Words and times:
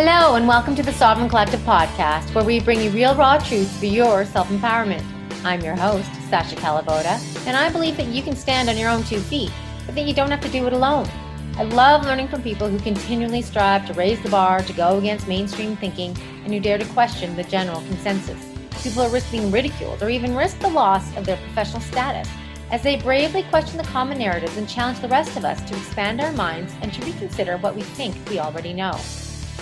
Hello, 0.00 0.36
and 0.36 0.46
welcome 0.46 0.76
to 0.76 0.82
the 0.84 0.92
Sovereign 0.92 1.28
Collective 1.28 1.58
podcast, 1.62 2.32
where 2.32 2.44
we 2.44 2.60
bring 2.60 2.80
you 2.80 2.88
real, 2.90 3.16
raw 3.16 3.36
truths 3.36 3.76
for 3.80 3.86
your 3.86 4.24
self 4.24 4.48
empowerment. 4.48 5.04
I'm 5.44 5.60
your 5.60 5.74
host, 5.74 6.08
Sasha 6.30 6.54
Calavoda, 6.54 7.18
and 7.48 7.56
I 7.56 7.68
believe 7.68 7.96
that 7.96 8.06
you 8.06 8.22
can 8.22 8.36
stand 8.36 8.68
on 8.68 8.78
your 8.78 8.90
own 8.90 9.02
two 9.02 9.18
feet, 9.18 9.50
but 9.86 9.96
that 9.96 10.06
you 10.06 10.14
don't 10.14 10.30
have 10.30 10.40
to 10.42 10.48
do 10.50 10.68
it 10.68 10.72
alone. 10.72 11.08
I 11.56 11.64
love 11.64 12.04
learning 12.04 12.28
from 12.28 12.44
people 12.44 12.68
who 12.68 12.78
continually 12.78 13.42
strive 13.42 13.88
to 13.88 13.92
raise 13.94 14.22
the 14.22 14.28
bar, 14.28 14.62
to 14.62 14.72
go 14.72 14.98
against 14.98 15.26
mainstream 15.26 15.74
thinking, 15.74 16.16
and 16.44 16.54
who 16.54 16.60
dare 16.60 16.78
to 16.78 16.86
question 16.90 17.34
the 17.34 17.42
general 17.42 17.80
consensus. 17.80 18.40
People 18.84 19.02
who 19.02 19.12
risk 19.12 19.32
being 19.32 19.50
ridiculed 19.50 20.00
or 20.00 20.10
even 20.10 20.36
risk 20.36 20.60
the 20.60 20.70
loss 20.70 21.16
of 21.16 21.26
their 21.26 21.38
professional 21.38 21.80
status 21.80 22.28
as 22.70 22.84
they 22.84 23.00
bravely 23.00 23.42
question 23.50 23.76
the 23.76 23.82
common 23.82 24.18
narratives 24.18 24.58
and 24.58 24.68
challenge 24.68 25.00
the 25.00 25.08
rest 25.08 25.36
of 25.36 25.44
us 25.44 25.60
to 25.68 25.76
expand 25.76 26.20
our 26.20 26.30
minds 26.34 26.72
and 26.82 26.92
to 26.92 27.04
reconsider 27.04 27.56
what 27.56 27.74
we 27.74 27.82
think 27.82 28.14
we 28.30 28.38
already 28.38 28.72
know. 28.72 28.96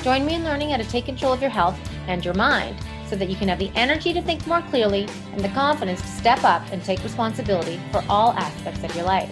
Join 0.02 0.24
me 0.24 0.34
in 0.34 0.44
learning 0.44 0.70
how 0.70 0.76
to 0.76 0.84
take 0.84 1.06
control 1.06 1.32
of 1.32 1.40
your 1.40 1.50
health 1.50 1.78
and 2.06 2.24
your 2.24 2.34
mind 2.34 2.76
so 3.08 3.16
that 3.16 3.28
you 3.28 3.36
can 3.36 3.48
have 3.48 3.58
the 3.58 3.70
energy 3.74 4.12
to 4.12 4.22
think 4.22 4.46
more 4.46 4.62
clearly 4.62 5.08
and 5.32 5.40
the 5.40 5.48
confidence 5.50 6.00
to 6.00 6.08
step 6.08 6.42
up 6.44 6.62
and 6.72 6.82
take 6.84 7.02
responsibility 7.02 7.80
for 7.92 8.04
all 8.08 8.32
aspects 8.32 8.82
of 8.84 8.94
your 8.94 9.04
life. 9.04 9.30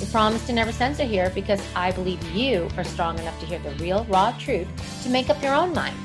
We 0.00 0.06
promise 0.06 0.46
to 0.46 0.52
never 0.52 0.70
censor 0.70 1.04
here 1.04 1.30
because 1.34 1.60
I 1.74 1.90
believe 1.92 2.22
you 2.30 2.68
are 2.76 2.84
strong 2.84 3.18
enough 3.18 3.38
to 3.40 3.46
hear 3.46 3.58
the 3.58 3.70
real, 3.82 4.04
raw 4.04 4.32
truth 4.38 4.68
to 5.02 5.08
make 5.08 5.28
up 5.28 5.42
your 5.42 5.54
own 5.54 5.72
mind. 5.72 5.96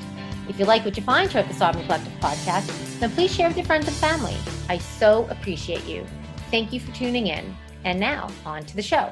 If 0.50 0.60
you 0.60 0.66
like 0.66 0.84
what 0.84 0.98
you 0.98 1.04
find 1.04 1.32
here 1.32 1.42
at 1.42 1.48
the 1.48 1.54
Sovereign 1.54 1.86
Collective 1.86 2.14
podcast, 2.14 3.00
then 3.00 3.12
please 3.12 3.34
share 3.34 3.48
with 3.48 3.58
your 3.58 3.66
friends 3.66 3.88
and 3.88 3.96
family. 3.98 4.36
I 4.68 4.78
so 4.78 5.28
appreciate 5.30 5.86
you. 5.86 6.06
Thank 6.52 6.74
you 6.74 6.80
for 6.80 6.92
tuning 6.94 7.28
in. 7.28 7.56
And 7.86 8.00
now, 8.00 8.30
on 8.46 8.66
to 8.66 8.76
the 8.76 8.82
show. 8.82 9.12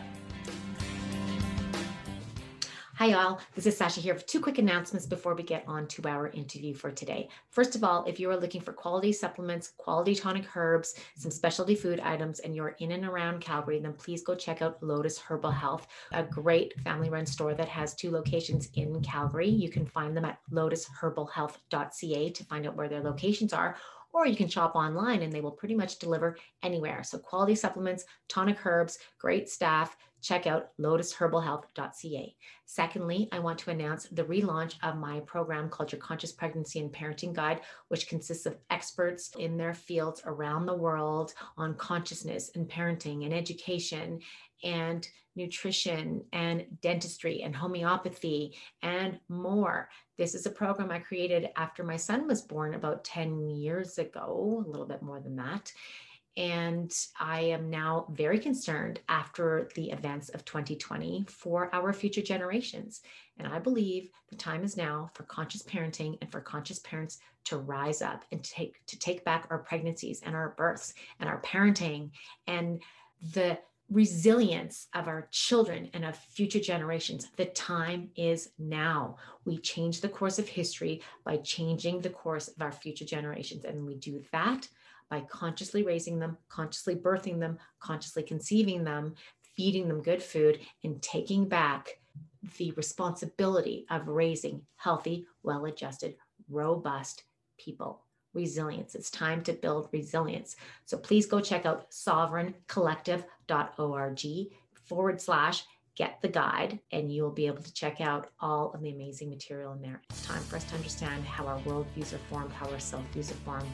Hi, 3.01 3.07
y'all. 3.07 3.39
This 3.55 3.65
is 3.65 3.75
Sasha 3.75 3.99
here 3.99 4.13
two 4.13 4.39
quick 4.39 4.59
announcements 4.59 5.07
before 5.07 5.33
we 5.33 5.41
get 5.41 5.63
on 5.67 5.87
to 5.87 6.07
our 6.07 6.27
interview 6.27 6.75
for 6.75 6.91
today. 6.91 7.29
First 7.49 7.75
of 7.75 7.83
all, 7.83 8.05
if 8.05 8.19
you 8.19 8.29
are 8.29 8.37
looking 8.37 8.61
for 8.61 8.73
quality 8.73 9.11
supplements, 9.11 9.73
quality 9.77 10.13
tonic 10.13 10.45
herbs, 10.55 10.93
some 11.17 11.31
specialty 11.31 11.73
food 11.73 11.99
items, 11.99 12.41
and 12.41 12.55
you're 12.55 12.75
in 12.77 12.91
and 12.91 13.03
around 13.03 13.41
Calgary, 13.41 13.79
then 13.79 13.93
please 13.93 14.21
go 14.21 14.35
check 14.35 14.61
out 14.61 14.83
Lotus 14.83 15.17
Herbal 15.17 15.49
Health, 15.49 15.87
a 16.11 16.21
great 16.21 16.79
family 16.81 17.09
run 17.09 17.25
store 17.25 17.55
that 17.55 17.67
has 17.67 17.95
two 17.95 18.11
locations 18.11 18.69
in 18.75 19.01
Calgary. 19.01 19.49
You 19.49 19.69
can 19.69 19.87
find 19.87 20.15
them 20.15 20.25
at 20.25 20.37
lotusherbalhealth.ca 20.51 22.29
to 22.29 22.43
find 22.43 22.67
out 22.67 22.75
where 22.75 22.87
their 22.87 23.01
locations 23.01 23.51
are 23.51 23.77
or 24.13 24.27
you 24.27 24.35
can 24.35 24.47
shop 24.47 24.75
online 24.75 25.21
and 25.21 25.31
they 25.31 25.41
will 25.41 25.51
pretty 25.51 25.75
much 25.75 25.99
deliver 25.99 26.37
anywhere. 26.63 27.03
So 27.03 27.17
quality 27.17 27.55
supplements, 27.55 28.05
tonic 28.27 28.65
herbs, 28.65 28.99
great 29.17 29.49
staff. 29.49 29.97
Check 30.21 30.47
out 30.47 30.69
lotusherbalhealth.ca. 30.79 32.35
Secondly, 32.65 33.27
I 33.31 33.39
want 33.39 33.59
to 33.59 33.71
announce 33.71 34.05
the 34.05 34.23
relaunch 34.23 34.75
of 34.83 34.97
my 34.97 35.19
program 35.21 35.69
called 35.69 35.91
Your 35.91 36.01
Conscious 36.01 36.31
Pregnancy 36.31 36.79
and 36.79 36.91
Parenting 36.91 37.33
Guide, 37.33 37.61
which 37.87 38.07
consists 38.07 38.45
of 38.45 38.57
experts 38.69 39.31
in 39.37 39.57
their 39.57 39.73
fields 39.73 40.21
around 40.25 40.65
the 40.65 40.75
world 40.75 41.33
on 41.57 41.75
consciousness 41.75 42.51
and 42.55 42.69
parenting 42.69 43.25
and 43.25 43.33
education 43.33 44.19
and 44.63 45.07
nutrition 45.35 46.23
and 46.33 46.65
dentistry 46.81 47.41
and 47.41 47.55
homeopathy 47.55 48.53
and 48.81 49.19
more. 49.29 49.89
This 50.17 50.35
is 50.35 50.45
a 50.45 50.51
program 50.51 50.91
I 50.91 50.99
created 50.99 51.49
after 51.55 51.83
my 51.83 51.97
son 51.97 52.27
was 52.27 52.41
born 52.41 52.73
about 52.73 53.03
10 53.03 53.49
years 53.49 53.97
ago, 53.97 54.63
a 54.65 54.69
little 54.69 54.85
bit 54.85 55.01
more 55.01 55.19
than 55.19 55.35
that. 55.37 55.71
And 56.37 56.91
I 57.19 57.41
am 57.41 57.69
now 57.69 58.05
very 58.11 58.39
concerned 58.39 59.01
after 59.09 59.69
the 59.75 59.91
events 59.91 60.29
of 60.29 60.45
2020 60.45 61.25
for 61.27 61.73
our 61.73 61.91
future 61.91 62.21
generations. 62.21 63.01
And 63.37 63.47
I 63.47 63.59
believe 63.59 64.09
the 64.29 64.37
time 64.37 64.63
is 64.63 64.77
now 64.77 65.09
for 65.13 65.23
conscious 65.23 65.61
parenting 65.63 66.17
and 66.21 66.31
for 66.31 66.39
conscious 66.39 66.79
parents 66.79 67.19
to 67.45 67.57
rise 67.57 68.01
up 68.01 68.23
and 68.31 68.43
take 68.43 68.85
to 68.85 68.97
take 68.97 69.25
back 69.25 69.47
our 69.49 69.59
pregnancies 69.59 70.21
and 70.23 70.35
our 70.35 70.53
births 70.57 70.93
and 71.19 71.29
our 71.29 71.41
parenting 71.41 72.11
and 72.47 72.81
the 73.33 73.57
resilience 73.89 74.87
of 74.95 75.09
our 75.09 75.27
children 75.31 75.89
and 75.93 76.05
of 76.05 76.15
future 76.15 76.61
generations. 76.61 77.27
The 77.35 77.45
time 77.47 78.09
is 78.15 78.51
now. 78.57 79.17
We 79.43 79.57
change 79.57 79.99
the 79.99 80.07
course 80.07 80.39
of 80.39 80.47
history 80.47 81.01
by 81.25 81.37
changing 81.37 81.99
the 81.99 82.09
course 82.09 82.47
of 82.47 82.61
our 82.61 82.71
future 82.71 83.03
generations. 83.03 83.65
And 83.65 83.85
we 83.85 83.95
do 83.95 84.23
that 84.31 84.69
by 85.11 85.21
consciously 85.21 85.83
raising 85.83 86.17
them, 86.17 86.35
consciously 86.49 86.95
birthing 86.95 87.39
them, 87.39 87.59
consciously 87.79 88.23
conceiving 88.23 88.83
them, 88.83 89.13
feeding 89.55 89.87
them 89.87 90.01
good 90.01 90.23
food, 90.23 90.59
and 90.83 90.99
taking 91.03 91.47
back 91.47 91.99
the 92.57 92.71
responsibility 92.71 93.85
of 93.91 94.07
raising 94.07 94.63
healthy, 94.77 95.27
well 95.43 95.65
adjusted, 95.65 96.15
robust 96.49 97.25
people 97.59 98.01
resilience. 98.33 98.95
It's 98.95 99.11
time 99.11 99.43
to 99.43 99.51
build 99.51 99.89
resilience. 99.91 100.55
So 100.85 100.97
please 100.97 101.25
go 101.25 101.41
check 101.41 101.65
out 101.65 101.91
sovereigncollective.org 101.91 104.21
forward 104.85 105.19
slash 105.19 105.65
get 105.95 106.21
the 106.21 106.29
guide, 106.29 106.79
and 106.93 107.11
you'll 107.11 107.31
be 107.31 107.47
able 107.47 107.61
to 107.61 107.73
check 107.73 107.99
out 107.99 108.29
all 108.39 108.71
of 108.71 108.81
the 108.81 108.91
amazing 108.91 109.29
material 109.29 109.73
in 109.73 109.81
there. 109.81 110.01
It's 110.09 110.25
time 110.25 110.41
for 110.43 110.55
us 110.55 110.63
to 110.65 110.75
understand 110.75 111.25
how 111.25 111.45
our 111.45 111.59
worldviews 111.59 112.13
are 112.13 112.21
formed, 112.29 112.53
how 112.53 112.69
our 112.69 112.79
self 112.79 113.03
views 113.11 113.29
are 113.29 113.41
formed, 113.45 113.67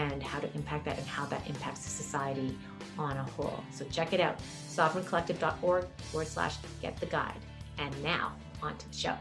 and 0.00 0.22
how 0.22 0.40
to 0.40 0.52
impact 0.54 0.86
that 0.86 0.98
and 0.98 1.06
how 1.06 1.26
that 1.26 1.46
impacts 1.48 1.80
society 1.80 2.56
on 2.98 3.16
a 3.16 3.22
whole. 3.22 3.62
So 3.70 3.84
check 3.90 4.12
it 4.12 4.20
out 4.20 4.38
sovereigncollective.org 4.68 5.86
forward 6.10 6.26
slash 6.26 6.56
get 6.80 6.96
the 6.96 7.06
guide. 7.06 7.38
And 7.78 8.02
now 8.02 8.32
on 8.62 8.76
to 8.76 8.88
the 8.88 8.96
show. 8.96 9.14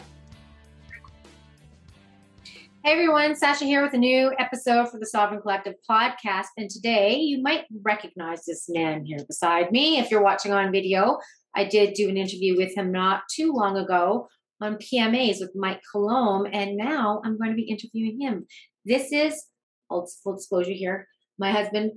Hey 2.84 2.94
everyone, 2.94 3.36
Sasha 3.36 3.66
here 3.66 3.84
with 3.84 3.94
a 3.94 3.98
new 3.98 4.32
episode 4.40 4.90
for 4.90 5.00
the 5.00 5.06
Sovereign 5.06 5.42
Collective 5.42 5.76
podcast. 5.90 6.48
And 6.58 6.70
today 6.70 7.18
you 7.18 7.42
might 7.42 7.66
recognize 7.82 8.46
this 8.46 8.70
man 8.70 9.06
here 9.06 9.20
beside 9.28 9.72
me 9.72 10.00
if 10.00 10.10
you're 10.10 10.24
watching 10.24 10.54
on 10.54 10.72
video. 10.72 11.18
I 11.56 11.66
did 11.66 11.94
do 11.94 12.08
an 12.08 12.16
interview 12.16 12.56
with 12.56 12.76
him 12.78 12.92
not 12.92 13.24
too 13.34 13.52
long 13.52 13.76
ago 13.76 14.30
on 14.62 14.78
PMAs 14.78 15.42
with 15.42 15.52
Mike 15.56 15.82
Colomb, 15.92 16.48
and 16.52 16.78
now 16.78 17.22
I'm 17.26 17.38
going 17.38 17.50
to 17.50 17.56
be 17.56 17.64
interviewing 17.64 18.20
him. 18.22 18.46
This 18.86 19.12
is 19.12 19.46
full 19.90 20.36
disclosure 20.36 20.72
here, 20.72 21.08
my 21.38 21.52
husband, 21.52 21.92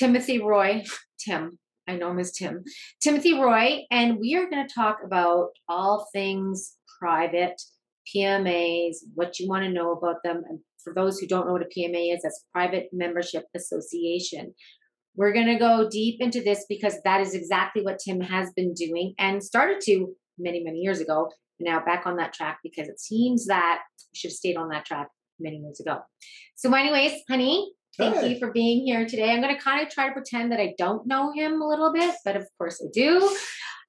Tymothy 0.00 0.42
Roy, 0.42 0.84
Tym, 1.18 1.58
I 1.88 1.96
know 1.96 2.10
him 2.10 2.18
as 2.18 2.32
Tym, 2.32 2.62
Tymothy 3.04 3.40
Roy, 3.40 3.84
and 3.90 4.18
we 4.18 4.36
are 4.36 4.48
going 4.48 4.66
to 4.66 4.74
talk 4.74 4.98
about 5.04 5.48
all 5.68 6.08
things 6.12 6.76
private 7.00 7.60
PMAs, 8.14 8.96
what 9.14 9.38
you 9.38 9.48
want 9.48 9.64
to 9.64 9.70
know 9.70 9.92
about 9.92 10.16
them. 10.24 10.42
And 10.48 10.60
for 10.82 10.94
those 10.94 11.18
who 11.18 11.26
don't 11.26 11.46
know 11.46 11.52
what 11.52 11.62
a 11.62 11.78
PMA 11.78 12.14
is, 12.14 12.22
that's 12.22 12.44
Private 12.52 12.88
Membership 12.92 13.44
Association. 13.54 14.54
We're 15.16 15.32
going 15.32 15.46
to 15.46 15.58
go 15.58 15.88
deep 15.90 16.20
into 16.20 16.42
this 16.42 16.64
because 16.68 16.94
that 17.04 17.20
is 17.20 17.34
exactly 17.34 17.82
what 17.82 17.98
Tym 17.98 18.20
has 18.20 18.52
been 18.54 18.74
doing 18.74 19.14
and 19.18 19.42
started 19.42 19.80
to 19.82 20.14
many, 20.38 20.62
many 20.62 20.78
years 20.78 21.00
ago. 21.00 21.30
Now 21.58 21.84
back 21.84 22.06
on 22.06 22.16
that 22.16 22.32
track 22.32 22.58
because 22.62 22.88
it 22.88 23.00
seems 23.00 23.46
that 23.46 23.80
we 23.98 24.18
should 24.18 24.30
have 24.30 24.36
stayed 24.36 24.56
on 24.56 24.70
that 24.70 24.86
track 24.86 25.08
many 25.40 25.56
years 25.56 25.80
ago. 25.80 26.00
So, 26.56 26.72
anyways, 26.72 27.22
honey, 27.28 27.72
thank 27.96 28.28
you 28.28 28.38
for 28.38 28.52
being 28.52 28.84
here 28.84 29.06
today. 29.06 29.30
I'm 29.30 29.40
going 29.40 29.54
to 29.54 29.60
kind 29.60 29.84
of 29.84 29.92
try 29.92 30.08
to 30.08 30.12
pretend 30.12 30.52
that 30.52 30.60
I 30.60 30.74
don't 30.78 31.06
know 31.06 31.32
him 31.32 31.60
a 31.60 31.66
little 31.66 31.92
bit, 31.92 32.14
but 32.24 32.36
of 32.36 32.46
course 32.58 32.82
I 32.84 32.88
do. 32.92 33.18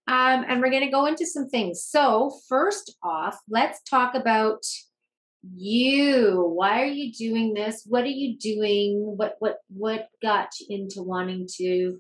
Um, 0.08 0.44
and 0.48 0.62
we're 0.62 0.72
going 0.72 0.86
to 0.86 0.92
go 0.92 1.06
into 1.06 1.26
some 1.26 1.48
things. 1.48 1.84
So, 1.84 2.32
first 2.50 2.96
off, 3.04 3.38
let's 3.48 3.82
talk 3.84 4.16
about 4.16 4.64
you. 5.56 6.52
Why 6.56 6.82
are 6.82 6.86
you 6.86 7.12
doing 7.14 7.54
this? 7.54 7.84
What 7.88 8.04
are 8.04 8.08
you 8.08 8.38
doing? 8.38 9.14
What 9.18 9.36
what 9.40 9.58
what 9.70 10.08
got 10.22 10.50
you 10.60 10.68
into 10.70 11.02
wanting 11.02 11.48
to 11.58 12.00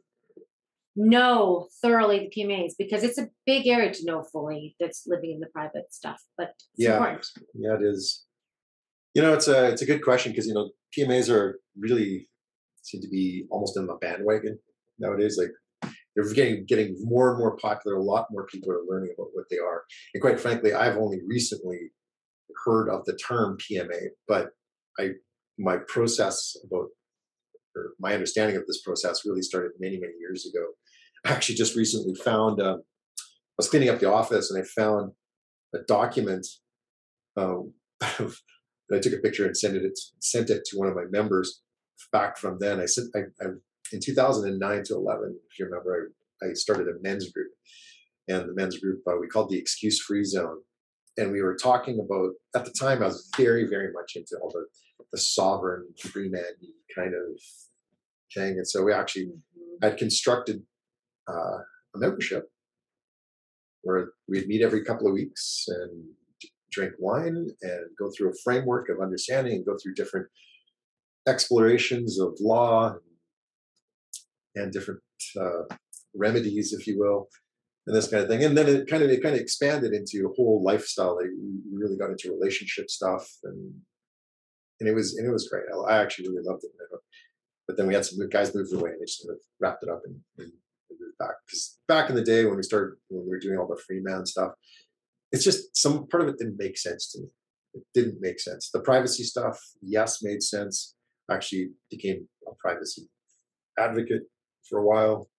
know 0.95 1.67
thoroughly 1.81 2.19
the 2.19 2.41
PMAs? 2.41 2.73
Because 2.77 3.03
it's 3.03 3.17
a 3.17 3.29
big 3.45 3.67
area 3.67 3.93
to 3.93 4.05
know 4.05 4.23
fully. 4.31 4.75
That's 4.79 5.03
living 5.07 5.31
in 5.31 5.39
the 5.39 5.47
private 5.47 5.93
stuff, 5.93 6.21
but 6.37 6.53
yeah, 6.75 6.93
important. 6.93 7.27
yeah, 7.53 7.75
it 7.75 7.81
is. 7.83 8.25
You 9.13 9.21
know, 9.21 9.33
it's 9.33 9.47
a 9.47 9.69
it's 9.69 9.81
a 9.81 9.85
good 9.85 10.03
question 10.03 10.31
because 10.31 10.47
you 10.47 10.53
know 10.53 10.71
PMAs 10.97 11.29
are 11.29 11.59
really 11.77 12.27
seem 12.83 13.01
to 13.01 13.09
be 13.09 13.45
almost 13.51 13.77
in 13.77 13.85
the 13.85 13.95
bandwagon 13.95 14.57
nowadays. 14.99 15.37
Like 15.37 15.93
they're 16.15 16.33
getting 16.33 16.65
getting 16.65 16.95
more 17.01 17.31
and 17.31 17.39
more 17.39 17.57
popular. 17.57 17.97
A 17.97 18.03
lot 18.03 18.27
more 18.31 18.45
people 18.47 18.71
are 18.71 18.83
learning 18.87 19.13
about 19.17 19.29
what 19.33 19.45
they 19.49 19.57
are. 19.57 19.83
And 20.13 20.21
quite 20.21 20.39
frankly, 20.39 20.73
I've 20.73 20.97
only 20.97 21.19
recently 21.27 21.91
heard 22.65 22.89
of 22.89 23.05
the 23.05 23.15
term 23.15 23.57
PMA, 23.57 24.09
but 24.27 24.49
I 24.99 25.11
my 25.57 25.77
process 25.87 26.55
about 26.65 26.87
or 27.75 27.91
my 27.99 28.13
understanding 28.13 28.57
of 28.57 28.65
this 28.67 28.81
process 28.81 29.25
really 29.25 29.41
started 29.41 29.71
many 29.79 29.97
many 29.99 30.13
years 30.19 30.45
ago. 30.45 30.65
I 31.25 31.33
actually 31.33 31.55
just 31.55 31.75
recently 31.75 32.15
found 32.15 32.61
uh, 32.61 32.77
I 32.77 33.57
was 33.57 33.69
cleaning 33.69 33.89
up 33.89 33.99
the 33.99 34.11
office 34.11 34.51
and 34.51 34.61
I 34.61 34.65
found 34.65 35.11
a 35.73 35.79
document. 35.87 36.47
Um, 37.37 37.73
I 38.93 38.99
took 38.99 39.13
a 39.13 39.17
picture 39.17 39.45
and 39.45 39.55
sent 39.55 39.75
it 39.75 39.97
sent 40.19 40.49
it 40.49 40.65
to 40.65 40.77
one 40.77 40.87
of 40.87 40.95
my 40.95 41.05
members 41.09 41.61
back 42.11 42.37
from 42.37 42.57
then. 42.59 42.79
I 42.79 42.85
sent 42.85 43.15
I, 43.15 43.19
I 43.43 43.47
in 43.93 43.99
2009 43.99 44.83
to 44.85 44.95
11, 44.95 45.37
if 45.51 45.59
you 45.59 45.65
remember, 45.65 46.11
I, 46.41 46.47
I 46.47 46.53
started 46.53 46.87
a 46.87 46.93
men's 47.01 47.29
group. 47.31 47.51
And 48.29 48.47
the 48.47 48.53
men's 48.53 48.79
group 48.79 49.01
uh, 49.07 49.17
we 49.19 49.27
called 49.27 49.49
the 49.49 49.57
Excuse 49.57 49.99
Free 50.01 50.23
Zone. 50.23 50.59
and 51.17 51.31
we 51.31 51.41
were 51.41 51.55
talking 51.55 51.99
about 51.99 52.31
at 52.55 52.63
the 52.65 52.71
time 52.71 53.01
I 53.03 53.07
was 53.07 53.29
very 53.37 53.65
very 53.67 53.91
much 53.91 54.15
into 54.15 54.37
all 54.41 54.49
the 54.51 54.65
the 55.11 55.17
sovereign 55.17 55.83
free 55.97 56.29
man 56.29 56.53
kind 56.95 57.13
of 57.13 57.25
thing, 58.33 58.53
and 58.59 58.67
so 58.67 58.81
we 58.83 58.93
actually 58.93 59.25
Mhm. 59.25 59.83
had 59.83 59.97
constructed 59.97 60.57
uh, 61.27 61.59
a 61.95 61.97
membership 61.97 62.43
where 63.81 64.11
we'd 64.29 64.47
meet 64.47 64.61
every 64.61 64.83
couple 64.85 65.07
of 65.07 65.13
weeks 65.13 65.65
and 65.67 65.91
drink 66.71 66.93
wine 66.99 67.47
and 67.61 67.85
go 67.99 68.09
through 68.15 68.29
a 68.29 68.37
framework 68.43 68.89
of 68.89 69.01
understanding 69.01 69.53
and 69.53 69.65
go 69.65 69.77
through 69.81 69.93
different 69.93 70.27
explorations 71.27 72.19
of 72.19 72.35
law 72.39 72.95
and 74.55 74.71
different 74.71 75.01
uh, 75.39 75.75
remedies, 76.15 76.73
if 76.73 76.87
you 76.87 76.99
will, 76.99 77.27
and 77.87 77.95
this 77.95 78.09
kind 78.09 78.23
of 78.23 78.29
thing. 78.29 78.43
And 78.43 78.57
then 78.57 78.67
it 78.67 78.87
kind 78.87 79.03
of 79.03 79.09
it 79.09 79.23
kind 79.23 79.35
of 79.35 79.41
expanded 79.41 79.93
into 79.93 80.27
a 80.27 80.33
whole 80.35 80.61
lifestyle. 80.63 81.15
Like 81.15 81.27
we 81.27 81.77
really 81.79 81.97
got 81.97 82.09
into 82.09 82.31
relationship 82.31 82.89
stuff, 82.89 83.29
and 83.43 83.73
and 84.79 84.89
it 84.89 84.93
was 84.93 85.17
and 85.17 85.27
it 85.27 85.31
was 85.31 85.47
great. 85.47 85.65
I, 85.87 85.97
actually 85.97 86.29
really 86.29 86.43
loved 86.43 86.63
it. 86.63 86.71
But 87.67 87.77
then 87.77 87.87
we 87.87 87.93
had 87.93 88.05
some 88.05 88.27
guys 88.29 88.53
moved 88.53 88.73
away, 88.73 88.91
and 88.91 88.99
they 88.99 89.05
just 89.05 89.21
sort 89.21 89.35
of 89.35 89.41
wrapped 89.59 89.83
it 89.83 89.89
up 89.89 90.01
and, 90.05 90.15
and 90.37 90.51
moved 90.89 91.17
back. 91.19 91.35
Because 91.45 91.79
back 91.87 92.09
in 92.09 92.15
the 92.15 92.23
day 92.23 92.45
when 92.45 92.57
we 92.57 92.63
started 92.63 92.95
when 93.09 93.23
we 93.23 93.29
were 93.29 93.39
doing 93.39 93.57
all 93.57 93.67
the 93.67 93.81
free 93.87 94.01
man 94.01 94.25
stuff, 94.25 94.51
it's 95.31 95.43
just 95.43 95.75
some 95.75 96.07
part 96.07 96.23
of 96.23 96.29
it 96.29 96.37
didn't 96.37 96.57
make 96.57 96.77
sense 96.77 97.11
to 97.11 97.21
me. 97.21 97.27
It 97.73 97.83
didn't 97.93 98.17
make 98.19 98.39
sense. 98.39 98.69
The 98.73 98.81
privacy 98.81 99.23
stuff, 99.23 99.57
yes, 99.81 100.21
made 100.21 100.43
sense. 100.43 100.95
Actually, 101.29 101.69
became 101.89 102.27
a 102.47 102.51
privacy 102.59 103.03
advocate 103.79 104.23
for 104.67 104.79
a 104.79 104.85
while. 104.85 105.29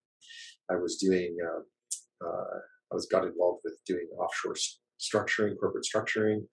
I 0.71 0.77
was 0.77 0.97
doing, 0.97 1.37
uh, 1.45 2.27
uh, 2.27 2.59
I 2.91 2.95
was 2.95 3.07
got 3.07 3.25
involved 3.25 3.61
with 3.65 3.79
doing 3.87 4.07
offshore 4.19 4.53
s- 4.53 4.79
structuring, 4.99 5.59
corporate 5.59 5.85
structuring, 5.85 6.47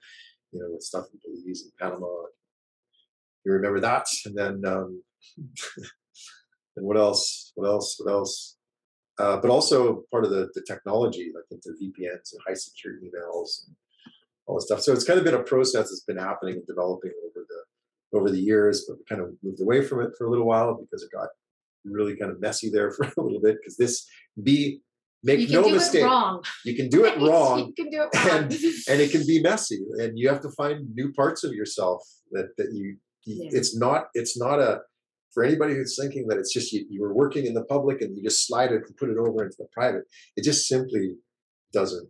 you 0.51 0.59
know, 0.59 0.67
with 0.71 0.81
stuff 0.81 1.05
in 1.13 1.19
Belize 1.23 1.63
and 1.63 1.71
Panama. 1.79 2.07
You 3.45 3.53
remember 3.53 3.79
that? 3.79 4.07
And 4.25 4.37
then, 4.37 4.61
um, 4.65 5.01
and 6.75 6.85
what 6.85 6.97
else? 6.97 7.53
What 7.55 7.67
else? 7.67 7.95
What 7.99 8.11
else? 8.11 8.57
Uh, 9.19 9.35
but 9.41 9.51
also 9.51 10.03
part 10.11 10.23
of 10.23 10.31
the, 10.31 10.47
the 10.53 10.63
technology, 10.65 11.29
like 11.35 11.43
into 11.51 11.69
VPNs 11.71 12.31
and 12.31 12.41
high 12.47 12.53
security 12.53 13.07
emails 13.07 13.67
and 13.67 13.75
all 14.47 14.55
this 14.55 14.65
stuff. 14.65 14.79
So 14.79 14.93
it's 14.93 15.03
kind 15.03 15.19
of 15.19 15.25
been 15.25 15.35
a 15.35 15.43
process 15.43 15.89
that's 15.89 16.05
been 16.07 16.17
happening 16.17 16.55
and 16.55 16.65
developing 16.65 17.11
over 17.25 17.45
the 17.47 18.17
over 18.17 18.31
the 18.31 18.39
years, 18.39 18.85
but 18.87 18.97
we 18.97 19.03
kind 19.09 19.21
of 19.21 19.31
moved 19.43 19.61
away 19.61 19.83
from 19.85 20.01
it 20.01 20.11
for 20.17 20.25
a 20.25 20.29
little 20.31 20.47
while 20.47 20.73
because 20.73 21.03
it 21.03 21.11
got 21.13 21.27
really 21.85 22.15
kind 22.15 22.31
of 22.31 22.39
messy 22.39 22.69
there 22.69 22.91
for 22.95 23.03
a 23.03 23.21
little 23.21 23.41
bit. 23.41 23.57
Because 23.61 23.77
this 23.77 24.07
be 24.41 24.81
make 25.21 25.49
no 25.49 25.69
mistake, 25.69 26.09
you 26.65 26.75
can 26.75 26.87
do 26.87 27.03
it 27.05 27.17
wrong, 27.19 27.67
you 27.67 27.73
can 27.73 27.91
do 27.91 28.03
it 28.03 28.15
wrong. 28.15 28.43
and 28.43 28.53
and 28.53 29.01
it 29.01 29.11
can 29.11 29.25
be 29.27 29.41
messy, 29.43 29.79
and 29.97 30.17
you 30.17 30.29
have 30.29 30.41
to 30.41 30.49
find 30.51 30.93
new 30.95 31.11
parts 31.13 31.43
of 31.43 31.53
yourself 31.53 32.01
that 32.31 32.55
that 32.57 32.69
you. 32.73 32.97
Yeah. 33.25 33.49
It's 33.51 33.75
not. 33.75 34.05
It's 34.13 34.39
not 34.39 34.59
a. 34.59 34.79
For 35.39 35.45
anybody 35.45 35.73
who's 35.73 35.97
thinking 35.97 36.27
that 36.27 36.37
it's 36.37 36.51
just 36.51 36.73
you, 36.73 36.85
you 36.89 37.01
were 37.01 37.13
working 37.13 37.45
in 37.45 37.53
the 37.53 37.63
public 37.63 38.01
and 38.01 38.13
you 38.13 38.21
just 38.21 38.45
slide 38.45 38.73
it 38.73 38.83
and 38.85 38.97
put 38.97 39.09
it 39.09 39.17
over 39.17 39.41
into 39.45 39.55
the 39.57 39.69
private, 39.71 40.03
it 40.35 40.43
just 40.43 40.67
simply 40.67 41.15
doesn't 41.71 42.09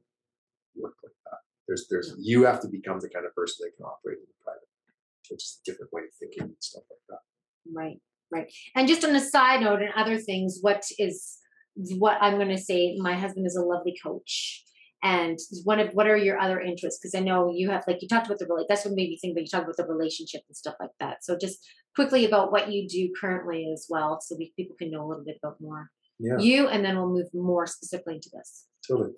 work 0.75 0.95
like 1.03 1.13
that. 1.25 1.37
There's 1.67 1.85
there's 1.91 2.15
you 2.17 2.43
have 2.45 2.59
to 2.61 2.67
become 2.67 2.99
the 2.99 3.07
kind 3.07 3.27
of 3.27 3.35
person 3.35 3.57
that 3.67 3.77
can 3.77 3.85
operate 3.85 4.17
in 4.17 4.23
the 4.23 4.43
private. 4.43 4.67
It's 5.29 5.61
a 5.61 5.69
different 5.69 5.93
way 5.93 6.01
of 6.05 6.13
thinking 6.19 6.41
and 6.41 6.55
stuff 6.59 6.81
like 6.89 7.05
that. 7.09 7.71
Right, 7.71 8.01
right. 8.31 8.51
And 8.75 8.87
just 8.87 9.05
on 9.05 9.15
a 9.15 9.21
side 9.21 9.61
note, 9.61 9.83
and 9.83 9.93
other 9.95 10.17
things, 10.17 10.57
what 10.61 10.81
is 10.97 11.37
what 11.99 12.17
I'm 12.21 12.37
going 12.37 12.49
to 12.49 12.57
say? 12.57 12.97
My 12.97 13.13
husband 13.13 13.45
is 13.45 13.55
a 13.55 13.61
lovely 13.61 13.93
coach, 14.03 14.63
and 15.03 15.39
one 15.63 15.79
of 15.79 15.93
what 15.93 16.07
are 16.07 16.17
your 16.17 16.37
other 16.37 16.59
interests? 16.59 16.99
Because 16.99 17.15
I 17.15 17.23
know 17.23 17.51
you 17.53 17.69
have, 17.69 17.83
like, 17.87 18.01
you 18.01 18.07
talked 18.07 18.27
about 18.27 18.39
the 18.39 18.47
relate. 18.47 18.67
That's 18.67 18.85
what 18.85 18.95
made 18.95 19.09
me 19.09 19.17
think. 19.17 19.35
But 19.35 19.43
you 19.43 19.47
talked 19.49 19.63
about 19.65 19.77
the 19.77 19.85
relationship 19.85 20.41
and 20.47 20.57
stuff 20.57 20.75
like 20.79 20.91
that. 20.99 21.23
So 21.23 21.37
just 21.37 21.65
quickly 21.95 22.25
about 22.25 22.51
what 22.51 22.71
you 22.71 22.87
do 22.87 23.09
currently 23.19 23.69
as 23.73 23.87
well, 23.89 24.19
so 24.21 24.35
we 24.37 24.53
people 24.55 24.75
can 24.77 24.91
know 24.91 25.05
a 25.05 25.07
little 25.07 25.23
bit 25.23 25.37
about 25.41 25.59
more 25.61 25.89
Yeah. 26.19 26.37
you, 26.39 26.67
and 26.67 26.83
then 26.83 26.97
we'll 26.97 27.09
move 27.09 27.29
more 27.33 27.65
specifically 27.65 28.15
into 28.15 28.29
this. 28.33 28.65
Totally. 28.87 29.11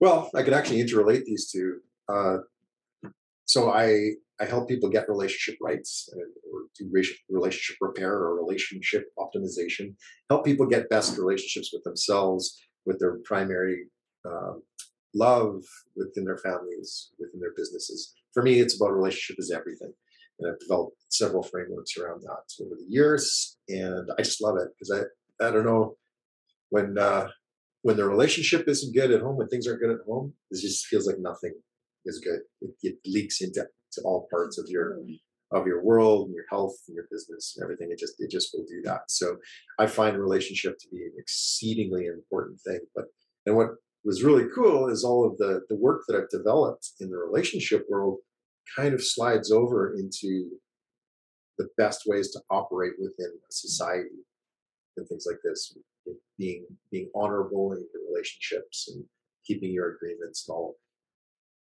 Well, 0.00 0.30
I 0.34 0.42
can 0.42 0.54
actually 0.54 0.82
interrelate 0.82 1.24
these 1.24 1.50
two. 1.50 1.80
Uh, 2.08 2.38
so 3.44 3.70
I 3.70 4.12
I 4.40 4.46
help 4.46 4.68
people 4.68 4.88
get 4.88 5.08
relationship 5.08 5.58
rights 5.60 6.08
uh, 6.14 6.18
or 6.18 6.62
do 6.78 6.90
relationship 7.28 7.76
repair 7.80 8.14
or 8.14 8.34
relationship 8.42 9.04
optimization. 9.18 9.94
Help 10.30 10.44
people 10.46 10.66
get 10.66 10.88
best 10.88 11.18
relationships 11.18 11.70
with 11.72 11.84
themselves, 11.84 12.58
with 12.86 12.98
their 12.98 13.18
primary 13.24 13.84
um, 14.24 14.62
love, 15.14 15.62
within 15.96 16.24
their 16.24 16.38
families, 16.38 17.10
within 17.18 17.40
their 17.40 17.54
businesses. 17.56 18.14
For 18.32 18.42
me, 18.42 18.60
it's 18.60 18.80
about 18.80 18.92
relationship 18.92 19.36
is 19.38 19.50
everything, 19.50 19.92
and 20.38 20.50
I've 20.50 20.60
developed 20.60 20.96
several 21.08 21.42
frameworks 21.42 21.96
around 21.96 22.22
that 22.22 22.64
over 22.64 22.74
the 22.76 22.86
years, 22.88 23.58
and 23.68 24.08
I 24.18 24.22
just 24.22 24.42
love 24.42 24.56
it 24.56 24.68
because 24.78 24.90
I 24.90 25.46
I 25.46 25.50
don't 25.50 25.64
know 25.64 25.96
when 26.70 26.96
uh, 26.98 27.28
when 27.82 27.96
the 27.96 28.06
relationship 28.06 28.68
isn't 28.68 28.94
good 28.94 29.10
at 29.10 29.22
home, 29.22 29.36
when 29.36 29.48
things 29.48 29.66
aren't 29.66 29.80
good 29.80 29.90
at 29.90 30.06
home, 30.06 30.34
it 30.50 30.60
just 30.60 30.86
feels 30.86 31.06
like 31.06 31.18
nothing 31.18 31.54
is 32.04 32.20
good. 32.20 32.40
It, 32.60 32.70
it 32.82 32.96
leaks 33.06 33.40
into 33.40 33.66
to 33.92 34.02
all 34.02 34.28
parts 34.30 34.58
of 34.58 34.66
your 34.68 34.98
of 35.52 35.66
your 35.66 35.82
world 35.82 36.26
and 36.26 36.34
your 36.34 36.44
health 36.48 36.76
and 36.86 36.94
your 36.94 37.06
business 37.10 37.54
and 37.56 37.64
everything. 37.64 37.88
It 37.90 37.98
just 37.98 38.14
it 38.18 38.30
just 38.30 38.50
will 38.54 38.64
do 38.68 38.80
that. 38.84 39.02
So 39.08 39.36
I 39.78 39.86
find 39.86 40.16
relationship 40.16 40.78
to 40.78 40.88
be 40.90 40.98
an 40.98 41.12
exceedingly 41.18 42.06
important 42.06 42.60
thing. 42.60 42.80
But 42.94 43.06
and 43.46 43.56
what 43.56 43.70
was 44.04 44.22
really 44.22 44.46
cool 44.54 44.88
is 44.88 45.04
all 45.04 45.26
of 45.26 45.36
the 45.38 45.62
the 45.68 45.76
work 45.76 46.02
that 46.08 46.16
I've 46.16 46.30
developed 46.30 46.90
in 47.00 47.10
the 47.10 47.18
relationship 47.18 47.86
world 47.90 48.18
kind 48.76 48.94
of 48.94 49.04
slides 49.04 49.50
over 49.50 49.94
into 49.94 50.50
the 51.58 51.68
best 51.76 52.02
ways 52.06 52.30
to 52.32 52.40
operate 52.50 52.92
within 52.98 53.30
a 53.30 53.52
society 53.52 54.24
and 54.96 55.06
things 55.08 55.26
like 55.26 55.38
this 55.44 55.76
being 56.38 56.66
being 56.90 57.10
honorable 57.14 57.72
in 57.72 57.78
your 57.78 58.02
relationships 58.10 58.90
and 58.92 59.04
keeping 59.46 59.72
your 59.72 59.94
agreements 59.94 60.46
and 60.48 60.54
all. 60.54 60.76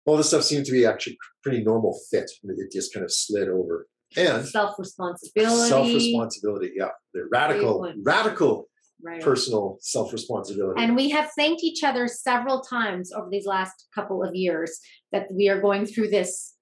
All 0.07 0.17
this 0.17 0.29
stuff 0.29 0.45
seemed 0.45 0.67
to 0.67 0.73
be 0.73 0.87
actually 0.87 1.19
pretty 1.43 1.63
normal 1.65 1.99
fit 2.11 2.31
it 2.45 2.73
just 2.73 2.95
kind 2.95 3.05
of 3.05 3.13
slid 3.13 3.49
over. 3.49 3.89
And 4.17 4.47
Self 4.47 4.79
responsibility. 4.79 5.69
self-responsibility 5.69 6.73
yeah. 6.77 6.91
The 7.13 7.27
radical 7.31 7.93
radical 8.05 8.69
Right. 9.03 9.21
personal 9.23 9.77
self-responsibility 9.83 10.83
And 10.83 10.97
we 10.97 11.11
have 11.11 11.31
thanked 11.33 11.63
each 11.63 11.85
other 11.85 12.09
several 12.09 12.63
times 12.63 13.13
over 13.13 13.29
these 13.31 13.47
last 13.47 13.87
couple 13.95 14.23
of 14.25 14.35
years 14.35 14.81
that 15.13 15.27
we 15.31 15.49
are 15.51 15.61
going 15.61 15.85
through 15.85 16.09
this 16.09 16.55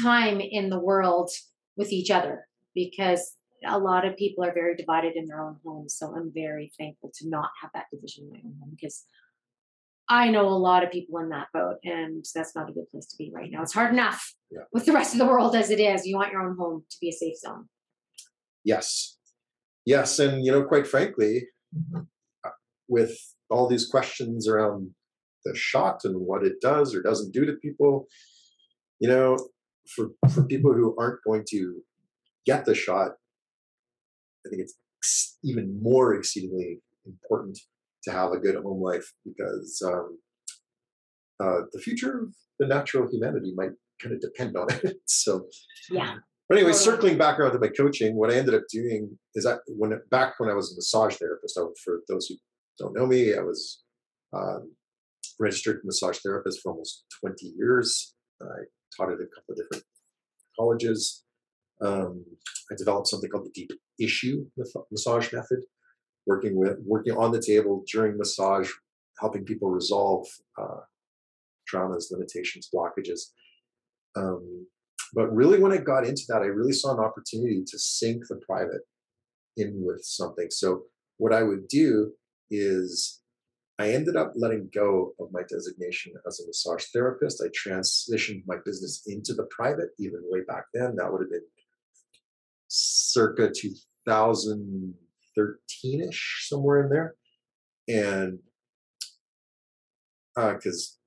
time 0.00 0.40
in 0.40 0.70
the 0.70 0.78
world 0.80 1.30
with 1.76 1.92
each 1.92 2.10
other 2.10 2.48
because 2.74 3.36
a 3.66 3.78
lot 3.78 4.06
of 4.06 4.16
people 4.16 4.42
are 4.42 4.54
very 4.54 4.74
divided 4.74 5.16
in 5.16 5.26
their 5.26 5.40
own 5.42 5.56
homes. 5.64 5.94
So 5.94 6.14
I'm 6.16 6.32
very 6.34 6.72
thankful 6.78 7.12
to 7.20 7.28
not 7.28 7.50
have 7.60 7.70
that 7.74 7.84
division 7.92 8.24
in 8.24 8.30
my 8.30 8.38
own 8.38 8.56
home 8.58 8.70
because 8.70 9.04
I 10.08 10.30
know 10.30 10.48
a 10.48 10.58
lot 10.58 10.82
of 10.82 10.90
people 10.90 11.18
in 11.20 11.28
that 11.28 11.48
boat 11.52 11.76
and 11.84 12.24
that's 12.34 12.56
not 12.56 12.70
a 12.70 12.72
good 12.72 12.90
place 12.90 13.06
to 13.08 13.16
be 13.18 13.30
right 13.34 13.50
now. 13.50 13.62
It's 13.62 13.74
hard 13.74 13.92
enough 13.92 14.34
Yeah. 14.50 14.62
with 14.72 14.86
the 14.86 14.92
rest 14.92 15.12
of 15.12 15.18
the 15.18 15.26
world 15.26 15.54
as 15.54 15.70
it 15.70 15.78
is. 15.78 16.06
You 16.06 16.16
want 16.16 16.32
your 16.32 16.42
own 16.42 16.56
home 16.56 16.84
to 16.90 16.96
be 17.02 17.10
a 17.10 17.12
safe 17.12 17.36
zone. 17.38 17.68
yes 18.64 19.18
yes 19.84 20.18
and 20.20 20.44
you 20.44 20.52
know 20.52 20.62
quite 20.64 20.86
frankly 20.86 21.48
with 22.88 23.16
all 23.50 23.68
these 23.68 23.86
questions 23.86 24.48
around 24.48 24.90
the 25.44 25.54
shot 25.54 26.00
and 26.04 26.16
what 26.16 26.44
it 26.44 26.60
does 26.60 26.94
or 26.94 27.02
doesn't 27.02 27.32
do 27.32 27.44
to 27.44 27.54
people 27.54 28.06
you 29.00 29.08
know 29.08 29.36
for 29.94 30.10
for 30.32 30.44
people 30.44 30.72
who 30.72 30.94
aren't 30.98 31.22
going 31.26 31.44
to 31.48 31.82
get 32.46 32.64
the 32.64 32.74
shot 32.74 33.12
i 34.46 34.48
think 34.48 34.62
it's 34.62 35.38
even 35.42 35.80
more 35.82 36.14
exceedingly 36.14 36.80
important 37.06 37.58
to 38.04 38.12
have 38.12 38.32
a 38.32 38.38
good 38.38 38.56
home 38.56 38.80
life 38.80 39.12
because 39.24 39.82
um, 39.84 40.18
uh, 41.42 41.62
the 41.72 41.80
future 41.80 42.20
of 42.20 42.34
the 42.58 42.66
natural 42.66 43.08
humanity 43.10 43.52
might 43.56 43.70
kind 44.00 44.14
of 44.14 44.20
depend 44.20 44.56
on 44.56 44.66
it 44.84 44.98
so 45.06 45.46
Yeah. 45.90 46.16
But 46.48 46.58
anyway, 46.58 46.72
circling 46.72 47.18
back 47.18 47.38
around 47.38 47.52
to 47.52 47.58
my 47.58 47.68
coaching, 47.68 48.16
what 48.16 48.30
I 48.30 48.36
ended 48.36 48.54
up 48.54 48.64
doing 48.70 49.18
is 49.34 49.44
that 49.44 49.60
when 49.66 49.98
back 50.10 50.34
when 50.38 50.50
I 50.50 50.54
was 50.54 50.72
a 50.72 50.76
massage 50.76 51.16
therapist, 51.16 51.58
I, 51.58 51.64
for 51.84 52.00
those 52.08 52.26
who 52.26 52.36
don't 52.78 52.94
know 52.94 53.06
me, 53.06 53.34
I 53.34 53.40
was 53.40 53.82
um, 54.34 54.72
registered 55.38 55.80
massage 55.84 56.18
therapist 56.18 56.60
for 56.62 56.72
almost 56.72 57.04
20 57.20 57.52
years. 57.56 58.14
I 58.40 58.64
taught 58.96 59.12
at 59.12 59.20
a 59.20 59.28
couple 59.34 59.52
of 59.52 59.56
different 59.56 59.84
colleges. 60.58 61.24
Um, 61.80 62.24
I 62.70 62.74
developed 62.76 63.08
something 63.08 63.30
called 63.30 63.46
the 63.46 63.50
deep 63.54 63.70
issue 64.00 64.46
massage 64.90 65.32
method, 65.32 65.60
working 66.26 66.56
with 66.56 66.78
working 66.84 67.16
on 67.16 67.32
the 67.32 67.42
table 67.42 67.84
during 67.90 68.16
massage, 68.16 68.70
helping 69.20 69.44
people 69.44 69.70
resolve 69.70 70.26
uh, 70.60 70.80
traumas, 71.72 72.10
limitations, 72.10 72.68
blockages. 72.74 73.20
Um, 74.16 74.66
but 75.12 75.34
really, 75.34 75.58
when 75.58 75.72
I 75.72 75.78
got 75.78 76.06
into 76.06 76.22
that, 76.28 76.42
I 76.42 76.46
really 76.46 76.72
saw 76.72 76.94
an 76.94 77.04
opportunity 77.04 77.64
to 77.66 77.78
sync 77.78 78.22
the 78.28 78.36
private 78.36 78.82
in 79.56 79.84
with 79.84 80.04
something. 80.04 80.46
So, 80.50 80.84
what 81.18 81.34
I 81.34 81.42
would 81.42 81.66
do 81.68 82.12
is 82.50 83.20
I 83.78 83.92
ended 83.92 84.16
up 84.16 84.32
letting 84.36 84.70
go 84.74 85.14
of 85.18 85.28
my 85.32 85.42
designation 85.48 86.12
as 86.26 86.40
a 86.40 86.46
massage 86.46 86.84
therapist. 86.92 87.42
I 87.42 87.48
transitioned 87.48 88.42
my 88.46 88.56
business 88.64 89.02
into 89.06 89.32
the 89.34 89.46
private, 89.50 89.90
even 89.98 90.20
way 90.24 90.40
back 90.46 90.66
then. 90.72 90.96
That 90.96 91.12
would 91.12 91.22
have 91.22 91.30
been 91.30 91.46
circa 92.68 93.50
2013 93.54 96.08
ish, 96.08 96.46
somewhere 96.48 96.84
in 96.84 96.90
there. 96.90 97.16
And 97.88 98.38
because 100.34 100.96
uh, 100.96 100.98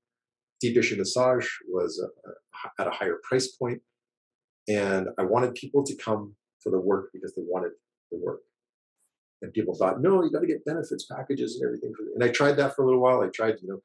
deep 0.62 0.76
tissue 0.76 0.98
massage 0.98 1.48
was 1.68 2.00
at 2.80 2.88
a 2.88 2.92
higher 2.92 3.20
price 3.28 3.56
point, 3.56 3.82
and 4.68 5.08
I 5.18 5.24
wanted 5.24 5.54
people 5.56 5.84
to 5.84 5.96
come 5.96 6.36
for 6.62 6.72
the 6.72 6.80
work 6.80 7.10
because 7.14 7.34
they 7.36 7.44
wanted 7.46 7.72
the 8.12 8.18
work. 8.18 8.42
And 9.42 9.54
people 9.54 9.76
thought, 9.76 10.02
no, 10.02 10.24
you 10.24 10.32
got 10.32 10.40
to 10.40 10.48
get 10.48 10.66
benefits 10.66 11.06
packages 11.06 11.56
and 11.56 11.68
everything. 11.68 11.94
And 12.16 12.24
I 12.24 12.30
tried 12.30 12.54
that 12.54 12.76
for 12.76 12.84
a 12.84 12.86
little 12.86 13.02
while. 13.02 13.22
I 13.22 13.28
tried, 13.28 13.56
you 13.62 13.68
know, 13.68 13.80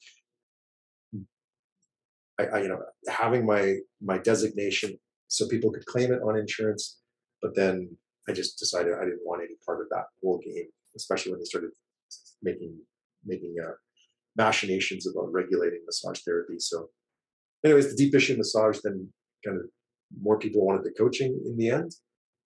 I, 2.39 2.45
I, 2.57 2.63
you 2.63 2.69
know, 2.69 2.81
having 3.09 3.45
my 3.45 3.77
my 4.01 4.19
designation 4.19 4.99
so 5.29 5.47
people 5.49 5.71
could 5.71 5.85
claim 5.87 6.13
it 6.13 6.23
on 6.23 6.39
insurance, 6.39 6.99
but 7.43 7.55
then 7.55 7.97
I 8.29 8.33
just 8.33 8.59
decided 8.59 8.95
I 8.95 9.05
didn't 9.05 9.21
want 9.25 9.43
any 9.43 9.55
part 9.67 9.81
of 9.81 9.89
that 9.91 10.05
whole 10.23 10.39
game, 10.39 10.67
especially 10.97 11.33
when 11.33 11.41
they 11.41 11.45
started 11.45 11.71
making 12.43 12.79
making 13.27 13.57
uh, 13.63 13.73
machinations 14.37 15.07
about 15.07 15.31
regulating 15.33 15.81
massage 15.85 16.21
therapy. 16.21 16.59
So, 16.59 16.89
anyways, 17.65 17.91
the 17.91 17.97
deep 17.97 18.13
tissue 18.13 18.37
massage 18.37 18.79
then 18.83 19.09
kind 19.45 19.59
of 19.59 19.65
more 20.23 20.39
people 20.39 20.65
wanted 20.65 20.85
the 20.85 20.93
coaching 20.93 21.41
in 21.45 21.57
the 21.57 21.71
end. 21.71 21.95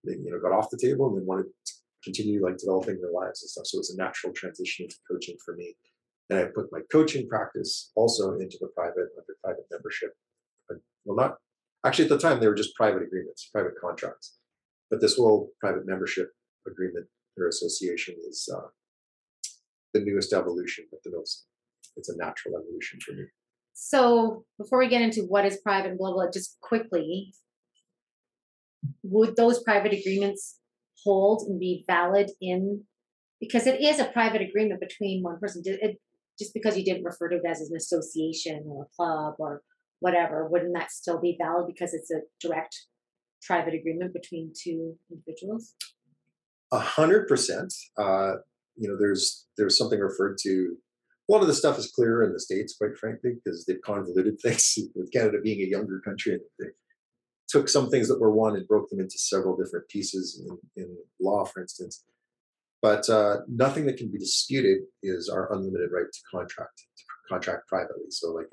They 0.04 0.12
you 0.12 0.30
know 0.30 0.40
got 0.40 0.56
off 0.56 0.70
the 0.70 0.78
table 0.78 1.08
and 1.08 1.18
then 1.18 1.26
wanted 1.26 1.46
to 1.66 1.72
continue 2.02 2.42
like 2.44 2.58
developing 2.58 3.00
their 3.00 3.12
lives 3.12 3.42
and 3.42 3.50
stuff. 3.50 3.66
So 3.66 3.78
it's 3.78 3.92
a 3.92 3.96
natural 3.96 4.32
transition 4.32 4.84
into 4.84 4.96
coaching 5.10 5.36
for 5.44 5.54
me. 5.54 5.74
And 6.30 6.38
I 6.38 6.44
put 6.44 6.72
my 6.72 6.80
coaching 6.90 7.28
practice 7.28 7.90
also 7.94 8.34
into 8.34 8.58
the 8.60 8.68
private 8.68 9.08
under 9.16 9.36
private 9.42 9.66
membership. 9.70 10.10
Well, 11.04 11.16
not 11.16 11.36
actually 11.84 12.06
at 12.06 12.10
the 12.10 12.18
time 12.18 12.40
they 12.40 12.48
were 12.48 12.54
just 12.54 12.74
private 12.74 13.02
agreements, 13.02 13.48
private 13.52 13.74
contracts. 13.80 14.38
But 14.90 15.00
this 15.00 15.16
whole 15.16 15.50
private 15.60 15.86
membership 15.86 16.30
agreement 16.66 17.06
or 17.38 17.48
association 17.48 18.14
is 18.28 18.48
uh, 18.54 18.68
the 19.92 20.00
newest 20.00 20.32
evolution, 20.32 20.84
but 20.90 21.00
the 21.04 21.16
most 21.16 21.46
it's 21.96 22.08
a 22.08 22.16
natural 22.16 22.56
evolution 22.58 22.98
for 23.00 23.12
me. 23.12 23.24
So 23.74 24.44
before 24.58 24.78
we 24.78 24.88
get 24.88 25.02
into 25.02 25.22
what 25.22 25.44
is 25.44 25.58
private 25.58 25.90
and 25.90 25.98
blah, 25.98 26.30
just 26.32 26.58
quickly, 26.60 27.32
would 29.02 29.36
those 29.36 29.62
private 29.62 29.92
agreements 29.92 30.58
hold 31.04 31.42
and 31.48 31.60
be 31.60 31.84
valid 31.86 32.30
in 32.40 32.84
because 33.40 33.66
it 33.66 33.80
is 33.80 33.98
a 33.98 34.06
private 34.06 34.40
agreement 34.40 34.80
between 34.80 35.22
one 35.22 35.38
person. 35.38 35.62
It, 35.64 35.98
just 36.38 36.54
because 36.54 36.76
you 36.76 36.84
didn't 36.84 37.04
refer 37.04 37.28
to 37.28 37.36
it 37.36 37.42
as 37.48 37.60
an 37.60 37.76
association 37.76 38.64
or 38.66 38.84
a 38.84 38.96
club 38.96 39.34
or 39.38 39.62
whatever, 40.00 40.48
wouldn't 40.48 40.74
that 40.74 40.90
still 40.90 41.20
be 41.20 41.36
valid 41.40 41.66
because 41.66 41.94
it's 41.94 42.10
a 42.10 42.20
direct 42.40 42.76
private 43.46 43.74
agreement 43.74 44.12
between 44.12 44.52
two 44.60 44.96
individuals? 45.10 45.74
A 46.72 46.78
hundred 46.78 47.28
percent. 47.28 47.72
Uh, 47.96 48.34
you 48.76 48.88
know, 48.88 48.96
there's 48.98 49.46
there's 49.56 49.78
something 49.78 50.00
referred 50.00 50.38
to. 50.42 50.76
A 51.28 51.32
lot 51.32 51.40
of 51.40 51.46
the 51.46 51.54
stuff 51.54 51.78
is 51.78 51.90
clear 51.94 52.22
in 52.22 52.32
the 52.32 52.40
states, 52.40 52.76
quite 52.76 52.98
frankly, 52.98 53.32
because 53.42 53.64
they've 53.64 53.80
convoluted 53.84 54.40
things. 54.42 54.78
With 54.94 55.12
Canada 55.12 55.38
being 55.42 55.60
a 55.60 55.70
younger 55.70 56.00
country, 56.04 56.32
and 56.32 56.42
they 56.58 56.66
took 57.54 57.68
some 57.68 57.88
things 57.88 58.08
that 58.08 58.20
were 58.20 58.34
one 58.34 58.56
and 58.56 58.66
broke 58.66 58.90
them 58.90 58.98
into 58.98 59.16
several 59.16 59.56
different 59.56 59.88
pieces 59.88 60.42
in, 60.44 60.82
in 60.82 60.96
law, 61.20 61.44
for 61.44 61.62
instance. 61.62 62.02
But 62.82 63.08
uh, 63.08 63.36
nothing 63.48 63.86
that 63.86 63.96
can 63.96 64.10
be 64.10 64.18
disputed 64.18 64.78
is 65.04 65.30
our 65.32 65.52
unlimited 65.52 65.90
right 65.92 66.10
to 66.12 66.20
contract, 66.28 66.82
to 66.98 67.04
contract 67.28 67.68
privately. 67.68 68.10
So, 68.10 68.32
like, 68.32 68.48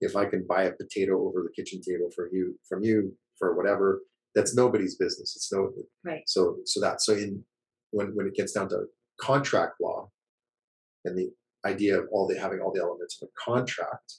if 0.00 0.16
I 0.16 0.24
can 0.24 0.46
buy 0.48 0.62
a 0.64 0.72
potato 0.72 1.20
over 1.20 1.42
the 1.42 1.52
kitchen 1.54 1.82
table 1.86 2.08
from 2.16 2.30
you, 2.32 2.58
from 2.66 2.82
you 2.82 3.14
for 3.38 3.54
whatever, 3.54 4.00
that's 4.34 4.56
nobody's 4.56 4.96
business. 4.96 5.34
It's 5.36 5.52
no 5.52 5.70
right. 6.02 6.22
So, 6.26 6.56
so 6.64 6.80
that 6.80 7.02
so 7.02 7.12
in 7.12 7.44
when 7.90 8.08
when 8.14 8.26
it 8.26 8.34
gets 8.34 8.52
down 8.52 8.70
to 8.70 8.86
contract 9.20 9.74
law, 9.82 10.10
and 11.04 11.16
the 11.16 11.30
idea 11.66 11.98
of 11.98 12.08
all 12.10 12.26
the 12.26 12.40
having 12.40 12.60
all 12.60 12.72
the 12.72 12.80
elements 12.80 13.20
of 13.20 13.28
a 13.28 13.50
contract, 13.50 14.14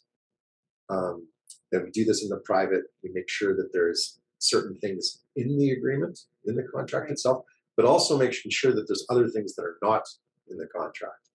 um, 0.89 1.27
then 1.71 1.83
we 1.83 1.91
do 1.91 2.05
this 2.05 2.23
in 2.23 2.29
the 2.29 2.41
private. 2.45 2.83
We 3.03 3.09
make 3.13 3.29
sure 3.29 3.55
that 3.55 3.69
there's 3.73 4.19
certain 4.39 4.77
things 4.79 5.23
in 5.35 5.57
the 5.57 5.71
agreement, 5.71 6.19
in 6.45 6.55
the 6.55 6.63
contract 6.63 7.11
itself, 7.11 7.43
but 7.75 7.85
also 7.85 8.17
making 8.17 8.51
sure 8.51 8.73
that 8.73 8.87
there's 8.87 9.05
other 9.09 9.27
things 9.27 9.55
that 9.55 9.63
are 9.63 9.77
not 9.81 10.03
in 10.49 10.57
the 10.57 10.67
contract, 10.67 11.29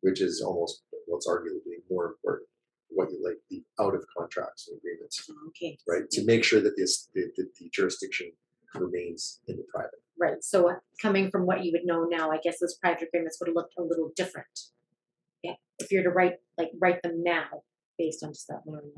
which 0.00 0.20
is 0.20 0.42
almost 0.44 0.82
what's 1.06 1.28
arguably 1.28 1.78
more 1.90 2.06
important. 2.06 2.48
What 2.90 3.10
you 3.10 3.20
like 3.24 3.38
the 3.50 3.64
out 3.82 3.94
of 3.94 4.04
contracts 4.16 4.68
and 4.68 4.78
agreements, 4.78 5.28
okay, 5.48 5.76
right? 5.88 6.08
To 6.12 6.24
make 6.24 6.44
sure 6.44 6.60
that 6.60 6.76
this 6.76 7.08
the, 7.12 7.24
the, 7.36 7.48
the 7.58 7.68
jurisdiction 7.72 8.30
remains 8.74 9.40
in 9.48 9.56
the 9.56 9.64
private. 9.74 10.00
Right. 10.18 10.42
So 10.42 10.70
uh, 10.70 10.74
coming 11.02 11.30
from 11.30 11.44
what 11.44 11.64
you 11.64 11.72
would 11.72 11.84
know 11.84 12.04
now, 12.04 12.30
I 12.30 12.38
guess 12.38 12.60
those 12.60 12.76
private 12.76 13.08
agreements 13.08 13.38
would 13.40 13.48
have 13.48 13.56
looked 13.56 13.74
a 13.78 13.82
little 13.82 14.12
different. 14.14 14.60
Yeah. 15.42 15.54
If 15.80 15.90
you're 15.90 16.04
to 16.04 16.10
write 16.10 16.34
like 16.56 16.70
write 16.80 17.02
them 17.02 17.24
now 17.24 17.64
based 17.98 18.22
on 18.22 18.30
just 18.30 18.46
that 18.48 18.60
one 18.64 18.92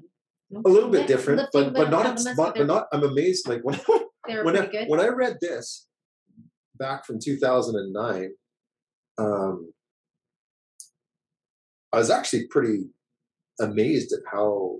a 0.54 0.68
little 0.68 0.90
bit 0.90 1.06
different, 1.06 1.48
but 1.52 1.72
but 1.72 1.90
not 1.90 2.18
but, 2.36 2.54
but 2.54 2.66
not. 2.66 2.86
I'm 2.92 3.02
amazed. 3.02 3.48
Like 3.48 3.62
when 3.62 3.78
when 4.44 4.56
I, 4.56 4.84
when 4.86 5.00
I 5.00 5.08
read 5.08 5.38
this 5.40 5.86
back 6.78 7.04
from 7.04 7.18
2009, 7.22 8.32
um, 9.18 9.72
I 11.92 11.98
was 11.98 12.10
actually 12.10 12.46
pretty 12.48 12.90
amazed 13.60 14.12
at 14.12 14.20
how 14.30 14.76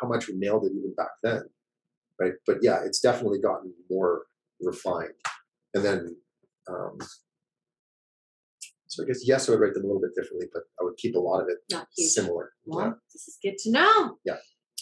how 0.00 0.08
much 0.08 0.28
we 0.28 0.34
nailed 0.36 0.64
it 0.64 0.72
even 0.76 0.94
back 0.96 1.10
then, 1.22 1.42
right? 2.20 2.34
But 2.46 2.58
yeah, 2.62 2.80
it's 2.84 3.00
definitely 3.00 3.40
gotten 3.40 3.72
more 3.90 4.24
refined. 4.60 5.14
And 5.74 5.84
then 5.84 6.16
um, 6.68 6.98
so 8.96 9.02
I 9.02 9.06
guess 9.06 9.28
yes, 9.28 9.46
I 9.46 9.52
would 9.52 9.60
write 9.60 9.74
them 9.74 9.84
a 9.84 9.86
little 9.86 10.00
bit 10.00 10.14
differently, 10.14 10.48
but 10.52 10.62
I 10.80 10.84
would 10.84 10.96
keep 10.96 11.14
a 11.14 11.18
lot 11.18 11.42
of 11.42 11.48
it 11.48 11.58
Not 11.70 11.86
huge. 11.94 12.08
similar. 12.10 12.52
Well, 12.64 12.86
yeah. 12.86 12.92
this 13.12 13.28
is 13.28 13.36
good 13.42 13.58
to 13.58 13.70
know. 13.70 14.16
Yeah. 14.24 14.36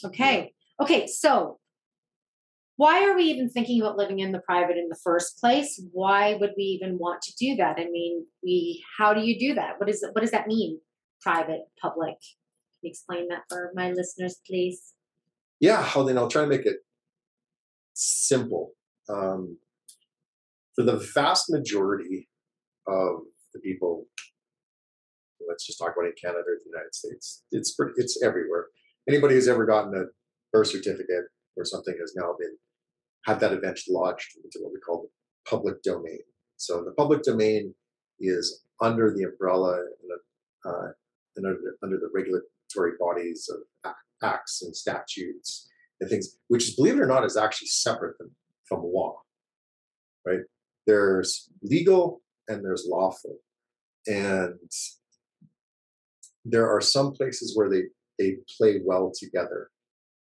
Okay. 0.04 0.52
Yeah. 0.78 0.84
Okay. 0.84 1.06
So 1.08 1.58
why 2.76 3.04
are 3.04 3.16
we 3.16 3.24
even 3.24 3.50
thinking 3.50 3.80
about 3.80 3.96
living 3.96 4.20
in 4.20 4.30
the 4.30 4.38
private 4.38 4.76
in 4.76 4.88
the 4.88 4.98
first 5.02 5.40
place? 5.40 5.82
Why 5.90 6.34
would 6.34 6.52
we 6.56 6.62
even 6.62 6.96
want 6.96 7.22
to 7.22 7.32
do 7.34 7.56
that? 7.56 7.76
I 7.78 7.86
mean, 7.90 8.24
we 8.44 8.84
how 8.98 9.14
do 9.14 9.20
you 9.20 9.36
do 9.36 9.54
that? 9.54 9.80
What 9.80 9.88
is 9.88 10.06
what 10.12 10.20
does 10.20 10.30
that 10.30 10.46
mean? 10.46 10.78
Private, 11.20 11.62
public. 11.82 12.14
Can 12.20 12.82
you 12.82 12.90
explain 12.90 13.26
that 13.30 13.42
for 13.48 13.72
my 13.74 13.90
listeners, 13.90 14.36
please? 14.46 14.92
Yeah, 15.58 15.88
well 15.96 16.04
then 16.04 16.18
I'll 16.18 16.28
try 16.28 16.42
to 16.42 16.48
make 16.48 16.66
it 16.66 16.76
simple. 17.94 18.74
Um, 19.08 19.58
for 20.76 20.84
the 20.84 20.96
vast 21.14 21.50
majority 21.50 22.28
of 22.86 23.20
the 23.54 23.60
people. 23.60 24.06
Let's 25.48 25.66
just 25.66 25.78
talk 25.78 25.94
about 25.96 26.06
in 26.06 26.12
Canada 26.20 26.44
or 26.46 26.58
the 26.64 26.70
United 26.70 26.94
States. 26.94 27.44
It's 27.52 27.74
pretty, 27.74 27.92
it's 27.96 28.22
everywhere. 28.22 28.66
Anybody 29.08 29.34
who's 29.34 29.48
ever 29.48 29.66
gotten 29.66 29.94
a 29.94 30.04
birth 30.52 30.68
certificate 30.68 31.26
or 31.56 31.64
something 31.64 31.94
has 32.00 32.14
now 32.16 32.34
been 32.38 32.56
had 33.26 33.40
that 33.40 33.52
event 33.52 33.80
lodged 33.88 34.36
into 34.42 34.58
what 34.62 34.72
we 34.72 34.80
call 34.80 35.02
the 35.02 35.50
public 35.50 35.82
domain. 35.82 36.20
So 36.56 36.82
the 36.84 36.92
public 36.92 37.22
domain 37.22 37.74
is 38.20 38.64
under 38.80 39.12
the 39.14 39.24
umbrella 39.24 39.74
and, 39.74 40.10
uh, 40.66 40.88
and 41.36 41.46
under, 41.46 41.76
under 41.82 41.96
the 41.96 42.10
regulatory 42.14 42.96
bodies 42.98 43.50
of 43.52 43.92
acts 44.22 44.62
and 44.62 44.74
statutes 44.74 45.68
and 46.00 46.08
things, 46.08 46.38
which 46.48 46.68
is, 46.68 46.76
believe 46.76 46.94
it 46.94 47.00
or 47.00 47.06
not, 47.06 47.24
is 47.24 47.36
actually 47.36 47.68
separate 47.68 48.16
from, 48.16 48.30
from 48.66 48.82
law. 48.82 49.20
Right? 50.26 50.40
There's 50.86 51.50
legal 51.62 52.22
and 52.48 52.64
there's 52.64 52.86
lawful. 52.88 53.36
And 54.06 54.58
there 56.44 56.68
are 56.68 56.80
some 56.80 57.12
places 57.12 57.56
where 57.56 57.70
they, 57.70 57.84
they 58.18 58.36
play 58.58 58.80
well 58.84 59.10
together, 59.18 59.70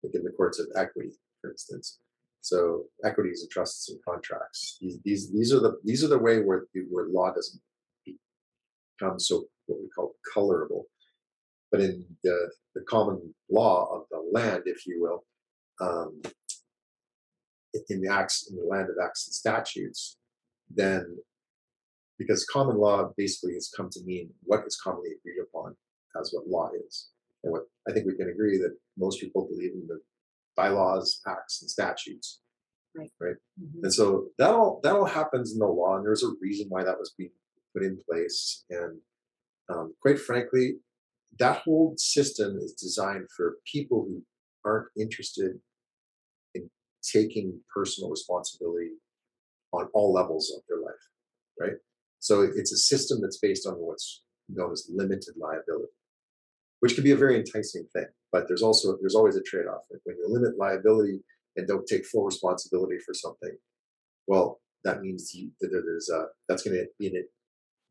like 0.03 0.15
in 0.15 0.23
the 0.23 0.31
courts 0.31 0.59
of 0.59 0.67
equity, 0.77 1.11
for 1.41 1.51
instance. 1.51 1.99
So 2.41 2.85
equities 3.05 3.43
and 3.43 3.51
trusts 3.51 3.89
and 3.89 3.99
contracts. 4.05 4.79
These, 4.81 4.99
these, 5.05 5.33
these 5.33 5.53
are 5.53 5.61
the 5.61 5.77
these 5.85 6.03
are 6.03 6.09
the 6.09 6.19
way 6.19 6.41
where 6.41 6.65
where 6.91 7.07
law 7.07 7.33
doesn't 7.33 7.61
become 8.05 9.21
so 9.21 9.45
what 9.67 9.81
we 9.81 9.89
call 9.89 10.15
colorable. 10.35 10.87
But 11.71 11.81
in 11.81 12.05
the, 12.23 12.51
the 12.75 12.83
common 12.83 13.35
law 13.51 13.89
of 13.95 14.03
the 14.11 14.23
land, 14.33 14.65
if 14.67 14.87
you 14.87 15.01
will, 15.01 15.25
um, 15.81 16.21
in 17.89 18.03
the 18.03 18.13
acts 18.13 18.49
in 18.51 18.57
the 18.57 18.65
land 18.65 18.89
of 18.91 18.97
acts 19.03 19.27
and 19.27 19.35
statutes, 19.35 20.19
then 20.69 21.17
because 22.19 22.45
common 22.45 22.77
law 22.77 23.11
basically 23.17 23.55
has 23.55 23.71
come 23.77 23.89
to 23.91 24.01
mean 24.05 24.31
what 24.43 24.61
is 24.67 24.79
commonly 24.83 25.11
agreed 25.19 25.43
upon 25.43 25.75
as 26.21 26.33
what 26.33 26.47
law 26.49 26.71
is. 26.87 27.09
And 27.45 27.53
what 27.53 27.63
I 27.89 27.93
think 27.93 28.07
we 28.07 28.17
can 28.17 28.29
agree 28.29 28.59
that 28.59 28.77
most 28.97 29.21
people 29.21 29.49
believe 29.49 29.73
in 29.73 29.87
the 29.89 30.01
bylaws, 30.57 31.21
acts, 31.27 31.63
and 31.63 31.71
statutes. 31.71 32.41
Right. 32.95 33.11
Right. 33.21 33.37
Mm-hmm. 33.61 33.85
And 33.85 33.95
so 33.95 34.29
that 34.39 34.51
all 34.51 34.81
that 34.83 34.95
all 34.95 35.07
happens 35.07 35.53
in 35.53 35.59
the 35.59 35.67
law, 35.67 35.97
and 35.97 36.05
there's 36.05 36.23
a 36.23 36.35
reason 36.41 36.67
why 36.69 36.85
that 36.85 36.99
was 36.99 37.15
being 37.17 37.31
put 37.75 37.83
in 37.83 37.99
place. 38.09 38.65
And 38.71 38.99
um, 39.71 39.95
quite 40.03 40.21
frankly, 40.21 40.75
that 41.39 41.63
whole 41.63 41.95
system 41.97 42.59
is 42.59 42.75
designed 42.75 43.29
for 43.35 43.57
people 43.71 44.05
who 44.07 44.23
aren't 44.65 44.89
interested 44.99 45.53
in 46.55 46.69
taking 47.03 47.61
personal 47.75 48.11
responsibility 48.11 48.91
on 49.73 49.89
all 49.95 50.13
levels 50.13 50.53
of 50.55 50.63
their 50.69 50.79
life, 50.79 50.95
right? 51.59 51.79
So 52.23 52.43
it's 52.43 52.71
a 52.71 52.77
system 52.77 53.21
that's 53.21 53.39
based 53.39 53.67
on 53.67 53.75
what's 53.75 54.23
known 54.49 54.71
as 54.71 54.89
limited 54.89 55.35
liability, 55.37 55.93
which 56.79 56.95
can 56.95 57.03
be 57.03 57.11
a 57.11 57.17
very 57.17 57.37
enticing 57.37 57.85
thing. 57.93 58.07
But 58.31 58.47
there's 58.47 58.63
also 58.63 58.97
there's 59.01 59.17
always 59.17 59.35
a 59.35 59.43
trade-off. 59.43 59.83
Like 59.91 60.03
when 60.05 60.17
you 60.17 60.27
limit 60.29 60.57
liability 60.57 61.19
and 61.57 61.67
don't 61.67 61.85
take 61.85 62.07
full 62.07 62.25
responsibility 62.25 62.99
for 63.05 63.13
something, 63.13 63.57
well, 64.29 64.61
that 64.85 65.03
means 65.03 65.35
you, 65.35 65.51
there's 65.61 66.11
a 66.11 66.27
that's 66.49 66.63
going 66.63 66.77
to 66.77 66.87
be 66.97 67.09
in 67.09 67.17
it 67.17 67.27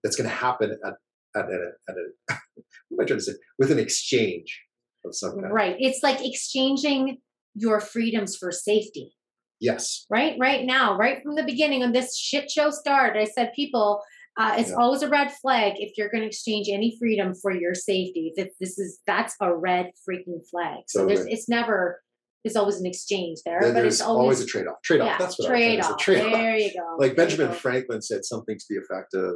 that's 0.02 0.16
going 0.16 0.30
to 0.30 0.36
happen 0.36 0.72
at 0.72 0.94
at, 1.36 1.46
at, 1.46 1.60
a, 1.60 1.72
at 1.90 1.96
a 1.96 2.34
what 2.88 3.02
am 3.02 3.02
I 3.02 3.06
trying 3.06 3.20
to 3.20 3.26
say 3.26 3.34
with 3.60 3.70
an 3.70 3.80
exchange 3.80 4.62
of 5.06 5.14
some 5.14 5.42
kind. 5.42 5.54
Right. 5.54 5.76
It's 5.78 6.04
like 6.04 6.26
exchanging 6.26 7.18
your 7.54 7.82
freedoms 7.82 8.38
for 8.38 8.50
safety. 8.52 9.14
Yes. 9.60 10.06
Right. 10.10 10.38
Right 10.40 10.66
now, 10.66 10.98
right 10.98 11.22
from 11.22 11.36
the 11.36 11.44
beginning 11.44 11.82
when 11.82 11.92
this 11.92 12.18
shit 12.18 12.50
show 12.50 12.72
started, 12.72 13.20
I 13.20 13.26
said 13.26 13.52
people. 13.54 14.02
Uh, 14.38 14.56
it's 14.58 14.70
yeah. 14.70 14.76
always 14.76 15.02
a 15.02 15.10
red 15.10 15.32
flag 15.42 15.74
if 15.78 15.98
you're 15.98 16.10
going 16.10 16.22
to 16.22 16.28
exchange 16.28 16.68
any 16.72 16.96
freedom 16.98 17.34
for 17.36 17.52
your 17.52 17.76
safety. 17.76 18.32
That 18.38 18.52
this 18.60 18.80
is 18.80 19.00
that's 19.06 19.36
a 19.42 19.54
red 19.54 19.92
freaking 20.08 20.40
flag. 20.50 20.84
So 20.88 21.06
there's 21.06 21.26
it's 21.26 21.50
never 21.50 22.02
there's 22.44 22.56
always 22.56 22.80
an 22.80 22.86
exchange 22.86 23.40
there, 23.46 23.60
then 23.62 23.74
but 23.74 23.86
it's 23.86 24.02
always, 24.02 24.22
always 24.22 24.42
a 24.42 24.46
trade 24.46 24.68
off. 24.68 24.82
Trade 24.84 25.02
off. 25.02 25.08
Yeah, 25.08 25.18
that's 25.18 25.38
what 25.38 25.48
trade 25.48 25.80
off. 25.82 25.98
Trade 26.00 26.26
off. 26.26 26.32
There 26.32 26.58
you 26.58 26.74
go. 26.74 26.98
Like 27.00 27.16
Benjamin 27.16 27.54
Franklin 27.54 28.02
said 28.02 28.26
something 28.26 28.58
to 28.58 28.66
the 28.70 28.78
effect 28.78 29.14
of, 29.14 29.36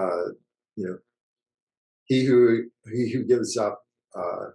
uh, 0.00 0.32
you 0.76 0.86
know, 0.86 0.98
he 2.06 2.24
who 2.24 2.64
he 2.92 3.12
who 3.12 3.24
gives 3.24 3.56
up 3.56 3.82
uh, 4.16 4.46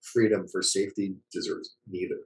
freedom 0.00 0.46
for 0.50 0.62
safety 0.62 1.16
deserves 1.32 1.74
neither. 1.88 2.20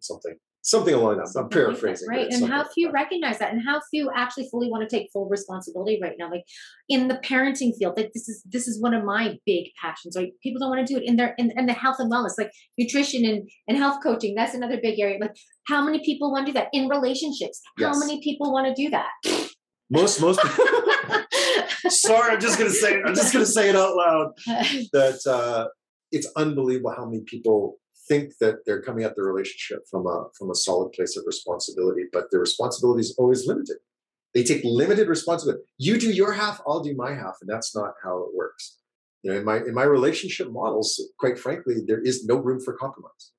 Something 0.00 0.36
something 0.66 0.94
along 0.94 1.18
that. 1.18 1.32
I'm 1.38 1.48
paraphrasing, 1.48 2.08
right? 2.08 2.26
And 2.28 2.48
how 2.48 2.64
few 2.64 2.86
like 2.86 2.94
recognize 2.94 3.38
that, 3.38 3.52
and 3.52 3.62
how 3.64 3.80
few 3.90 4.10
actually 4.14 4.48
fully 4.50 4.68
want 4.68 4.88
to 4.88 4.96
take 4.96 5.08
full 5.12 5.28
responsibility 5.28 5.98
right 6.02 6.14
now. 6.18 6.28
Like 6.30 6.44
in 6.88 7.08
the 7.08 7.14
parenting 7.14 7.72
field, 7.78 7.96
like 7.96 8.12
this 8.12 8.28
is 8.28 8.42
this 8.44 8.66
is 8.66 8.82
one 8.82 8.92
of 8.92 9.04
my 9.04 9.38
big 9.46 9.68
passions. 9.80 10.16
Right? 10.16 10.32
People 10.42 10.60
don't 10.60 10.70
want 10.70 10.86
to 10.86 10.92
do 10.92 10.98
it 10.98 11.08
in 11.08 11.16
their 11.16 11.34
in, 11.38 11.52
in 11.56 11.66
the 11.66 11.72
health 11.72 11.96
and 12.00 12.12
wellness, 12.12 12.34
like 12.36 12.50
nutrition 12.76 13.24
and 13.24 13.48
and 13.68 13.78
health 13.78 14.02
coaching. 14.02 14.34
That's 14.34 14.54
another 14.54 14.78
big 14.82 14.98
area. 14.98 15.18
Like 15.20 15.36
how 15.68 15.84
many 15.84 16.04
people 16.04 16.32
want 16.32 16.46
to 16.46 16.52
do 16.52 16.58
that 16.58 16.68
in 16.72 16.88
relationships? 16.88 17.60
How 17.78 17.88
yes. 17.88 18.00
many 18.00 18.20
people 18.20 18.52
want 18.52 18.66
to 18.66 18.82
do 18.82 18.90
that? 18.90 19.10
Most 19.88 20.20
most. 20.20 20.40
Sorry, 21.88 22.32
I'm 22.32 22.40
just 22.40 22.58
gonna 22.58 22.70
say 22.70 22.94
it. 22.94 23.02
I'm 23.06 23.14
just 23.14 23.32
gonna 23.32 23.46
say 23.46 23.68
it 23.68 23.76
out 23.76 23.94
loud. 23.94 24.32
That 24.92 25.20
uh, 25.26 25.68
it's 26.10 26.28
unbelievable 26.36 26.92
how 26.96 27.06
many 27.06 27.22
people 27.24 27.78
think 28.08 28.34
that 28.40 28.64
they're 28.64 28.82
coming 28.82 29.04
at 29.04 29.16
the 29.16 29.22
relationship 29.22 29.82
from 29.90 30.06
a 30.06 30.26
from 30.38 30.50
a 30.50 30.54
solid 30.54 30.92
place 30.92 31.16
of 31.16 31.24
responsibility, 31.26 32.04
but 32.12 32.30
the 32.30 32.38
responsibility 32.38 33.00
is 33.00 33.14
always 33.18 33.46
limited. 33.46 33.76
They 34.34 34.44
take 34.44 34.62
limited 34.64 35.08
responsibility. 35.08 35.64
You 35.78 35.98
do 35.98 36.10
your 36.10 36.32
half, 36.32 36.60
I'll 36.66 36.82
do 36.82 36.94
my 36.94 37.14
half, 37.14 37.36
and 37.40 37.48
that's 37.48 37.74
not 37.74 37.94
how 38.02 38.18
it 38.18 38.34
works. 38.34 38.78
You 39.22 39.32
know, 39.32 39.38
in 39.38 39.44
my 39.44 39.56
in 39.58 39.74
my 39.74 39.84
relationship 39.84 40.50
models, 40.50 41.00
quite 41.18 41.38
frankly, 41.38 41.76
there 41.86 42.00
is 42.00 42.24
no 42.24 42.36
room 42.36 42.60
for 42.60 42.74
compromise. 42.74 43.32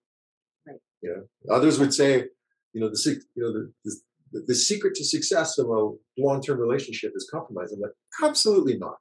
Right. 0.68 0.80
You 1.02 1.16
know, 1.16 1.56
others 1.56 1.80
would 1.80 1.94
say, 1.94 2.26
you 2.74 2.82
know, 2.82 2.90
the 2.90 3.22
you 3.36 3.44
know 3.44 3.54
the, 3.54 3.72
the 3.86 4.44
the, 4.48 4.56
secret 4.56 4.96
to 4.96 5.06
success 5.06 5.58
of 5.58 5.70
a 5.70 5.92
long-term 6.18 6.60
relationship 6.60 7.14
is 7.16 7.30
compromise. 7.32 7.72
I'm 7.72 7.80
like, 7.80 7.92
absolutely 8.22 8.78
not. 8.78 8.98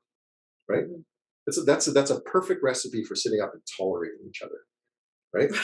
Right? 0.69 0.85
Mm-hmm. 0.85 1.01
That's 1.47 1.59
a, 1.59 1.63
that's 1.63 1.87
a, 1.89 1.91
that's 1.93 2.11
a 2.11 2.21
perfect 2.21 2.63
recipe 2.63 3.05
for 3.05 3.15
sitting 3.15 3.41
up 3.41 3.53
and 3.53 3.63
tolerating 3.77 4.21
each 4.29 4.43
other. 4.43 4.59
Right? 5.37 5.51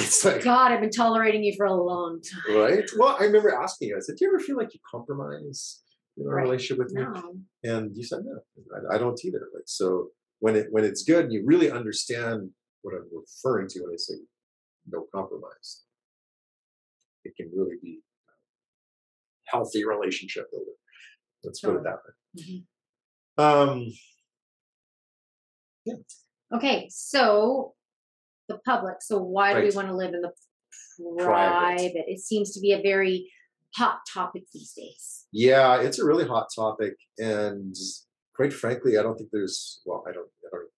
It's 0.00 0.24
like 0.24 0.44
God, 0.44 0.70
I've 0.70 0.80
been 0.80 0.90
tolerating 0.90 1.42
you 1.42 1.54
for 1.56 1.66
a 1.66 1.74
long 1.74 2.20
time. 2.22 2.56
Right? 2.56 2.88
Well, 2.96 3.16
I 3.18 3.24
remember 3.24 3.52
asking 3.52 3.88
you, 3.88 3.96
I 3.96 4.00
said, 4.00 4.14
Do 4.16 4.26
you 4.26 4.30
ever 4.30 4.38
feel 4.38 4.56
like 4.56 4.72
you 4.72 4.78
compromise 4.88 5.82
in 6.16 6.24
a 6.24 6.30
right. 6.30 6.42
relationship 6.42 6.78
with 6.78 6.94
no. 6.94 7.10
me? 7.10 7.40
And 7.64 7.96
you 7.96 8.04
said 8.04 8.20
no. 8.24 8.38
I, 8.92 8.94
I 8.94 8.98
don't 8.98 9.18
either. 9.24 9.48
Like 9.52 9.64
so 9.66 10.10
when 10.38 10.54
it 10.54 10.68
when 10.70 10.84
it's 10.84 11.02
good 11.02 11.24
and 11.24 11.32
you 11.32 11.42
really 11.44 11.70
understand 11.70 12.50
what 12.82 12.94
I'm 12.94 13.08
referring 13.12 13.68
to 13.68 13.80
when 13.80 13.92
I 13.92 13.96
say 13.96 14.14
no 14.88 15.06
compromise, 15.12 15.82
it 17.24 17.34
can 17.36 17.50
really 17.54 17.76
be 17.82 18.00
healthy 19.46 19.84
relationship 19.84 20.50
builder. 20.50 20.72
Let's 21.44 21.60
put 21.60 21.76
it 21.76 21.84
that 21.84 21.98
way. 22.04 22.42
Mm-hmm. 22.42 23.70
Um, 23.70 23.86
yeah. 25.84 25.94
Okay, 26.52 26.88
so 26.90 27.74
the 28.48 28.58
public. 28.66 28.96
So 29.00 29.18
why 29.18 29.52
right. 29.52 29.60
do 29.60 29.68
we 29.68 29.74
want 29.74 29.88
to 29.88 29.94
live 29.94 30.14
in 30.14 30.22
the 30.22 30.32
private? 31.22 31.76
private? 31.76 32.04
It 32.06 32.20
seems 32.20 32.52
to 32.52 32.60
be 32.60 32.72
a 32.72 32.82
very 32.82 33.30
hot 33.74 34.00
topic 34.12 34.44
these 34.52 34.72
days. 34.72 35.26
Yeah, 35.32 35.80
it's 35.80 35.98
a 35.98 36.04
really 36.04 36.26
hot 36.26 36.48
topic, 36.54 36.94
and 37.18 37.74
quite 38.34 38.52
frankly, 38.52 38.98
I 38.98 39.02
don't 39.02 39.16
think 39.16 39.30
there's. 39.32 39.80
Well, 39.84 40.04
I 40.08 40.12
don't. 40.12 40.28
I 40.44 40.48
don't. 40.50 40.68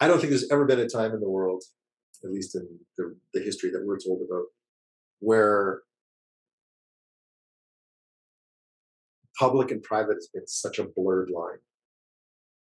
I 0.00 0.08
don't 0.08 0.18
think 0.18 0.30
there's 0.30 0.50
ever 0.50 0.66
been 0.66 0.80
a 0.80 0.88
time 0.88 1.12
in 1.14 1.20
the 1.20 1.30
world, 1.30 1.64
at 2.22 2.30
least 2.30 2.54
in 2.54 2.68
the, 2.98 3.16
the 3.32 3.40
history 3.40 3.70
that 3.70 3.84
we're 3.84 3.98
told 3.98 4.20
about, 4.20 4.44
where 5.20 5.80
public 9.38 9.70
and 9.70 9.82
private 9.82 10.16
has 10.16 10.28
been 10.32 10.46
such 10.46 10.78
a 10.78 10.84
blurred 10.84 11.30
line. 11.30 11.58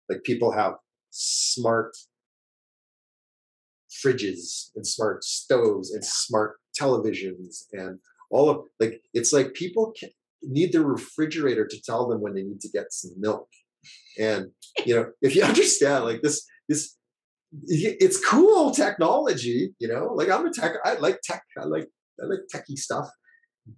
Like 0.10 0.24
people 0.24 0.52
have 0.52 0.76
smart 1.12 1.96
fridges 3.92 4.70
and 4.76 4.86
smart 4.86 5.24
stoves 5.24 5.94
and 5.94 6.04
smart 6.04 6.58
televisions 6.80 7.64
and 7.74 8.00
all 8.30 8.50
of 8.50 8.62
like 8.80 9.02
it's 9.14 9.34
like 9.34 9.54
people 9.54 9.94
can, 10.00 10.10
need 10.44 10.72
the 10.72 10.84
refrigerator 10.84 11.68
to 11.68 11.82
tell 11.82 12.08
them 12.08 12.22
when 12.22 12.34
they 12.34 12.44
need 12.44 12.62
to 12.62 12.70
get 12.70 12.92
some 12.92 13.12
milk. 13.18 13.48
And 14.18 14.48
you 14.86 14.96
know 14.96 15.12
if 15.22 15.36
you 15.36 15.44
understand 15.52 16.06
like 16.06 16.22
this 16.22 16.46
this 16.70 16.96
it's 17.68 18.26
cool 18.26 18.72
technology 18.72 19.76
you 19.78 19.86
know 19.86 20.14
like 20.14 20.30
i'm 20.30 20.46
a 20.46 20.54
tech 20.54 20.72
i 20.86 20.94
like 20.94 21.20
tech 21.22 21.44
i 21.58 21.66
like 21.66 21.86
i 22.22 22.26
like 22.26 22.40
techie 22.54 22.78
stuff 22.78 23.10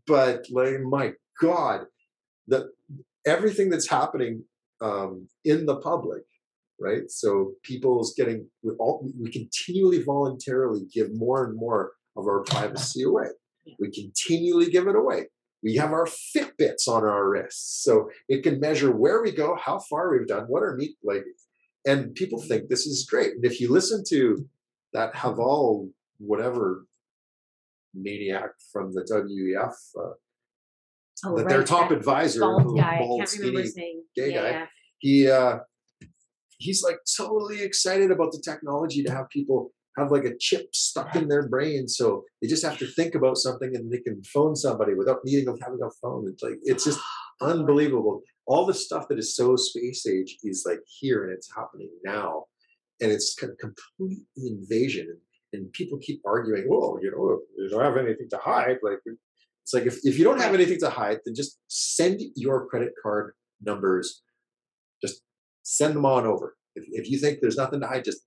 but 0.06 0.46
like 0.52 0.80
my 0.82 1.14
god 1.42 1.88
the 2.48 2.70
everything 3.26 3.70
that's 3.70 3.90
happening 3.90 4.44
um, 4.82 5.28
in 5.46 5.66
the 5.66 5.78
public, 5.78 6.24
right? 6.84 7.10
So 7.10 7.54
people's 7.64 8.14
getting 8.14 8.48
we 8.62 8.72
all 8.80 9.10
we 9.20 9.32
continually 9.32 10.04
voluntarily 10.04 10.82
give 10.94 11.16
more 11.16 11.46
and 11.46 11.56
more 11.56 11.94
of 12.18 12.26
our 12.26 12.44
privacy 12.44 13.04
away. 13.04 13.28
We 13.80 13.90
continually 13.92 14.70
give 14.70 14.88
it 14.88 14.96
away. 14.96 15.28
We 15.64 15.76
have 15.78 15.94
our 15.94 16.06
Fitbits 16.06 16.90
on 16.90 17.04
our 17.06 17.30
wrists, 17.30 17.84
so 17.84 18.10
it 18.28 18.44
can 18.44 18.60
measure 18.60 18.92
where 18.92 19.22
we 19.24 19.32
go, 19.32 19.56
how 19.56 19.80
far 19.80 20.12
we've 20.12 20.28
done, 20.28 20.44
what 20.48 20.62
our 20.62 20.76
meat 20.76 20.98
like, 21.02 21.24
and 21.88 22.14
people 22.14 22.42
think 22.42 22.68
this 22.68 22.86
is 22.86 23.06
great. 23.10 23.36
And 23.36 23.46
if 23.46 23.62
you 23.62 23.72
listen 23.72 24.04
to 24.10 24.46
that 24.92 25.14
Yuval, 25.14 25.90
whatever 26.20 26.86
maniac 27.94 28.52
from 28.74 28.94
the 28.94 29.04
WEF, 29.04 29.74
uh, 29.98 30.14
oh, 31.26 31.36
right, 31.38 31.48
their 31.48 31.64
top 31.64 31.92
advisor, 31.92 32.42
bald 32.42 32.78
guy, 32.78 33.00
bald, 33.00 33.22
I 33.22 33.26
can't 33.26 33.40
remember 33.40 33.62
his 33.62 33.78
name. 33.78 34.04
gay 34.14 34.34
yeah, 34.34 34.42
guy, 34.42 34.50
yeah. 34.50 34.66
he 35.00 35.32
uh, 35.32 35.60
he's 36.64 36.84
like 36.84 37.00
totally 37.18 37.62
excited 37.62 38.10
about 38.12 38.32
the 38.32 38.42
technology 38.44 39.04
to 39.04 39.12
have 39.12 39.30
people 39.30 39.72
have 39.98 40.12
like 40.12 40.26
a 40.26 40.38
chip 40.40 40.74
stuck 40.74 41.16
in 41.16 41.28
their 41.28 41.48
brain, 41.48 41.88
so 41.88 42.24
they 42.42 42.48
just 42.48 42.66
have 42.66 42.78
to 42.80 42.88
think 42.88 43.14
about 43.14 43.38
something 43.38 43.76
and 43.76 43.92
they 43.92 44.00
can 44.00 44.24
phone 44.24 44.56
somebody 44.56 44.94
without 44.96 45.20
needing 45.24 45.48
of 45.48 45.60
having 45.62 45.80
a 45.84 45.92
phone. 46.02 46.28
It's 46.32 46.42
like 46.42 46.58
it's 46.64 46.86
just 46.86 47.00
unbelievable. 47.42 48.22
All 48.48 48.66
the 48.66 48.74
stuff 48.74 49.08
that 49.10 49.20
is 49.20 49.36
so 49.36 49.56
space 49.56 50.06
age 50.08 50.38
is 50.44 50.66
like 50.68 50.80
here 51.00 51.24
and 51.24 51.32
it's 51.32 51.50
happening 51.56 51.92
now, 52.04 52.46
and 53.02 53.12
it's 53.12 53.36
kind 53.36 53.52
of 53.52 53.58
complete 53.60 54.24
invasion. 54.36 55.18
And 55.54 55.72
people 55.72 56.00
keep 56.00 56.20
arguing, 56.26 56.66
well, 56.68 56.98
you 57.00 57.12
know, 57.12 57.42
you 57.58 57.70
don't 57.70 57.84
have 57.84 57.98
anything 57.98 58.30
to 58.32 58.38
hide. 58.38 58.78
Like 58.82 58.98
it's 59.06 59.74
like 59.74 59.86
if, 59.86 60.00
if 60.04 60.18
you 60.18 60.24
don't 60.24 60.42
have 60.42 60.56
anything 60.56 60.80
to 60.80 60.90
hide, 60.90 61.20
then 61.24 61.36
just 61.36 61.60
send 61.68 62.20
your 62.36 62.66
credit 62.66 62.94
card 63.02 63.34
numbers. 63.62 64.24
Send 65.64 65.96
them 65.96 66.06
on 66.06 66.26
over. 66.26 66.56
If, 66.76 66.86
if 66.90 67.10
you 67.10 67.18
think 67.18 67.40
there's 67.42 67.58
nothing 67.58 67.82
to 67.82 67.88
hide, 67.88 68.06
just 68.06 68.22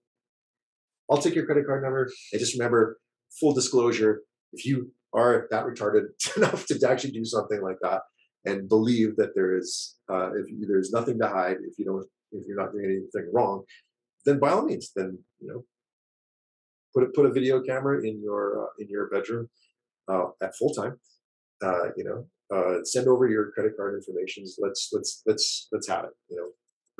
I'll 1.10 1.18
take 1.18 1.34
your 1.34 1.46
credit 1.46 1.66
card 1.66 1.82
number. 1.82 2.10
And 2.32 2.40
just 2.40 2.54
remember, 2.54 2.98
full 3.38 3.54
disclosure, 3.54 4.22
if 4.52 4.64
you 4.64 4.92
are 5.12 5.46
that 5.50 5.64
retarded 5.64 6.06
enough 6.36 6.66
to 6.66 6.88
actually 6.88 7.12
do 7.12 7.24
something 7.24 7.62
like 7.62 7.78
that 7.82 8.02
and 8.44 8.68
believe 8.68 9.16
that 9.16 9.34
there 9.34 9.56
is 9.56 9.96
uh, 10.10 10.30
if 10.34 10.46
there's 10.68 10.92
nothing 10.92 11.18
to 11.20 11.28
hide, 11.28 11.56
if 11.68 11.78
you 11.78 11.84
don't 11.84 12.06
if 12.32 12.44
you're 12.46 12.60
not 12.60 12.72
doing 12.72 12.84
anything 12.86 13.30
wrong, 13.32 13.62
then 14.24 14.38
by 14.38 14.50
all 14.50 14.64
means, 14.64 14.90
then 14.96 15.18
you 15.40 15.48
know, 15.48 15.64
put 16.94 17.04
a, 17.04 17.12
put 17.14 17.26
a 17.26 17.32
video 17.32 17.62
camera 17.62 18.00
in 18.04 18.20
your 18.22 18.64
uh, 18.64 18.70
in 18.78 18.88
your 18.88 19.08
bedroom 19.08 19.48
uh, 20.08 20.26
at 20.42 20.56
full 20.56 20.74
time 20.74 20.98
uh, 21.62 21.88
you 21.96 22.04
know, 22.04 22.26
uh, 22.54 22.82
send 22.84 23.08
over 23.08 23.28
your 23.28 23.50
credit 23.52 23.72
card 23.76 23.94
information. 23.94 24.44
Let's 24.58 24.90
let's 24.92 25.22
let's 25.26 25.68
let's 25.72 25.88
have 25.88 26.04
it. 26.04 26.10
You 26.28 26.36
know, 26.36 26.48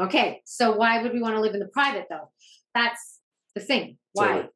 Okay, 0.01 0.43
so 0.45 0.77
why 0.77 1.03
would 1.03 1.13
we 1.13 1.23
want 1.23 1.35
to 1.37 1.41
live 1.41 1.55
in 1.55 1.61
the 1.61 1.69
private 1.69 2.07
though? 2.11 2.31
That's 2.75 3.21
the 3.55 3.61
thing. 3.61 3.99
Why? 4.13 4.27
Totally. 4.27 4.49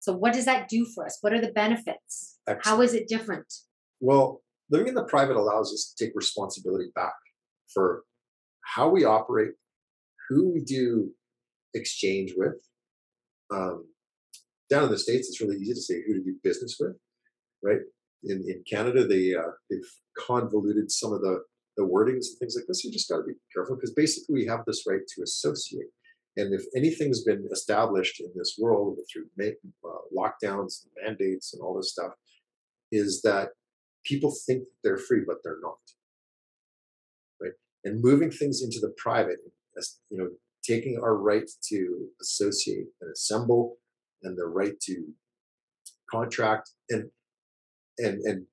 So 0.00 0.14
what 0.14 0.32
does 0.32 0.46
that 0.46 0.68
do 0.68 0.86
for 0.86 1.04
us? 1.04 1.18
What 1.20 1.34
are 1.34 1.40
the 1.40 1.52
benefits? 1.52 2.38
Excellent. 2.48 2.66
How 2.66 2.82
is 2.82 2.94
it 2.94 3.06
different? 3.06 3.52
Well, 4.00 4.40
living 4.70 4.88
in 4.88 4.94
the 4.94 5.04
private 5.04 5.36
allows 5.36 5.72
us 5.72 5.94
to 5.94 6.04
take 6.04 6.14
responsibility 6.14 6.90
back 6.94 7.12
for 7.72 8.04
how 8.62 8.88
we 8.88 9.04
operate, 9.04 9.50
who 10.28 10.52
we 10.54 10.64
do 10.64 11.10
exchange 11.74 12.32
with. 12.36 12.54
Um, 13.52 13.84
down 14.70 14.84
in 14.84 14.90
the 14.90 14.98
states, 14.98 15.28
it's 15.28 15.40
really 15.40 15.56
easy 15.56 15.74
to 15.74 15.80
say 15.80 16.02
who 16.06 16.14
to 16.14 16.20
do 16.20 16.36
business 16.42 16.76
with, 16.80 16.96
right? 17.62 17.80
In 18.24 18.42
in 18.48 18.62
Canada, 18.70 19.06
they 19.06 19.34
uh, 19.34 19.52
they've 19.68 19.80
convoluted 20.18 20.90
some 20.90 21.12
of 21.12 21.20
the 21.20 21.42
the 21.80 21.86
wordings 21.86 22.28
and 22.28 22.38
things 22.38 22.54
like 22.56 22.66
this. 22.68 22.84
You 22.84 22.92
just 22.92 23.08
got 23.08 23.18
to 23.18 23.24
be 23.24 23.32
careful 23.54 23.76
because 23.76 23.94
basically 23.94 24.34
we 24.34 24.46
have 24.46 24.60
this 24.66 24.84
right 24.86 25.00
to 25.16 25.22
associate. 25.22 25.88
And 26.36 26.54
if 26.54 26.64
anything's 26.76 27.24
been 27.24 27.48
established 27.50 28.20
in 28.20 28.30
this 28.36 28.56
world 28.60 28.98
through 29.10 29.26
uh, 29.42 29.88
lockdowns 30.16 30.84
and 30.84 30.92
mandates 31.02 31.52
and 31.54 31.62
all 31.62 31.74
this 31.74 31.90
stuff, 31.90 32.12
is 32.92 33.22
that 33.22 33.48
people 34.04 34.34
think 34.46 34.64
they're 34.84 34.98
free, 34.98 35.22
but 35.26 35.38
they're 35.42 35.58
not. 35.62 35.78
Right? 37.40 37.52
And 37.84 38.02
moving 38.02 38.30
things 38.30 38.62
into 38.62 38.78
the 38.80 38.94
private, 38.96 39.38
you 40.10 40.18
know, 40.18 40.28
taking 40.62 40.98
our 41.02 41.16
right 41.16 41.50
to 41.70 42.06
associate 42.20 42.86
and 43.00 43.10
assemble 43.10 43.76
and 44.22 44.36
the 44.36 44.46
right 44.46 44.78
to 44.82 45.04
contract 46.10 46.70
and 46.90 47.10
and 47.98 48.20
and 48.22 48.46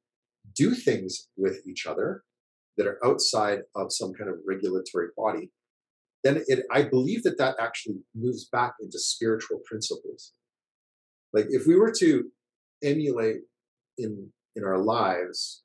do 0.55 0.73
things 0.73 1.27
with 1.35 1.65
each 1.67 1.85
other 1.85 2.23
that 2.77 2.87
are 2.87 2.99
outside 3.05 3.59
of 3.75 3.91
some 3.91 4.13
kind 4.13 4.29
of 4.29 4.37
regulatory 4.45 5.07
body 5.17 5.51
then 6.23 6.43
it 6.47 6.65
i 6.71 6.81
believe 6.81 7.23
that 7.23 7.37
that 7.37 7.55
actually 7.59 7.97
moves 8.15 8.45
back 8.49 8.73
into 8.81 8.99
spiritual 8.99 9.59
principles. 9.65 10.33
Like 11.33 11.47
if 11.49 11.67
we 11.67 11.75
were 11.75 11.93
to 11.99 12.25
emulate 12.83 13.41
in 13.97 14.31
in 14.55 14.63
our 14.63 14.79
lives 14.79 15.63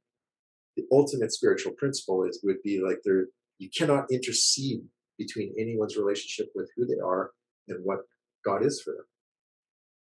the 0.77 0.85
ultimate 0.91 1.33
spiritual 1.33 1.73
principle 1.73 2.25
is 2.25 2.41
would 2.43 2.63
be 2.63 2.81
like 2.81 2.99
there 3.05 3.27
you 3.59 3.69
cannot 3.77 4.11
intercede 4.11 4.83
between 5.19 5.55
anyone's 5.59 5.97
relationship 5.97 6.51
with 6.55 6.71
who 6.77 6.87
they 6.87 7.01
are 7.05 7.31
and 7.69 7.85
what 7.85 8.01
god 8.45 8.65
is 8.65 8.81
for 8.83 8.93
them. 8.93 9.07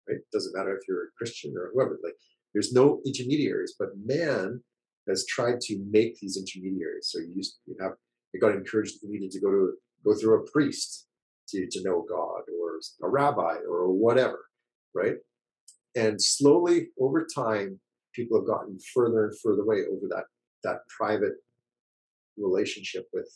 Right? 0.08 0.22
Doesn't 0.32 0.56
matter 0.56 0.76
if 0.76 0.82
you're 0.88 1.04
a 1.04 1.16
christian 1.16 1.54
or 1.56 1.70
whoever 1.72 1.98
like 2.02 2.16
there's 2.52 2.72
no 2.72 3.00
intermediaries 3.04 3.74
but 3.78 3.90
man 4.04 4.62
has 5.08 5.26
tried 5.26 5.60
to 5.60 5.78
make 5.90 6.18
these 6.18 6.36
intermediaries 6.36 7.08
so 7.10 7.18
you 7.18 7.32
used 7.34 7.58
you 7.66 7.76
have 7.80 7.92
it 8.32 8.40
got 8.40 8.54
encouraged 8.54 8.96
needed 9.02 9.30
to 9.30 9.40
go 9.40 9.50
to 9.50 9.72
go 10.04 10.14
through 10.14 10.40
a 10.40 10.50
priest 10.50 11.06
to, 11.48 11.66
to 11.66 11.82
know 11.82 12.04
God 12.08 12.42
or 12.60 12.80
a 13.02 13.08
rabbi 13.08 13.56
or 13.68 13.90
whatever, 13.90 14.46
right? 14.94 15.16
And 15.96 16.20
slowly 16.22 16.88
over 17.00 17.26
time, 17.34 17.80
people 18.14 18.38
have 18.38 18.46
gotten 18.46 18.78
further 18.94 19.26
and 19.26 19.38
further 19.40 19.62
away 19.62 19.82
over 19.90 20.06
that 20.10 20.24
that 20.64 20.80
private 20.88 21.34
relationship 22.36 23.08
with 23.12 23.28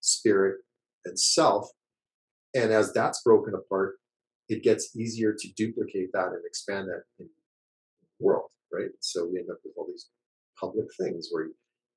spirit 0.00 0.58
and 1.04 1.18
self. 1.18 1.68
And 2.54 2.72
as 2.72 2.92
that's 2.92 3.22
broken 3.22 3.54
apart, 3.54 3.96
it 4.48 4.62
gets 4.62 4.96
easier 4.96 5.34
to 5.38 5.52
duplicate 5.52 6.10
that 6.12 6.28
and 6.28 6.44
expand 6.44 6.88
that 6.88 7.02
in 7.18 7.26
the 7.26 8.24
world, 8.24 8.50
right? 8.72 8.90
So 8.98 9.28
we 9.30 9.38
end 9.38 9.50
up 9.50 9.58
with 9.64 9.74
all 9.76 9.86
these 9.86 10.08
public 10.60 10.86
things 11.00 11.28
where 11.30 11.46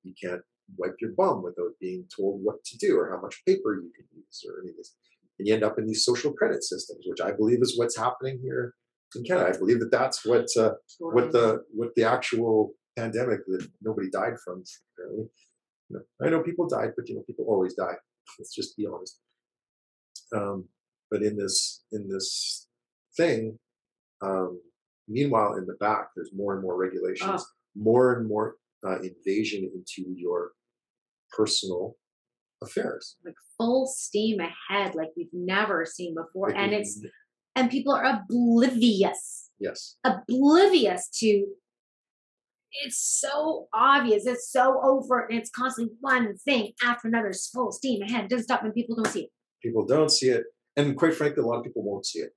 you, 0.02 0.14
can't 0.22 0.42
wipe 0.76 0.94
your 1.00 1.12
bum 1.16 1.42
without 1.42 1.72
being 1.80 2.04
told 2.14 2.40
what 2.42 2.62
to 2.64 2.76
do 2.78 2.98
or 2.98 3.10
how 3.10 3.20
much 3.20 3.42
paper 3.46 3.74
you 3.74 3.90
can 3.96 4.06
use 4.14 4.44
or 4.46 4.60
any 4.60 4.70
of 4.70 4.76
this. 4.76 4.94
And 5.38 5.48
you 5.48 5.54
end 5.54 5.64
up 5.64 5.78
in 5.78 5.86
these 5.86 6.04
social 6.04 6.32
credit 6.32 6.62
systems, 6.62 7.04
which 7.06 7.20
I 7.20 7.32
believe 7.32 7.60
is 7.62 7.78
what's 7.78 7.96
happening 7.96 8.38
here 8.42 8.74
in 9.16 9.24
Canada. 9.24 9.52
I 9.54 9.58
believe 9.58 9.80
that 9.80 9.90
that's 9.90 10.24
what 10.24 10.46
uh, 10.58 10.72
what 10.98 11.32
the 11.32 11.64
what 11.72 11.94
the 11.96 12.04
actual 12.04 12.72
pandemic 12.96 13.40
that 13.46 13.66
nobody 13.82 14.10
died 14.10 14.34
from. 14.44 14.62
Apparently, 14.96 15.26
you 15.88 15.96
know, 15.96 16.26
I 16.26 16.30
know 16.30 16.42
people 16.42 16.68
died, 16.68 16.90
but 16.96 17.08
you 17.08 17.16
know, 17.16 17.22
people 17.26 17.46
always 17.48 17.74
die. 17.74 17.94
Let's 18.38 18.54
just 18.54 18.76
be 18.76 18.86
honest. 18.86 19.18
Um, 20.34 20.68
but 21.10 21.22
in 21.22 21.36
this 21.36 21.84
in 21.92 22.08
this 22.08 22.68
thing, 23.16 23.58
um, 24.22 24.60
meanwhile, 25.08 25.54
in 25.54 25.66
the 25.66 25.74
back, 25.74 26.08
there's 26.14 26.30
more 26.34 26.54
and 26.54 26.62
more 26.62 26.76
regulations, 26.76 27.44
oh. 27.44 27.50
More 27.74 28.14
and 28.14 28.28
more 28.28 28.56
uh, 28.86 28.98
invasion 29.00 29.70
into 29.74 30.10
your 30.14 30.52
personal 31.30 31.96
affairs. 32.62 33.16
Like 33.24 33.34
full 33.58 33.86
steam 33.86 34.38
ahead, 34.40 34.94
like 34.94 35.10
we've 35.16 35.26
never 35.32 35.84
seen 35.86 36.14
before. 36.14 36.50
Like 36.50 36.58
and 36.58 36.72
it's, 36.72 37.00
and 37.56 37.70
people 37.70 37.94
are 37.94 38.04
oblivious. 38.04 39.50
Yes. 39.58 39.96
Oblivious 40.04 41.08
to, 41.20 41.46
it's 42.82 42.98
so 42.98 43.68
obvious. 43.72 44.26
It's 44.26 44.50
so 44.50 44.80
overt. 44.82 45.30
And 45.30 45.38
it's 45.38 45.50
constantly 45.50 45.94
one 46.00 46.36
thing 46.38 46.72
after 46.82 47.08
another. 47.08 47.28
It's 47.28 47.48
full 47.48 47.72
steam 47.72 48.02
ahead. 48.02 48.24
It 48.24 48.30
doesn't 48.30 48.44
stop 48.44 48.64
and 48.64 48.74
people 48.74 48.96
don't 48.96 49.08
see 49.08 49.24
it. 49.24 49.30
People 49.62 49.86
don't 49.86 50.10
see 50.10 50.28
it. 50.28 50.44
And 50.76 50.96
quite 50.96 51.14
frankly, 51.14 51.42
a 51.42 51.46
lot 51.46 51.58
of 51.58 51.64
people 51.64 51.84
won't 51.84 52.04
see 52.04 52.18
it. 52.20 52.30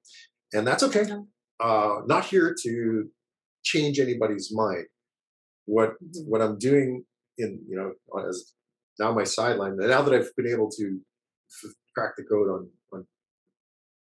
And 0.54 0.66
that's 0.66 0.84
okay. 0.84 1.04
No. 1.04 1.28
Uh, 1.60 2.02
not 2.06 2.26
here 2.26 2.56
to 2.64 3.10
change 3.64 4.00
anybody's 4.00 4.54
mind 4.54 4.86
what 5.68 5.92
mm-hmm. 5.92 6.30
what 6.30 6.42
I'm 6.42 6.58
doing 6.58 7.04
in 7.38 7.62
you 7.70 7.78
know 7.78 7.92
as 8.28 8.54
now 9.00 9.14
my 9.14 9.24
sideline 9.24 9.78
now 9.78 10.02
that 10.02 10.14
I've 10.14 10.36
been 10.36 10.52
able 10.52 10.72
to 10.72 11.00
f- 11.64 11.76
crack 11.96 12.14
the 12.18 12.24
code 12.24 12.50
on 12.50 12.70
on 12.92 13.06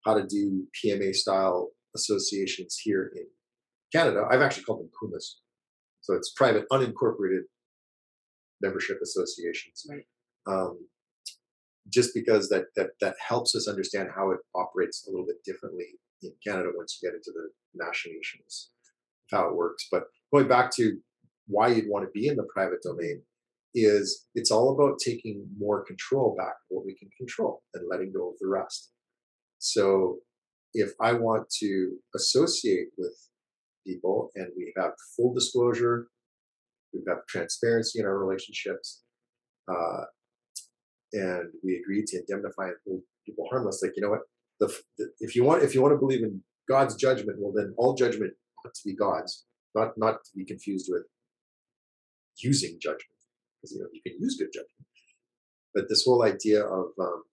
how 0.05 0.15
to 0.15 0.25
do 0.27 0.67
PMA 0.83 1.15
style 1.15 1.69
associations 1.95 2.79
here 2.83 3.11
in 3.15 3.25
Canada, 3.93 4.25
I've 4.29 4.41
actually 4.41 4.63
called 4.63 4.79
them 4.79 4.89
PUMAs. 5.01 5.35
So 6.01 6.15
it's 6.15 6.31
private 6.31 6.65
unincorporated 6.71 7.43
membership 8.61 8.99
associations. 9.01 9.85
Right. 9.89 10.05
Um, 10.47 10.87
just 11.89 12.13
because 12.13 12.47
that 12.49 12.65
that 12.75 12.91
that 13.01 13.15
helps 13.27 13.55
us 13.55 13.67
understand 13.67 14.09
how 14.15 14.31
it 14.31 14.39
operates 14.55 15.05
a 15.07 15.11
little 15.11 15.25
bit 15.25 15.43
differently 15.43 15.85
in 16.21 16.31
Canada 16.45 16.69
once 16.75 16.99
you 17.01 17.09
get 17.09 17.15
into 17.15 17.31
the 17.31 17.49
machinations 17.75 18.69
of 19.31 19.39
how 19.39 19.49
it 19.49 19.55
works. 19.55 19.87
But 19.91 20.03
going 20.33 20.47
back 20.47 20.71
to 20.75 20.97
why 21.47 21.67
you'd 21.67 21.89
want 21.89 22.05
to 22.05 22.11
be 22.11 22.27
in 22.27 22.35
the 22.35 22.47
private 22.53 22.81
domain 22.83 23.21
is 23.73 24.27
it's 24.35 24.51
all 24.51 24.73
about 24.73 24.99
taking 24.99 25.45
more 25.57 25.83
control 25.85 26.35
back 26.37 26.55
what 26.69 26.85
we 26.85 26.95
can 26.95 27.09
control 27.17 27.61
and 27.73 27.87
letting 27.89 28.11
go 28.11 28.29
of 28.29 28.35
the 28.39 28.47
rest. 28.47 28.91
So 29.59 30.17
if 30.73 30.91
I 30.99 31.13
want 31.13 31.49
to 31.59 31.97
associate 32.15 32.87
with 32.97 33.15
people 33.85 34.29
and 34.35 34.47
we 34.57 34.73
have 34.77 34.91
full 35.15 35.33
disclosure, 35.33 36.07
we've 36.93 37.05
got 37.05 37.27
transparency 37.27 37.99
in 37.99 38.05
our 38.05 38.17
relationships, 38.17 39.03
uh, 39.69 40.03
and 41.13 41.49
we 41.63 41.75
agree 41.75 42.03
to 42.05 42.19
indemnify 42.19 42.67
and 42.67 42.75
hold 42.85 43.01
people 43.25 43.45
harmless, 43.51 43.81
like 43.83 43.93
you 43.95 44.01
know 44.01 44.09
what, 44.09 44.21
the, 44.59 44.67
the, 44.97 45.09
if 45.19 45.35
you 45.35 45.43
want 45.43 45.63
if 45.63 45.75
you 45.75 45.81
want 45.81 45.93
to 45.93 45.97
believe 45.97 46.23
in 46.23 46.41
God's 46.69 46.95
judgment, 46.95 47.37
well 47.39 47.53
then 47.55 47.73
all 47.77 47.93
judgment 47.93 48.33
ought 48.65 48.73
to 48.73 48.81
be 48.85 48.95
God's, 48.95 49.45
not 49.75 49.91
not 49.97 50.23
to 50.23 50.31
be 50.35 50.45
confused 50.45 50.87
with 50.89 51.03
using 52.43 52.77
judgment 52.81 53.19
because 53.57 53.73
you 53.73 53.81
know 53.81 53.87
you 53.93 54.01
can 54.01 54.19
use 54.19 54.37
good 54.37 54.51
judgment. 54.53 54.87
But 55.73 55.87
this 55.87 56.03
whole 56.05 56.23
idea 56.23 56.63
of 56.65 56.87
um, 56.99 57.23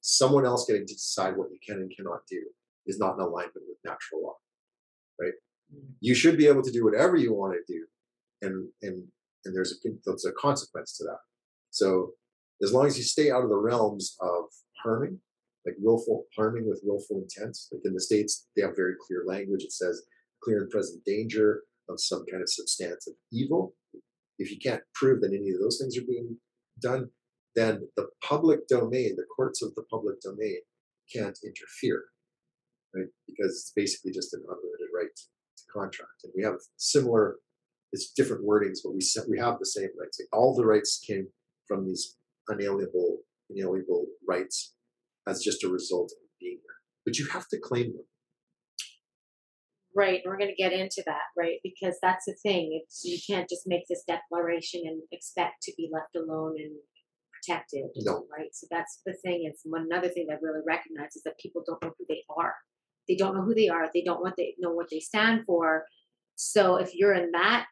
someone 0.00 0.44
else 0.44 0.66
getting 0.66 0.86
to 0.86 0.94
decide 0.94 1.36
what 1.36 1.50
you 1.50 1.58
can 1.66 1.76
and 1.76 1.92
cannot 1.96 2.20
do 2.30 2.42
is 2.86 2.98
not 2.98 3.14
in 3.14 3.20
alignment 3.20 3.64
with 3.66 3.78
natural 3.84 4.22
law 4.22 4.36
right? 5.20 5.32
Mm-hmm. 5.74 5.92
you 6.00 6.14
should 6.14 6.36
be 6.36 6.46
able 6.46 6.62
to 6.62 6.70
do 6.70 6.84
whatever 6.84 7.16
you 7.16 7.34
want 7.34 7.54
to 7.54 7.72
do 7.72 7.86
and 8.42 8.68
and 8.82 9.02
and 9.44 9.54
there's 9.54 9.72
a 9.72 9.88
there's 10.04 10.24
a 10.24 10.32
consequence 10.32 10.96
to 10.98 11.04
that. 11.04 11.18
So 11.70 12.12
as 12.62 12.72
long 12.72 12.86
as 12.86 12.96
you 12.98 13.04
stay 13.04 13.30
out 13.30 13.42
of 13.42 13.50
the 13.50 13.56
realms 13.56 14.16
of 14.20 14.44
harming 14.82 15.18
like 15.64 15.74
willful 15.78 16.24
harming 16.36 16.68
with 16.68 16.80
willful 16.84 17.22
intent 17.22 17.56
like 17.72 17.82
in 17.84 17.94
the 17.94 18.00
states 18.00 18.46
they 18.54 18.62
have 18.62 18.76
very 18.76 18.94
clear 19.06 19.24
language 19.26 19.64
it 19.64 19.72
says 19.72 20.02
clear 20.42 20.60
and 20.60 20.70
present 20.70 21.04
danger 21.04 21.62
of 21.88 22.00
some 22.00 22.24
kind 22.30 22.42
of 22.42 22.48
substantive 22.48 23.14
evil 23.32 23.74
if 24.38 24.50
you 24.50 24.58
can't 24.58 24.82
prove 24.94 25.20
that 25.20 25.32
any 25.32 25.50
of 25.50 25.60
those 25.60 25.78
things 25.80 25.96
are 25.96 26.06
being 26.06 26.36
done, 26.80 27.10
then 27.54 27.88
the 27.96 28.08
public 28.22 28.68
domain, 28.68 29.14
the 29.16 29.24
courts 29.34 29.62
of 29.62 29.74
the 29.74 29.84
public 29.90 30.20
domain, 30.20 30.58
can't 31.12 31.38
interfere, 31.44 32.04
right? 32.94 33.06
Because 33.26 33.52
it's 33.52 33.72
basically 33.74 34.12
just 34.12 34.34
an 34.34 34.42
unlimited 34.42 34.88
right 34.94 35.14
to 35.16 35.62
contract, 35.72 36.24
and 36.24 36.32
we 36.36 36.42
have 36.42 36.56
similar. 36.76 37.36
It's 37.92 38.12
different 38.12 38.44
wordings, 38.44 38.78
but 38.84 38.92
we 38.92 39.00
we 39.30 39.38
have 39.38 39.58
the 39.58 39.66
same 39.66 39.88
rights. 39.98 40.20
Like 40.20 40.28
all 40.32 40.54
the 40.54 40.66
rights 40.66 41.02
came 41.06 41.28
from 41.66 41.86
these 41.86 42.16
unalienable, 42.48 43.20
inalienable 43.48 44.06
rights 44.28 44.74
as 45.26 45.42
just 45.42 45.64
a 45.64 45.68
result 45.68 46.12
of 46.12 46.18
being 46.40 46.58
there. 46.66 46.76
But 47.04 47.18
you 47.18 47.26
have 47.28 47.48
to 47.48 47.58
claim 47.58 47.94
them. 47.94 48.04
Right. 49.96 50.20
And 50.22 50.30
we're 50.30 50.36
going 50.36 50.54
to 50.54 50.62
get 50.62 50.74
into 50.74 51.02
that, 51.06 51.32
right? 51.38 51.56
Because 51.64 51.96
that's 52.02 52.26
the 52.26 52.34
thing. 52.42 52.78
It's 52.82 53.02
you 53.02 53.18
can't 53.26 53.48
just 53.48 53.62
make 53.66 53.88
this 53.88 54.04
declaration 54.06 54.82
and 54.84 55.00
expect 55.10 55.62
to 55.62 55.72
be 55.76 55.88
left 55.90 56.14
alone 56.14 56.56
and 56.58 56.72
protected. 57.32 57.84
No. 58.04 58.26
Right. 58.30 58.52
So 58.52 58.66
that's 58.70 59.00
the 59.06 59.14
thing. 59.24 59.50
It's 59.50 59.62
one 59.64 59.86
another 59.90 60.08
thing 60.08 60.26
that 60.28 60.34
I 60.34 60.38
really 60.42 60.60
recognizes 60.66 61.22
that 61.24 61.38
people 61.40 61.62
don't 61.66 61.82
know 61.82 61.94
who 61.98 62.04
they 62.10 62.22
are. 62.36 62.54
They 63.08 63.16
don't 63.16 63.34
know 63.34 63.42
who 63.42 63.54
they 63.54 63.68
are. 63.68 63.88
They 63.94 64.02
don't 64.04 64.20
want 64.20 64.34
they 64.36 64.54
know 64.58 64.72
what 64.72 64.88
they 64.90 65.00
stand 65.00 65.44
for. 65.46 65.86
So 66.34 66.76
if 66.76 66.94
you're 66.94 67.14
in 67.14 67.30
that 67.32 67.66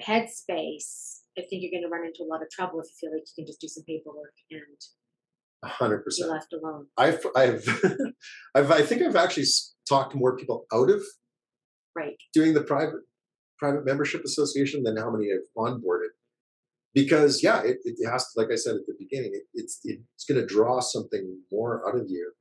headspace, 0.00 1.20
I 1.36 1.42
think 1.42 1.62
you're 1.62 1.70
going 1.70 1.84
to 1.84 1.92
run 1.92 2.06
into 2.06 2.22
a 2.22 2.30
lot 2.30 2.42
of 2.42 2.48
trouble 2.50 2.80
if 2.80 2.86
you 2.88 3.08
feel 3.08 3.12
like 3.12 3.24
you 3.28 3.44
can 3.44 3.46
just 3.46 3.60
do 3.60 3.68
some 3.68 3.84
paperwork 3.86 4.34
and 4.50 4.80
hundred 5.64 6.04
percent. 6.04 6.30
left 6.30 6.52
alone. 6.52 6.86
I've, 6.96 7.24
I've, 7.36 7.66
I've, 8.54 8.70
I 8.70 8.82
think 8.82 9.02
I've 9.02 9.16
actually 9.16 9.44
talked 9.88 10.14
more 10.14 10.36
people 10.36 10.66
out 10.72 10.90
of 10.90 11.02
Right. 11.96 12.16
doing 12.32 12.54
the 12.54 12.62
private 12.62 13.00
private 13.58 13.84
membership 13.84 14.22
association 14.24 14.82
than 14.84 14.96
how 14.96 15.10
many 15.10 15.26
I've 15.32 15.40
onboarded. 15.56 16.10
Because 16.94 17.42
yeah, 17.42 17.60
it, 17.62 17.78
it 17.84 18.08
has 18.10 18.24
to, 18.32 18.40
like 18.40 18.48
I 18.50 18.56
said 18.56 18.74
at 18.76 18.86
the 18.86 18.94
beginning, 18.98 19.30
it, 19.34 19.42
it's 19.54 19.80
it's 19.84 20.24
going 20.24 20.40
to 20.40 20.46
draw 20.46 20.80
something 20.80 21.38
more 21.52 21.86
out 21.88 21.96
of 22.00 22.06
you. 22.08 22.32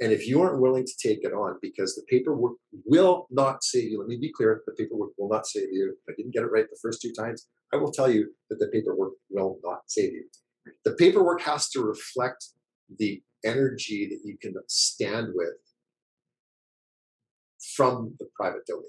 And 0.00 0.10
if 0.12 0.26
you 0.26 0.42
aren't 0.42 0.60
willing 0.60 0.84
to 0.84 0.92
take 1.08 1.20
it 1.22 1.32
on, 1.32 1.56
because 1.62 1.94
the 1.94 2.02
paperwork 2.10 2.54
will 2.84 3.26
not 3.30 3.62
save 3.62 3.84
you. 3.90 3.98
Let 4.00 4.08
me 4.08 4.18
be 4.20 4.32
clear: 4.32 4.62
the 4.66 4.72
paperwork 4.72 5.10
will 5.16 5.28
not 5.28 5.46
save 5.46 5.68
you. 5.70 5.94
If 6.06 6.12
I 6.12 6.16
didn't 6.16 6.32
get 6.34 6.42
it 6.42 6.50
right 6.50 6.64
the 6.68 6.78
first 6.82 7.00
two 7.00 7.12
times, 7.12 7.46
I 7.72 7.76
will 7.76 7.92
tell 7.92 8.10
you 8.10 8.30
that 8.50 8.58
the 8.58 8.66
paperwork 8.68 9.12
will 9.30 9.58
not 9.62 9.80
save 9.86 10.12
you. 10.12 10.24
The 10.84 10.92
paperwork 10.94 11.42
has 11.42 11.68
to 11.70 11.80
reflect 11.82 12.44
the 12.98 13.22
energy 13.44 14.08
that 14.10 14.20
you 14.24 14.36
can 14.40 14.54
stand 14.68 15.28
with 15.34 15.52
from 17.76 18.14
the 18.18 18.26
private 18.36 18.66
domain. 18.66 18.84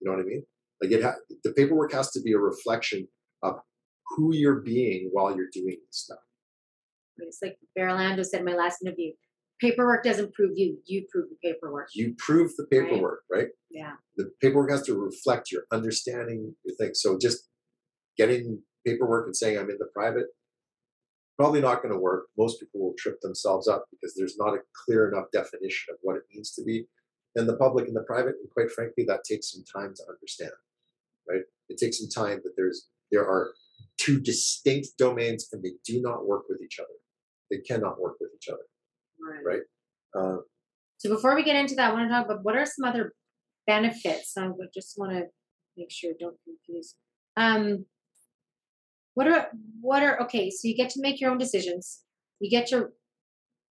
You 0.00 0.10
know 0.10 0.16
what 0.16 0.24
I 0.24 0.28
mean? 0.28 0.42
Like 0.82 0.92
it, 0.92 1.02
ha- 1.02 1.16
the 1.44 1.52
paperwork 1.52 1.92
has 1.92 2.10
to 2.12 2.20
be 2.22 2.32
a 2.32 2.38
reflection 2.38 3.08
of 3.42 3.56
who 4.16 4.34
you're 4.34 4.60
being 4.60 5.08
while 5.12 5.34
you're 5.36 5.48
doing 5.52 5.76
this 5.86 5.98
stuff. 5.98 6.18
It's 7.18 7.38
like 7.42 7.58
Verlando 7.78 8.24
said 8.24 8.40
in 8.40 8.46
my 8.46 8.54
last 8.54 8.82
interview 8.84 9.12
paperwork 9.60 10.04
doesn't 10.04 10.34
prove 10.34 10.52
you, 10.54 10.78
you 10.84 11.06
prove 11.10 11.30
the 11.30 11.36
paperwork. 11.42 11.88
You 11.94 12.14
prove 12.18 12.54
the 12.56 12.66
Right. 12.70 12.82
paperwork, 12.90 13.22
right? 13.30 13.48
Yeah. 13.70 13.94
The 14.16 14.30
paperwork 14.42 14.70
has 14.70 14.82
to 14.82 14.94
reflect 14.94 15.50
your 15.50 15.62
understanding, 15.72 16.54
your 16.64 16.76
thing. 16.76 16.90
So 16.94 17.16
just 17.18 17.48
getting 18.18 18.62
paperwork 18.84 19.26
and 19.26 19.36
saying 19.36 19.58
I'm 19.58 19.70
in 19.70 19.78
the 19.78 19.88
private, 19.94 20.26
probably 21.36 21.60
not 21.60 21.82
going 21.82 21.92
to 21.92 22.00
work. 22.00 22.26
Most 22.38 22.60
people 22.60 22.80
will 22.80 22.94
trip 22.98 23.20
themselves 23.20 23.68
up 23.68 23.84
because 23.90 24.14
there's 24.14 24.36
not 24.38 24.54
a 24.54 24.58
clear 24.84 25.10
enough 25.10 25.26
definition 25.32 25.92
of 25.92 25.98
what 26.02 26.16
it 26.16 26.22
means 26.32 26.52
to 26.54 26.64
be 26.64 26.86
in 27.36 27.46
the 27.46 27.56
public 27.56 27.86
and 27.86 27.96
the 27.96 28.02
private. 28.02 28.36
And 28.40 28.50
quite 28.50 28.70
frankly, 28.70 29.04
that 29.04 29.24
takes 29.24 29.52
some 29.52 29.64
time 29.64 29.94
to 29.94 30.02
understand, 30.08 30.52
right? 31.28 31.42
It 31.68 31.78
takes 31.78 31.98
some 31.98 32.08
time 32.08 32.40
that 32.44 32.54
there's 32.56 32.88
there 33.12 33.26
are 33.26 33.52
two 33.98 34.20
distinct 34.20 34.88
domains 34.98 35.48
and 35.52 35.62
they 35.62 35.72
do 35.84 36.00
not 36.00 36.26
work 36.26 36.44
with 36.48 36.60
each 36.64 36.78
other. 36.78 36.88
They 37.50 37.58
cannot 37.58 38.00
work 38.00 38.16
with 38.20 38.30
each 38.34 38.48
other. 38.48 38.64
Right. 39.44 39.62
Uh, 40.14 40.38
So 40.98 41.10
before 41.10 41.34
we 41.34 41.44
get 41.44 41.56
into 41.56 41.74
that, 41.76 41.90
I 41.90 41.94
want 41.94 42.08
to 42.08 42.14
talk 42.14 42.26
about 42.26 42.42
what 42.42 42.56
are 42.56 42.66
some 42.66 42.88
other 42.88 43.12
benefits. 43.66 44.36
I 44.36 44.48
just 44.74 44.94
want 44.98 45.12
to 45.12 45.24
make 45.76 45.90
sure 45.90 46.12
don't 46.18 46.36
confuse. 46.44 46.94
Um, 47.36 47.86
what 49.16 49.26
are 49.26 49.48
what 49.80 50.02
are 50.02 50.20
okay? 50.24 50.50
So 50.50 50.68
you 50.68 50.76
get 50.76 50.90
to 50.90 51.00
make 51.00 51.20
your 51.22 51.30
own 51.30 51.38
decisions. 51.38 52.02
You 52.38 52.50
get 52.50 52.66
to 52.68 52.88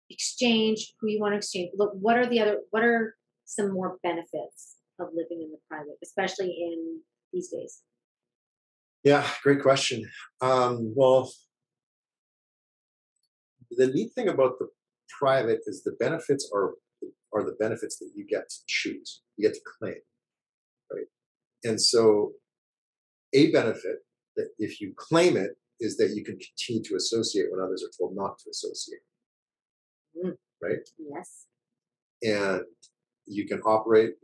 exchange 0.09 0.93
who 0.99 1.07
you 1.07 1.21
want 1.21 1.33
to 1.33 1.37
exchange. 1.37 1.71
Look, 1.77 1.91
what 1.93 2.17
are 2.17 2.25
the 2.25 2.41
other? 2.41 2.57
What 2.71 2.83
are 2.83 3.15
some 3.45 3.71
more 3.71 3.97
benefits 4.03 4.75
of 4.99 5.07
living 5.15 5.41
in 5.41 5.51
the 5.51 5.59
private, 5.69 5.95
especially 6.03 6.49
in 6.49 6.99
these 7.31 7.47
days? 7.47 7.81
Yeah, 9.05 9.25
great 9.41 9.61
question. 9.61 10.03
Um, 10.41 10.93
well, 10.93 11.31
the 13.71 13.87
neat 13.87 14.11
thing 14.13 14.27
about 14.27 14.59
the 14.59 14.67
private 15.19 15.61
is 15.67 15.83
the 15.83 15.95
benefits 16.01 16.51
are 16.53 16.73
are 17.33 17.45
the 17.45 17.55
benefits 17.57 17.97
that 17.99 18.11
you 18.13 18.27
get 18.27 18.49
to 18.49 18.57
choose, 18.67 19.21
you 19.37 19.47
get 19.47 19.53
to 19.53 19.61
claim, 19.79 20.01
right? 20.91 21.05
And 21.63 21.81
so, 21.81 22.33
a 23.33 23.51
benefit 23.51 23.99
that 24.35 24.49
if 24.57 24.79
you 24.81 24.93
claim 24.95 25.37
it 25.37 25.51
is 25.79 25.97
that 25.97 26.11
you 26.15 26.23
can 26.23 26.37
continue 26.37 26.83
to 26.83 26.95
associate 26.95 27.51
when 27.51 27.61
others 27.61 27.83
are 27.83 27.91
told 27.97 28.15
not 28.15 28.37
to 28.39 28.49
associate, 28.49 29.01
Mm. 30.15 30.37
right? 30.61 30.89
Yes. 30.97 31.47
And 32.21 32.65
you 33.25 33.47
can 33.47 33.61
operate 33.61 34.15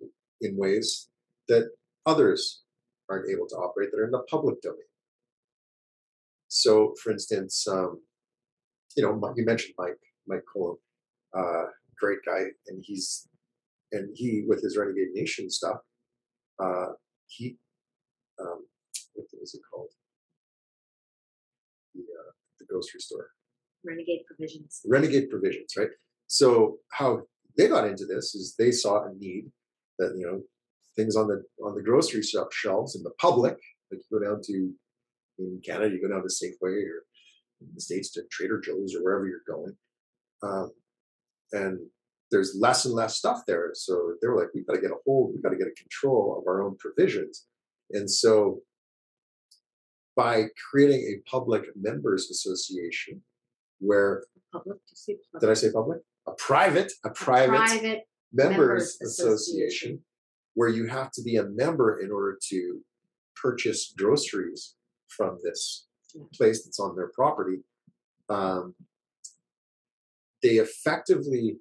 in 0.41 0.57
ways 0.57 1.09
that 1.47 1.71
others 2.05 2.63
aren't 3.09 3.29
able 3.29 3.47
to 3.47 3.55
operate 3.55 3.91
that 3.91 3.99
are 3.99 4.05
in 4.05 4.11
the 4.11 4.23
public 4.23 4.61
domain. 4.61 4.79
So, 6.47 6.93
for 7.01 7.11
instance, 7.11 7.67
um, 7.67 8.01
you 8.95 9.03
know, 9.03 9.33
you 9.35 9.45
mentioned 9.45 9.75
Mike, 9.77 9.99
Mike 10.27 10.45
Colum, 10.51 10.77
uh, 11.33 11.65
great 11.97 12.19
guy, 12.25 12.45
and 12.67 12.83
he's, 12.83 13.27
and 13.91 14.09
he 14.15 14.43
with 14.47 14.61
his 14.61 14.77
Renegade 14.77 15.11
Nation 15.13 15.49
stuff, 15.49 15.77
uh, 16.59 16.93
he, 17.27 17.57
um, 18.39 18.65
what 19.15 19.25
was 19.39 19.54
it 19.54 19.62
called? 19.71 19.89
The 21.93 22.01
uh, 22.01 22.32
the 22.60 22.65
grocery 22.65 22.99
store. 22.99 23.30
Renegade 23.84 24.21
provisions. 24.25 24.82
renegade 24.88 25.30
provisions, 25.30 25.73
right? 25.78 25.89
So 26.28 26.78
how 26.91 27.21
they 27.58 27.67
got 27.67 27.88
into 27.88 28.06
this 28.06 28.34
is 28.34 28.56
they 28.58 28.71
saw 28.71 29.04
a 29.06 29.13
need 29.13 29.45
that 29.99 30.15
you 30.17 30.25
know 30.25 30.41
things 30.95 31.15
on 31.15 31.28
the 31.28 31.43
on 31.63 31.75
the 31.75 31.84
grocery 31.84 32.23
shop 32.23 32.51
shelves 32.51 32.95
in 32.95 33.04
the 33.04 33.13
public, 33.19 33.58
like 33.91 34.01
you 34.10 34.19
go 34.19 34.25
down 34.25 34.41
to 34.43 34.73
in 35.38 35.62
Canada, 35.65 35.93
you 35.93 36.01
go 36.01 36.13
down 36.13 36.23
to 36.23 36.30
Safeway 36.30 36.84
or 36.88 37.06
in 37.62 37.67
the 37.73 37.82
states 37.82 38.12
to 38.12 38.23
Trader 38.32 38.60
Joe's 38.60 38.95
or 38.95 39.04
wherever 39.04 39.28
you're 39.28 39.39
going, 39.47 39.75
um, 40.43 40.71
and 41.51 41.80
there's 42.32 42.58
less 42.60 42.86
and 42.86 42.93
less 42.93 43.17
stuff 43.17 43.43
there. 43.45 43.71
So 43.73 44.15
they 44.21 44.28
were 44.28 44.39
like, 44.39 44.49
we've 44.54 44.65
got 44.65 44.73
to 44.73 44.82
get 44.82 44.91
a 44.91 44.97
hold, 45.06 45.34
we've 45.34 45.43
got 45.43 45.49
to 45.49 45.58
get 45.58 45.67
a 45.67 45.82
control 45.82 46.38
of 46.39 46.47
our 46.47 46.62
own 46.63 46.78
provisions, 46.80 47.45
and 47.91 48.10
so 48.10 48.62
by 50.15 50.45
creating 50.69 51.01
a 51.01 51.30
public 51.30 51.63
members 51.75 52.30
association 52.30 53.21
where 53.80 54.23
Public. 54.51 54.78
Did 54.88 54.97
say 54.97 55.17
did? 55.39 55.49
I 55.49 55.54
say 55.54 55.71
public? 55.71 55.99
A 56.28 56.32
private, 56.32 56.91
a 57.04 57.10
private, 57.10 57.56
private 57.56 58.01
members, 58.32 58.58
members 58.58 59.01
association, 59.01 59.34
association. 59.34 59.99
where 60.54 60.69
you 60.69 60.88
have 60.88 61.12
to 61.12 61.21
be 61.21 61.36
a 61.36 61.43
member 61.43 61.99
in 61.99 62.12
order 62.12 62.38
to 62.49 62.80
purchase 63.36 63.93
groceries 63.97 64.75
from 65.10 65.38
this 65.43 65.88
place 66.34 66.63
that's 66.63 66.80
on 66.80 66.95
their 66.95 67.12
property. 67.13 67.58
Um, 68.30 68.75
they 70.41 70.56
effectively 70.58 71.58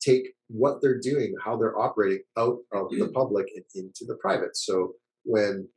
take 0.00 0.34
what 0.48 0.82
they're 0.82 1.00
doing, 1.00 1.34
how 1.42 1.56
they're 1.56 1.78
operating, 1.78 2.22
out 2.36 2.58
of 2.72 2.90
the 2.90 3.08
public 3.14 3.46
and 3.54 3.64
into 3.74 4.04
the 4.06 4.16
private. 4.16 4.56
So 4.56 4.94
when 5.24 5.68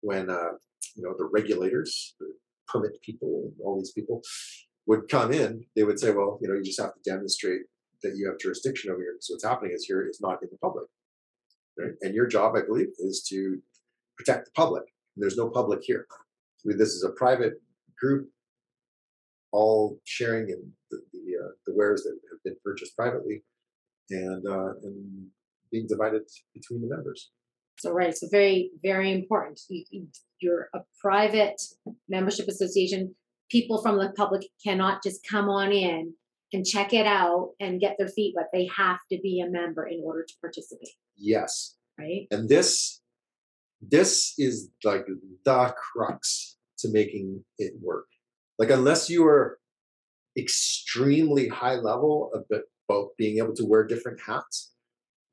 when 0.00 0.30
uh, 0.30 0.52
you 0.96 1.04
know 1.04 1.14
the 1.16 1.28
regulators, 1.32 2.14
the 2.18 2.26
permit 2.68 3.00
people, 3.02 3.52
all 3.64 3.78
these 3.78 3.92
people 3.92 4.22
would 4.86 5.08
come 5.08 5.32
in, 5.32 5.64
they 5.74 5.82
would 5.82 5.98
say, 5.98 6.10
well, 6.10 6.38
you 6.40 6.48
know, 6.48 6.54
you 6.54 6.62
just 6.62 6.80
have 6.80 6.94
to 6.94 7.10
demonstrate 7.10 7.62
that 8.02 8.14
you 8.16 8.28
have 8.28 8.38
jurisdiction 8.38 8.90
over 8.90 9.00
here. 9.00 9.16
So 9.20 9.34
what's 9.34 9.44
happening 9.44 9.72
is 9.74 9.84
here 9.84 10.06
is 10.08 10.20
not 10.20 10.42
in 10.42 10.48
the 10.50 10.58
public. 10.58 10.86
Right? 11.78 11.92
And 12.02 12.14
your 12.14 12.26
job, 12.26 12.54
I 12.56 12.62
believe, 12.64 12.88
is 12.98 13.24
to 13.30 13.58
protect 14.16 14.46
the 14.46 14.50
public. 14.52 14.84
There's 15.16 15.36
no 15.36 15.48
public 15.48 15.80
here. 15.82 16.06
I 16.10 16.68
mean, 16.68 16.78
This 16.78 16.90
is 16.90 17.04
a 17.04 17.10
private 17.10 17.54
group, 17.98 18.28
all 19.52 19.98
sharing 20.04 20.48
in 20.48 20.72
the 20.90 20.98
the, 21.12 21.24
uh, 21.42 21.50
the 21.66 21.74
wares 21.74 22.02
that 22.04 22.16
have 22.30 22.42
been 22.44 22.56
purchased 22.64 22.96
privately, 22.96 23.42
and 24.10 24.46
uh, 24.46 24.72
and 24.82 25.26
being 25.70 25.86
divided 25.88 26.22
between 26.54 26.80
the 26.82 26.88
members. 26.88 27.30
So 27.78 27.92
right, 27.92 28.16
so 28.16 28.26
very 28.30 28.70
very 28.82 29.12
important. 29.12 29.60
You, 29.68 30.06
you're 30.40 30.68
a 30.74 30.80
private 31.00 31.60
membership 32.08 32.48
association. 32.48 33.14
People 33.50 33.80
from 33.82 33.98
the 33.98 34.12
public 34.16 34.42
cannot 34.64 35.02
just 35.02 35.26
come 35.28 35.48
on 35.48 35.72
in 35.72 36.14
and 36.52 36.64
check 36.64 36.92
it 36.92 37.06
out 37.06 37.50
and 37.60 37.80
get 37.80 37.96
their 37.98 38.08
feet 38.08 38.34
wet. 38.36 38.48
They 38.52 38.68
have 38.76 38.98
to 39.12 39.18
be 39.22 39.40
a 39.40 39.48
member 39.50 39.86
in 39.86 40.00
order 40.04 40.24
to 40.24 40.34
participate, 40.40 40.90
Yes, 41.16 41.76
right? 41.98 42.26
and 42.30 42.48
this 42.48 43.00
this 43.80 44.34
is 44.38 44.70
like 44.84 45.06
the 45.44 45.74
crux 45.76 46.56
to 46.78 46.88
making 46.90 47.44
it 47.58 47.74
work 47.82 48.06
like 48.58 48.70
unless 48.70 49.10
you 49.10 49.24
are 49.26 49.58
extremely 50.36 51.48
high 51.48 51.74
level 51.74 52.30
about 52.88 53.08
being 53.18 53.38
able 53.38 53.54
to 53.54 53.64
wear 53.64 53.84
different 53.86 54.18
hats 54.20 54.72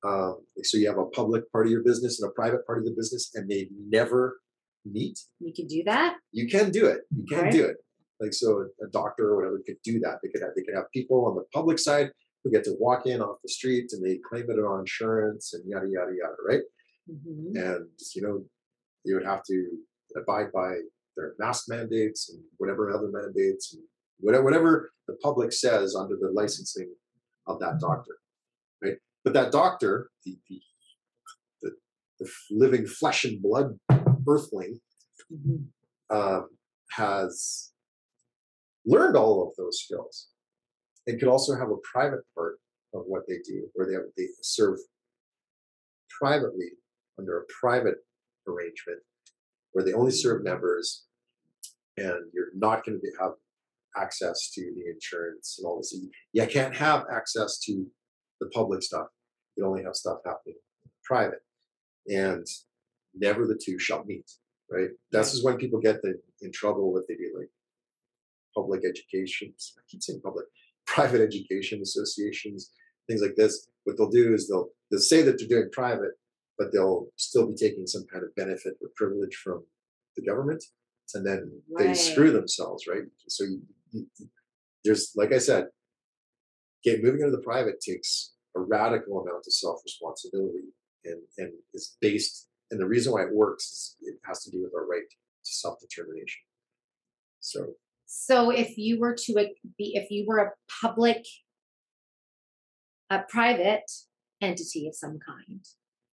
um, 0.05 0.37
so 0.63 0.77
you 0.77 0.87
have 0.87 0.97
a 0.97 1.05
public 1.07 1.49
part 1.51 1.65
of 1.67 1.71
your 1.71 1.83
business 1.83 2.21
and 2.21 2.29
a 2.29 2.33
private 2.33 2.65
part 2.65 2.77
of 2.79 2.85
the 2.85 2.91
business 2.91 3.31
and 3.35 3.49
they 3.49 3.69
never 3.97 4.39
meet 4.85 5.17
You 5.39 5.53
can 5.53 5.67
do 5.67 5.81
that. 5.85 6.17
you 6.31 6.47
can 6.47 6.71
do 6.71 6.85
it 6.85 7.01
you 7.15 7.25
can 7.25 7.39
Okay. 7.47 7.51
do 7.57 7.63
it 7.65 7.77
like 8.19 8.33
so 8.33 8.67
a 8.85 8.87
doctor 8.91 9.25
or 9.29 9.35
whatever 9.37 9.57
could 9.65 9.81
do 9.83 9.99
that 10.01 10.15
they 10.21 10.29
could 10.29 10.41
have 10.41 10.51
they 10.55 10.63
could 10.63 10.75
have 10.75 10.89
people 10.93 11.25
on 11.25 11.35
the 11.35 11.45
public 11.53 11.79
side 11.79 12.11
who 12.43 12.51
get 12.51 12.63
to 12.65 12.75
walk 12.79 13.05
in 13.07 13.21
off 13.21 13.37
the 13.43 13.49
street 13.49 13.87
and 13.93 14.03
they 14.05 14.19
claim 14.29 14.45
it 14.49 14.59
on 14.59 14.79
insurance 14.81 15.53
and 15.53 15.63
yada 15.71 15.87
yada 15.95 16.11
yada 16.21 16.35
right 16.49 16.63
Mhm. 17.09 17.55
and 17.65 17.85
you 18.15 18.21
know 18.23 18.35
you 19.05 19.13
would 19.15 19.25
have 19.25 19.43
to 19.51 19.57
abide 20.21 20.49
by 20.53 20.71
their 21.15 21.29
mask 21.43 21.61
mandates 21.69 22.21
and 22.29 22.39
whatever 22.57 22.83
other 22.95 23.09
mandates 23.19 23.73
and 23.73 23.83
whatever, 24.19 24.43
whatever 24.43 24.91
the 25.07 25.15
public 25.27 25.51
says 25.51 25.95
under 25.95 26.15
the 26.23 26.31
licensing 26.31 26.89
of 27.47 27.59
that 27.59 27.75
doctor, 27.79 28.15
right? 28.19 28.22
But 29.23 29.33
that 29.33 29.51
doctor, 29.51 30.09
the 30.25 30.37
the, 30.49 30.61
the, 31.61 31.71
the 32.19 32.29
living 32.51 32.85
flesh 32.85 33.23
and 33.23 33.41
blood 33.41 33.79
earthling, 34.27 34.79
um, 36.09 36.49
has 36.91 37.71
learned 38.85 39.15
all 39.15 39.47
of 39.47 39.55
those 39.57 39.81
skills 39.81 40.27
and 41.07 41.19
could 41.19 41.27
also 41.27 41.55
have 41.55 41.69
a 41.69 41.77
private 41.91 42.21
part 42.35 42.59
of 42.93 43.03
what 43.07 43.23
they 43.27 43.37
do, 43.43 43.67
where 43.73 43.87
they 43.87 43.93
have, 43.93 44.03
they 44.17 44.27
serve 44.41 44.77
privately 46.19 46.69
under 47.17 47.39
a 47.39 47.45
private 47.59 47.95
arrangement 48.47 48.99
where 49.71 49.83
they 49.83 49.93
only 49.93 50.11
serve 50.11 50.43
members 50.43 51.05
and 51.97 52.31
you're 52.33 52.51
not 52.55 52.85
going 52.85 52.99
to 52.99 53.11
have 53.19 53.31
access 53.95 54.51
to 54.51 54.61
the 54.75 54.91
insurance 54.91 55.57
and 55.57 55.67
all 55.67 55.77
this. 55.77 55.95
You 56.31 56.47
can't 56.47 56.75
have 56.75 57.05
access 57.11 57.59
to 57.59 57.85
the 58.43 58.49
public 58.49 58.83
stuff. 58.83 59.07
You 59.55 59.65
only 59.65 59.83
have 59.83 59.95
stuff 59.95 60.19
happening 60.25 60.55
private. 61.03 61.41
And 62.07 62.45
never 63.13 63.45
the 63.45 63.59
two 63.63 63.77
shall 63.77 64.03
meet, 64.05 64.29
right? 64.71 64.89
This 65.11 65.33
is 65.33 65.43
when 65.43 65.57
people 65.57 65.79
get 65.79 66.01
the, 66.01 66.19
in 66.41 66.51
trouble 66.51 66.91
with 66.91 67.05
the 67.07 67.15
like 67.37 67.49
public 68.55 68.81
education. 68.85 69.53
I 69.77 69.81
keep 69.87 70.01
saying 70.01 70.21
public, 70.23 70.45
private 70.87 71.21
education 71.21 71.81
associations, 71.81 72.71
things 73.07 73.21
like 73.21 73.35
this. 73.35 73.67
What 73.83 73.97
they'll 73.97 74.09
do 74.09 74.33
is 74.33 74.47
they'll 74.47 74.69
they'll 74.89 74.99
say 74.99 75.21
that 75.23 75.37
they're 75.37 75.47
doing 75.47 75.69
private, 75.71 76.13
but 76.57 76.71
they'll 76.71 77.07
still 77.17 77.47
be 77.47 77.55
taking 77.55 77.85
some 77.85 78.05
kind 78.11 78.23
of 78.23 78.35
benefit 78.35 78.73
or 78.81 78.89
privilege 78.95 79.35
from 79.35 79.63
the 80.15 80.23
government, 80.23 80.63
and 81.13 81.25
then 81.25 81.51
right. 81.71 81.87
they 81.87 81.93
screw 81.93 82.31
themselves, 82.31 82.85
right? 82.87 83.03
So 83.27 83.43
you, 83.43 83.61
you, 83.91 84.07
there's, 84.85 85.11
like 85.15 85.33
I 85.33 85.39
said, 85.39 85.67
get 86.83 87.03
moving 87.03 87.21
into 87.21 87.35
the 87.35 87.43
private 87.43 87.81
takes 87.81 88.32
a 88.55 88.59
radical 88.59 89.21
amount 89.21 89.43
of 89.45 89.53
self 89.53 89.81
responsibility 89.83 90.73
and 91.05 91.21
and 91.37 91.51
is 91.73 91.95
based. 92.01 92.47
And 92.71 92.79
the 92.79 92.87
reason 92.87 93.13
why 93.13 93.23
it 93.23 93.33
works 93.33 93.65
is 93.65 93.95
it 94.01 94.15
has 94.25 94.43
to 94.43 94.51
do 94.51 94.63
with 94.63 94.73
our 94.75 94.87
right 94.87 95.09
to 95.09 95.51
self 95.51 95.79
determination. 95.79 96.41
So. 97.39 97.73
So 98.05 98.51
if 98.51 98.77
you 98.77 98.99
were 98.99 99.15
to 99.25 99.33
be, 99.77 99.93
if 99.95 100.11
you 100.11 100.25
were 100.27 100.37
a 100.37 100.51
public, 100.81 101.25
a 103.09 103.23
private 103.27 103.89
entity 104.39 104.87
of 104.87 104.95
some 104.95 105.17
kind, 105.25 105.65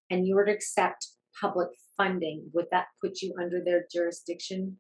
and 0.09 0.27
you 0.27 0.35
were 0.35 0.47
to 0.47 0.53
accept 0.53 1.09
public 1.39 1.69
funding, 1.97 2.49
would 2.55 2.67
that 2.71 2.87
put 3.03 3.21
you 3.21 3.35
under 3.39 3.61
their 3.63 3.85
jurisdiction 3.93 4.79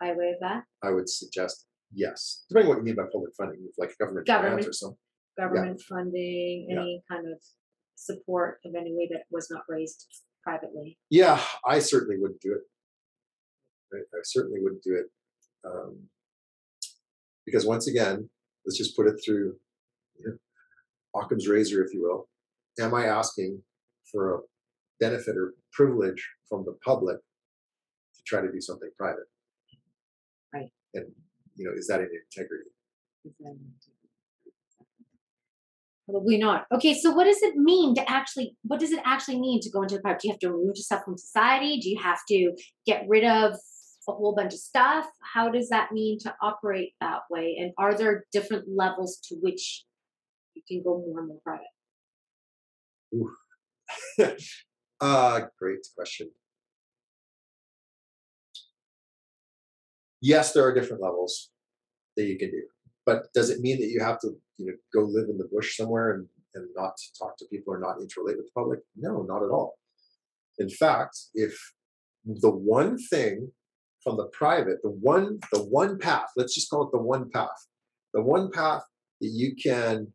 by 0.00 0.12
way 0.12 0.30
of 0.30 0.40
that? 0.40 0.64
I 0.82 0.92
would 0.92 1.10
suggest 1.10 1.66
yes. 1.92 2.44
Depending 2.48 2.70
on 2.70 2.76
what 2.76 2.80
you 2.80 2.84
mean 2.84 2.96
by 2.96 3.10
public 3.12 3.34
funding, 3.36 3.68
like 3.78 3.96
government, 3.98 4.26
government 4.26 4.54
grants 4.54 4.68
or 4.68 4.72
something. 4.72 4.98
Government 5.38 5.80
yeah. 5.80 5.96
funding, 5.96 6.68
any 6.70 7.02
yeah. 7.08 7.16
kind 7.16 7.30
of 7.30 7.38
support 7.94 8.58
of 8.64 8.74
any 8.74 8.94
way 8.94 9.08
that 9.10 9.22
was 9.30 9.48
not 9.50 9.62
raised 9.68 10.06
privately. 10.42 10.98
Yeah, 11.10 11.40
I 11.66 11.78
certainly 11.78 12.16
wouldn't 12.18 12.40
do 12.40 12.52
it. 12.52 12.62
I, 13.92 13.98
I 13.98 14.20
certainly 14.24 14.60
wouldn't 14.62 14.82
do 14.82 14.94
it. 14.94 15.06
Um, 15.66 15.98
because 17.44 17.66
once 17.66 17.86
again, 17.86 18.28
let's 18.64 18.78
just 18.78 18.96
put 18.96 19.06
it 19.06 19.20
through 19.24 19.56
you 20.18 20.26
know, 20.26 21.20
Occam's 21.20 21.48
razor, 21.48 21.84
if 21.84 21.92
you 21.92 22.02
will. 22.02 22.28
Am 22.80 22.94
I 22.94 23.06
asking 23.06 23.62
for 24.10 24.34
a 24.34 24.38
benefit 25.00 25.36
or 25.36 25.54
privilege 25.72 26.26
from 26.48 26.64
the 26.64 26.76
public 26.84 27.18
to 27.18 28.22
try 28.26 28.40
to 28.40 28.50
do 28.50 28.60
something 28.60 28.90
private. 28.96 29.26
Right. 30.52 30.70
And 30.94 31.06
you 31.54 31.64
know, 31.64 31.72
is 31.76 31.86
that 31.88 32.00
in 32.00 32.08
integrity? 32.08 32.70
Probably 36.08 36.38
not. 36.38 36.66
Okay, 36.72 36.94
so 36.94 37.10
what 37.10 37.24
does 37.24 37.42
it 37.42 37.56
mean 37.56 37.94
to 37.96 38.10
actually? 38.10 38.56
What 38.62 38.78
does 38.78 38.92
it 38.92 39.00
actually 39.04 39.40
mean 39.40 39.60
to 39.62 39.70
go 39.70 39.82
into 39.82 39.96
the 39.96 40.00
private? 40.00 40.20
Do 40.20 40.28
you 40.28 40.32
have 40.32 40.40
to 40.40 40.52
remove 40.52 40.76
yourself 40.76 41.04
from 41.04 41.18
society? 41.18 41.80
Do 41.80 41.90
you 41.90 42.00
have 42.00 42.20
to 42.28 42.52
get 42.86 43.04
rid 43.08 43.24
of 43.24 43.54
a 44.08 44.12
whole 44.12 44.34
bunch 44.34 44.54
of 44.54 44.60
stuff? 44.60 45.06
How 45.34 45.50
does 45.50 45.68
that 45.70 45.90
mean 45.90 46.18
to 46.20 46.32
operate 46.40 46.92
that 47.00 47.22
way? 47.28 47.56
And 47.60 47.72
are 47.76 47.96
there 47.96 48.24
different 48.32 48.66
levels 48.68 49.18
to 49.28 49.36
which 49.42 49.84
you 50.54 50.62
can 50.68 50.82
go 50.84 50.98
more 50.98 51.18
and 51.20 51.28
more 51.28 51.40
private? 51.44 51.66
Uh, 54.98 55.42
great 55.58 55.86
question. 55.94 56.30
Yes, 60.22 60.52
there 60.52 60.64
are 60.64 60.74
different 60.74 61.02
levels 61.02 61.50
that 62.16 62.24
you 62.24 62.38
can 62.38 62.50
do, 62.50 62.62
but 63.06 63.32
does 63.32 63.50
it 63.50 63.60
mean 63.60 63.80
that 63.80 63.88
you 63.88 64.00
have 64.00 64.20
to, 64.20 64.32
you 64.58 64.66
know, 64.66 64.72
go 64.92 65.06
live 65.06 65.28
in 65.30 65.38
the 65.38 65.48
bush 65.52 65.76
somewhere 65.76 66.12
and, 66.14 66.26
and 66.54 66.68
not 66.74 66.92
talk 67.18 67.38
to 67.38 67.46
people 67.46 67.72
or 67.72 67.78
not 67.78 67.98
interrelate 67.98 68.36
with 68.36 68.46
the 68.46 68.50
public? 68.54 68.80
No, 68.96 69.22
not 69.22 69.44
at 69.44 69.50
all. 69.50 69.78
In 70.58 70.68
fact, 70.68 71.16
if 71.34 71.56
the 72.24 72.50
one 72.50 72.98
thing 72.98 73.52
from 74.02 74.16
the 74.16 74.26
private, 74.32 74.78
the 74.82 74.90
one, 74.90 75.38
the 75.52 75.62
one 75.62 75.98
path, 75.98 76.28
let's 76.36 76.54
just 76.54 76.68
call 76.68 76.84
it 76.84 76.92
the 76.92 77.00
one 77.00 77.30
path, 77.30 77.66
the 78.12 78.22
one 78.22 78.50
path 78.50 78.82
that 79.20 79.28
you 79.28 79.54
can 79.54 80.12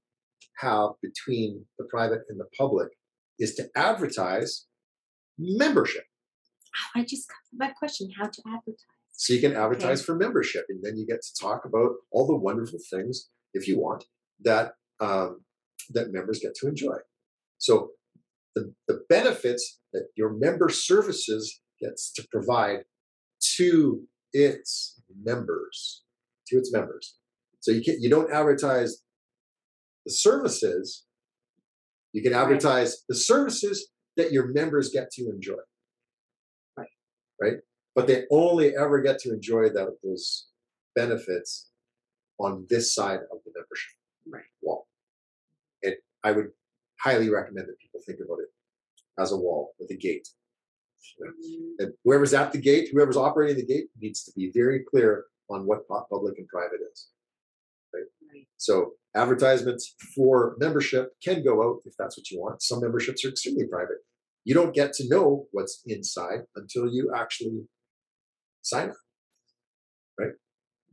have 0.57 0.89
between 1.01 1.65
the 1.79 1.85
private 1.85 2.21
and 2.29 2.39
the 2.39 2.47
public 2.57 2.89
is 3.39 3.55
to 3.55 3.69
advertise 3.75 4.65
membership. 5.37 6.03
Oh, 6.75 6.99
I 6.99 7.03
just 7.03 7.27
got 7.27 7.67
my 7.67 7.73
question 7.73 8.09
how 8.17 8.27
to 8.27 8.41
advertise. 8.47 9.00
So 9.21 9.33
you 9.33 9.39
can 9.39 9.55
advertise 9.55 9.99
okay. 9.99 10.05
for 10.07 10.15
membership, 10.15 10.65
and 10.67 10.83
then 10.83 10.97
you 10.97 11.05
get 11.05 11.21
to 11.21 11.39
talk 11.39 11.63
about 11.63 11.91
all 12.09 12.25
the 12.25 12.35
wonderful 12.35 12.79
things, 12.91 13.29
if 13.53 13.67
you 13.67 13.79
want, 13.79 14.05
that 14.39 14.71
um, 14.99 15.41
that 15.91 16.11
members 16.11 16.39
get 16.39 16.55
to 16.55 16.67
enjoy. 16.67 16.95
So 17.59 17.91
the, 18.55 18.73
the 18.87 19.01
benefits 19.09 19.79
that 19.93 20.07
your 20.17 20.33
member 20.33 20.69
services 20.69 21.61
gets 21.79 22.11
to 22.13 22.27
provide 22.31 22.79
to 23.57 24.01
its 24.33 24.99
members, 25.23 26.01
to 26.47 26.57
its 26.57 26.73
members. 26.73 27.15
So 27.59 27.71
you 27.71 27.83
can 27.83 28.01
you 28.01 28.09
don't 28.09 28.33
advertise 28.33 29.03
the 30.03 30.13
services. 30.13 31.05
You 32.11 32.23
can 32.23 32.33
advertise 32.33 32.89
right. 32.89 33.05
the 33.09 33.15
services 33.15 33.91
that 34.17 34.31
your 34.31 34.47
members 34.47 34.89
get 34.89 35.11
to 35.11 35.29
enjoy. 35.29 35.61
Right. 36.75 36.89
Right. 37.39 37.57
But 37.95 38.07
they 38.07 38.23
only 38.31 38.75
ever 38.75 39.01
get 39.01 39.19
to 39.19 39.33
enjoy 39.33 39.69
that, 39.69 39.97
those 40.03 40.47
benefits 40.95 41.69
on 42.39 42.65
this 42.69 42.93
side 42.93 43.19
of 43.31 43.39
the 43.45 43.51
membership 43.53 43.93
right. 44.27 44.43
wall. 44.61 44.87
And 45.83 45.95
I 46.23 46.31
would 46.31 46.51
highly 46.99 47.29
recommend 47.29 47.67
that 47.67 47.79
people 47.79 47.99
think 48.05 48.19
about 48.23 48.39
it 48.39 48.49
as 49.21 49.31
a 49.31 49.37
wall 49.37 49.73
with 49.79 49.91
a 49.91 49.95
gate. 49.97 50.27
Mm-hmm. 51.21 51.83
And 51.83 51.93
whoever's 52.03 52.33
at 52.33 52.51
the 52.51 52.59
gate, 52.59 52.89
whoever's 52.91 53.17
operating 53.17 53.57
the 53.57 53.65
gate, 53.65 53.87
needs 53.99 54.23
to 54.23 54.31
be 54.35 54.51
very 54.53 54.83
clear 54.83 55.25
on 55.49 55.65
what 55.65 55.87
public 55.87 56.37
and 56.37 56.47
private 56.47 56.79
is. 56.91 57.09
Right? 57.93 58.03
right. 58.33 58.47
So 58.57 58.93
advertisements 59.15 59.95
for 60.15 60.55
membership 60.59 61.09
can 61.23 61.43
go 61.43 61.63
out 61.63 61.81
if 61.85 61.93
that's 61.97 62.17
what 62.17 62.29
you 62.31 62.39
want. 62.39 62.61
Some 62.61 62.81
memberships 62.81 63.25
are 63.25 63.29
extremely 63.29 63.67
private. 63.67 63.97
You 64.43 64.55
don't 64.55 64.73
get 64.73 64.93
to 64.93 65.07
know 65.07 65.45
what's 65.51 65.81
inside 65.85 66.41
until 66.55 66.87
you 66.91 67.11
actually 67.15 67.63
sign 68.61 68.89
up. 68.89 68.95
Right? 70.19 70.33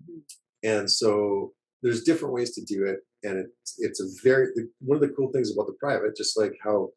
Mm-hmm. 0.02 0.68
And 0.68 0.90
so 0.90 1.52
there's 1.82 2.04
different 2.04 2.34
ways 2.34 2.54
to 2.54 2.64
do 2.64 2.84
it. 2.84 3.00
And 3.22 3.38
it's, 3.38 3.74
it's 3.78 4.00
a 4.00 4.06
very, 4.22 4.48
one 4.80 4.96
of 4.96 5.00
the 5.00 5.14
cool 5.14 5.30
things 5.32 5.52
about 5.52 5.66
the 5.66 5.76
private, 5.80 6.16
just 6.16 6.38
like 6.38 6.52
how 6.62 6.90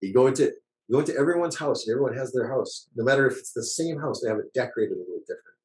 you 0.00 0.12
go 0.12 0.26
into, 0.26 0.44
you 0.44 0.92
go 0.92 1.00
into 1.00 1.16
everyone's 1.16 1.56
house 1.56 1.86
and 1.86 1.92
everyone 1.92 2.16
has 2.16 2.32
their 2.32 2.48
house. 2.48 2.88
No 2.94 3.04
matter 3.04 3.26
if 3.26 3.38
it's 3.38 3.52
the 3.52 3.64
same 3.64 3.98
house, 3.98 4.20
they 4.20 4.28
have 4.28 4.38
it 4.38 4.52
decorated 4.54 4.96
a 4.96 5.00
little 5.00 5.20
different. 5.20 5.58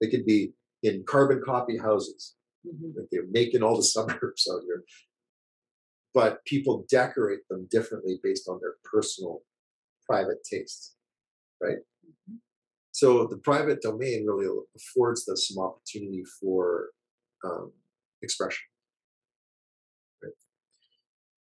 They 0.00 0.08
could 0.08 0.26
be 0.26 0.52
in 0.82 1.04
carbon 1.06 1.42
copy 1.44 1.78
houses. 1.78 2.34
Mm-hmm. 2.66 2.98
Like 2.98 3.08
they're 3.10 3.24
making 3.30 3.62
all 3.62 3.76
the 3.76 3.82
suburbs 3.94 4.48
out 4.52 4.62
here 4.66 4.84
but 6.12 6.44
people 6.44 6.84
decorate 6.90 7.46
them 7.48 7.66
differently 7.70 8.18
based 8.22 8.48
on 8.48 8.58
their 8.60 8.74
personal 8.84 9.40
private 10.06 10.42
tastes 10.48 10.94
right 11.60 11.78
mm-hmm. 12.04 12.36
So 13.00 13.26
the 13.26 13.38
private 13.38 13.80
domain 13.82 14.26
really 14.26 14.48
affords 14.76 15.28
us 15.28 15.48
some 15.48 15.62
opportunity 15.66 16.22
for 16.40 16.90
um, 17.44 17.72
expression 18.22 18.64
right 20.22 20.40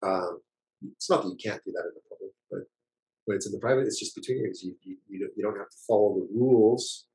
um, 0.10 0.40
it's 0.96 1.10
not 1.10 1.24
that 1.24 1.30
you 1.30 1.42
can't 1.44 1.64
do 1.66 1.72
that 1.72 1.88
in 1.90 1.96
the 1.96 2.06
public 2.10 2.32
but 2.52 2.64
when 3.26 3.36
it's 3.38 3.48
in 3.48 3.54
the 3.54 3.60
private 3.60 3.86
it's 3.88 4.00
just 4.00 4.16
between 4.16 4.38
you 4.40 4.52
you, 4.62 4.76
you, 4.84 4.98
you, 5.10 5.20
don't, 5.20 5.32
you 5.38 5.44
don't 5.44 5.58
have 5.58 5.70
to 5.70 5.84
follow 5.88 6.16
the 6.16 6.28
rules 6.34 7.06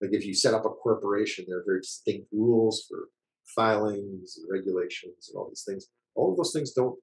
like 0.00 0.12
if 0.12 0.24
you 0.24 0.34
set 0.34 0.54
up 0.54 0.64
a 0.64 0.70
corporation 0.70 1.44
there 1.48 1.58
are 1.58 1.64
very 1.66 1.80
distinct 1.80 2.26
rules 2.32 2.84
for 2.88 3.08
filings 3.56 4.38
and 4.38 4.46
regulations 4.50 5.28
and 5.28 5.38
all 5.38 5.48
these 5.48 5.64
things 5.66 5.88
all 6.18 6.32
of 6.32 6.36
those 6.36 6.52
things 6.52 6.72
don't 6.72 6.98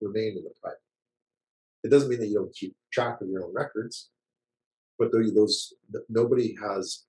remain 0.00 0.36
in 0.36 0.44
the 0.44 0.52
private. 0.60 0.78
It 1.84 1.90
doesn't 1.90 2.08
mean 2.08 2.20
that 2.20 2.26
you 2.26 2.34
don't 2.34 2.54
keep 2.54 2.74
track 2.92 3.20
of 3.20 3.28
your 3.28 3.44
own 3.44 3.54
records. 3.54 4.10
But 4.98 5.12
tho- 5.12 5.30
those 5.34 5.74
nobody 6.08 6.56
has 6.62 7.04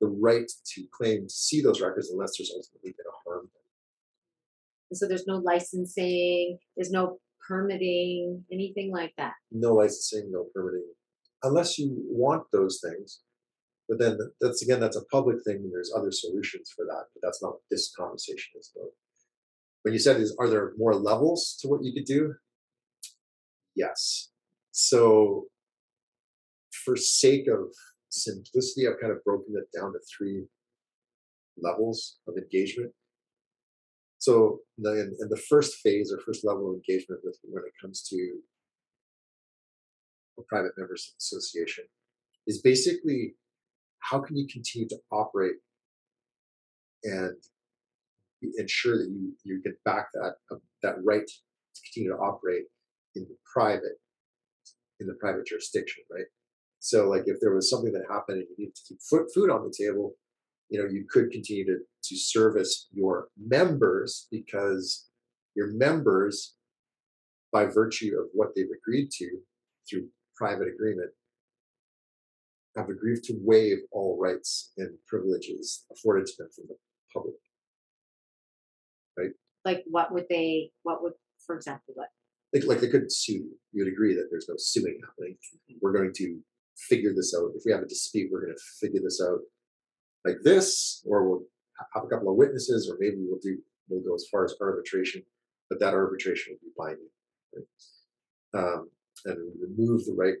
the 0.00 0.08
right 0.08 0.50
to 0.74 0.84
claim 0.92 1.26
to 1.26 1.34
see 1.34 1.60
those 1.60 1.80
records 1.80 2.10
unless 2.10 2.38
there's 2.38 2.52
ultimately 2.54 2.94
been 2.96 3.06
a 3.06 3.28
harm. 3.28 3.50
And 4.90 4.98
so 4.98 5.06
there's 5.06 5.26
no 5.26 5.36
licensing, 5.36 6.58
there's 6.76 6.90
no 6.90 7.20
permitting, 7.46 8.44
anything 8.50 8.90
like 8.92 9.12
that. 9.18 9.34
No 9.52 9.74
licensing, 9.74 10.30
no 10.32 10.46
permitting, 10.54 10.86
unless 11.42 11.78
you 11.78 11.94
want 12.08 12.44
those 12.52 12.80
things. 12.82 13.20
But 13.88 13.98
then 13.98 14.18
that's 14.40 14.62
again, 14.62 14.80
that's 14.80 14.96
a 14.96 15.04
public 15.06 15.42
thing. 15.44 15.56
and 15.56 15.72
There's 15.72 15.92
other 15.94 16.12
solutions 16.12 16.72
for 16.74 16.84
that, 16.86 17.06
but 17.12 17.22
that's 17.22 17.42
not 17.42 17.54
what 17.54 17.62
this 17.70 17.92
conversation 17.94 18.52
is 18.58 18.70
about. 18.74 18.90
When 19.82 19.92
you 19.92 19.98
said, 19.98 20.20
"Is 20.20 20.34
are 20.38 20.48
there 20.48 20.74
more 20.76 20.94
levels 20.94 21.56
to 21.60 21.68
what 21.68 21.82
you 21.82 21.92
could 21.92 22.04
do?" 22.04 22.34
Yes. 23.74 24.30
So, 24.70 25.46
for 26.84 26.96
sake 26.96 27.46
of 27.48 27.74
simplicity, 28.08 28.86
I've 28.86 29.00
kind 29.00 29.12
of 29.12 29.24
broken 29.24 29.54
it 29.56 29.78
down 29.78 29.92
to 29.92 29.98
three 30.16 30.44
levels 31.56 32.18
of 32.26 32.36
engagement. 32.36 32.92
So, 34.18 34.60
in, 34.78 35.16
the 35.18 35.42
first 35.48 35.76
phase 35.76 36.12
or 36.12 36.20
first 36.20 36.44
level 36.44 36.70
of 36.70 36.74
engagement 36.74 37.22
with 37.24 37.38
when 37.44 37.64
it 37.64 37.72
comes 37.80 38.02
to 38.08 38.38
a 40.38 40.42
private 40.42 40.72
members 40.76 41.14
association 41.18 41.84
is 42.46 42.60
basically 42.60 43.34
how 44.00 44.20
can 44.20 44.36
you 44.36 44.46
continue 44.46 44.88
to 44.88 44.98
operate 45.10 45.56
and 47.04 47.36
ensure 48.58 48.96
that 48.96 49.08
you 49.10 49.32
you 49.44 49.62
get 49.62 49.82
back 49.84 50.06
that 50.12 50.34
that 50.82 50.96
right 51.04 51.26
to 51.26 51.80
continue 51.82 52.10
to 52.10 52.16
operate 52.16 52.64
in 53.14 53.22
the 53.24 53.36
private 53.52 53.98
in 55.00 55.06
the 55.06 55.14
private 55.14 55.46
jurisdiction, 55.46 56.04
right? 56.10 56.26
So, 56.80 57.08
like 57.08 57.24
if 57.26 57.38
there 57.40 57.54
was 57.54 57.68
something 57.68 57.92
that 57.92 58.10
happened 58.10 58.38
and 58.38 58.46
you 58.48 58.56
needed 58.58 58.74
to 58.74 58.82
keep 58.88 58.98
food, 59.02 59.26
food 59.34 59.50
on 59.50 59.62
the 59.62 59.72
table, 59.76 60.14
you 60.70 60.80
know, 60.80 60.88
you 60.88 61.04
could 61.08 61.30
continue 61.30 61.64
to 61.66 61.78
to 62.04 62.16
service 62.16 62.88
your 62.90 63.28
members 63.38 64.26
because 64.30 65.08
your 65.54 65.68
members, 65.72 66.54
by 67.52 67.66
virtue 67.66 68.16
of 68.18 68.28
what 68.32 68.48
they've 68.56 68.64
agreed 68.74 69.10
to 69.18 69.28
through 69.88 70.08
private 70.36 70.68
agreement, 70.68 71.10
have 72.76 72.88
agreed 72.88 73.22
to 73.24 73.34
waive 73.42 73.78
all 73.92 74.18
rights 74.18 74.72
and 74.78 74.96
privileges 75.06 75.84
afforded 75.92 76.24
to 76.26 76.32
them 76.38 76.48
from 76.54 76.64
the 76.68 76.76
public. 77.12 77.34
Right? 79.18 79.30
Like 79.66 79.84
what 79.86 80.14
would 80.14 80.26
they 80.30 80.70
what 80.82 81.02
would 81.02 81.12
for 81.44 81.56
example 81.56 81.92
what? 81.94 82.08
Like, 82.54 82.64
like 82.64 82.80
they 82.80 82.88
couldn't 82.88 83.12
sue 83.12 83.34
you. 83.34 83.58
You'd 83.72 83.92
agree 83.92 84.14
that 84.14 84.28
there's 84.30 84.48
no 84.48 84.54
suing 84.56 84.98
happening. 85.04 85.36
We're 85.82 85.92
going 85.92 86.12
to 86.14 86.40
figure 86.76 87.12
this 87.14 87.34
out. 87.36 87.50
If 87.54 87.62
we 87.64 87.72
have 87.72 87.82
a 87.82 87.86
dispute, 87.86 88.30
we're 88.32 88.44
going 88.44 88.54
to 88.56 88.62
figure 88.80 89.00
this 89.02 89.20
out 89.22 89.40
like 90.24 90.36
this, 90.42 91.02
or 91.06 91.28
we'll 91.28 91.42
have 91.94 92.04
a 92.04 92.08
couple 92.08 92.30
of 92.30 92.36
witnesses, 92.36 92.90
or 92.90 92.96
maybe 93.00 93.16
we'll 93.18 93.40
do 93.42 93.58
we'll 93.88 94.02
go 94.02 94.14
as 94.14 94.26
far 94.30 94.44
as 94.44 94.54
arbitration, 94.60 95.22
but 95.68 95.80
that 95.80 95.94
arbitration 95.94 96.54
will 96.54 96.68
be 96.68 96.74
binding. 96.76 97.08
Right? 97.54 98.62
Um, 98.62 98.90
and 99.26 99.36
we 99.38 99.66
remove 99.66 100.04
the 100.06 100.14
right. 100.14 100.34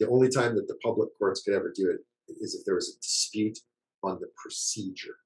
The 0.00 0.08
only 0.08 0.28
time 0.28 0.56
that 0.56 0.66
the 0.68 0.78
public 0.82 1.10
courts 1.18 1.42
could 1.42 1.54
ever 1.54 1.72
do 1.74 1.90
it 1.90 2.00
is 2.40 2.54
if 2.54 2.64
there 2.64 2.74
was 2.74 2.96
a 2.96 3.00
dispute 3.00 3.58
on 4.02 4.18
the 4.20 4.28
procedure. 4.36 5.16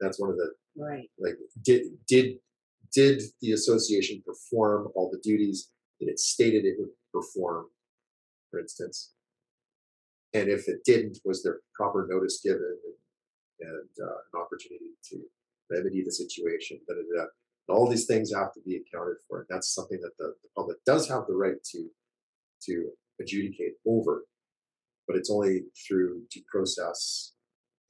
That's 0.00 0.18
one 0.20 0.30
of 0.30 0.36
the 0.36 0.52
Right. 0.74 1.10
like 1.18 1.36
did 1.62 1.82
did 2.08 2.38
did 2.94 3.22
the 3.42 3.52
association 3.52 4.22
perform 4.24 4.88
all 4.94 5.10
the 5.10 5.20
duties 5.22 5.70
that 6.00 6.08
it 6.08 6.18
stated 6.18 6.64
it 6.64 6.76
would 6.78 6.88
perform 7.12 7.66
for 8.52 8.60
instance 8.60 9.12
and 10.34 10.48
if 10.48 10.68
it 10.68 10.84
didn't 10.84 11.18
was 11.24 11.42
there 11.42 11.60
proper 11.74 12.06
notice 12.08 12.40
given 12.44 12.76
and, 13.60 13.68
and 13.68 13.88
uh, 14.00 14.18
an 14.32 14.40
opportunity 14.40 14.92
to 15.02 15.20
remedy 15.70 16.04
the 16.04 16.12
situation 16.12 16.78
da, 16.86 16.94
da, 16.94 17.22
da. 17.22 17.26
All 17.68 17.88
these 17.88 18.06
things 18.06 18.32
have 18.34 18.52
to 18.52 18.60
be 18.66 18.76
accounted 18.76 19.16
for 19.26 19.38
and 19.38 19.46
that's 19.48 19.74
something 19.74 19.98
that 20.02 20.12
the, 20.18 20.34
the 20.42 20.48
public 20.54 20.76
does 20.84 21.08
have 21.08 21.24
the 21.26 21.34
right 21.34 21.62
to 21.72 21.88
to 22.66 22.90
adjudicate 23.20 23.74
over 23.86 24.24
but 25.08 25.16
it's 25.16 25.30
only 25.30 25.62
through 25.88 26.22
due 26.30 26.42
process 26.50 27.32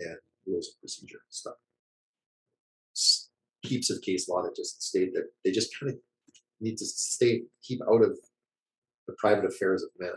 and 0.00 0.16
rules 0.46 0.68
of 0.68 0.80
procedure 0.80 1.22
stuff 1.28 1.56
heaps 3.62 3.90
of 3.90 4.02
case 4.02 4.28
law 4.28 4.42
that 4.42 4.56
just 4.56 4.82
state 4.82 5.12
that 5.14 5.28
they 5.44 5.50
just 5.50 5.70
kind 5.78 5.92
of 5.92 5.98
need 6.60 6.76
to 6.76 6.84
stay 6.84 7.42
keep 7.62 7.80
out 7.90 8.02
of 8.02 8.18
the 9.06 9.14
private 9.18 9.44
affairs 9.44 9.82
of 9.82 9.90
man. 9.98 10.12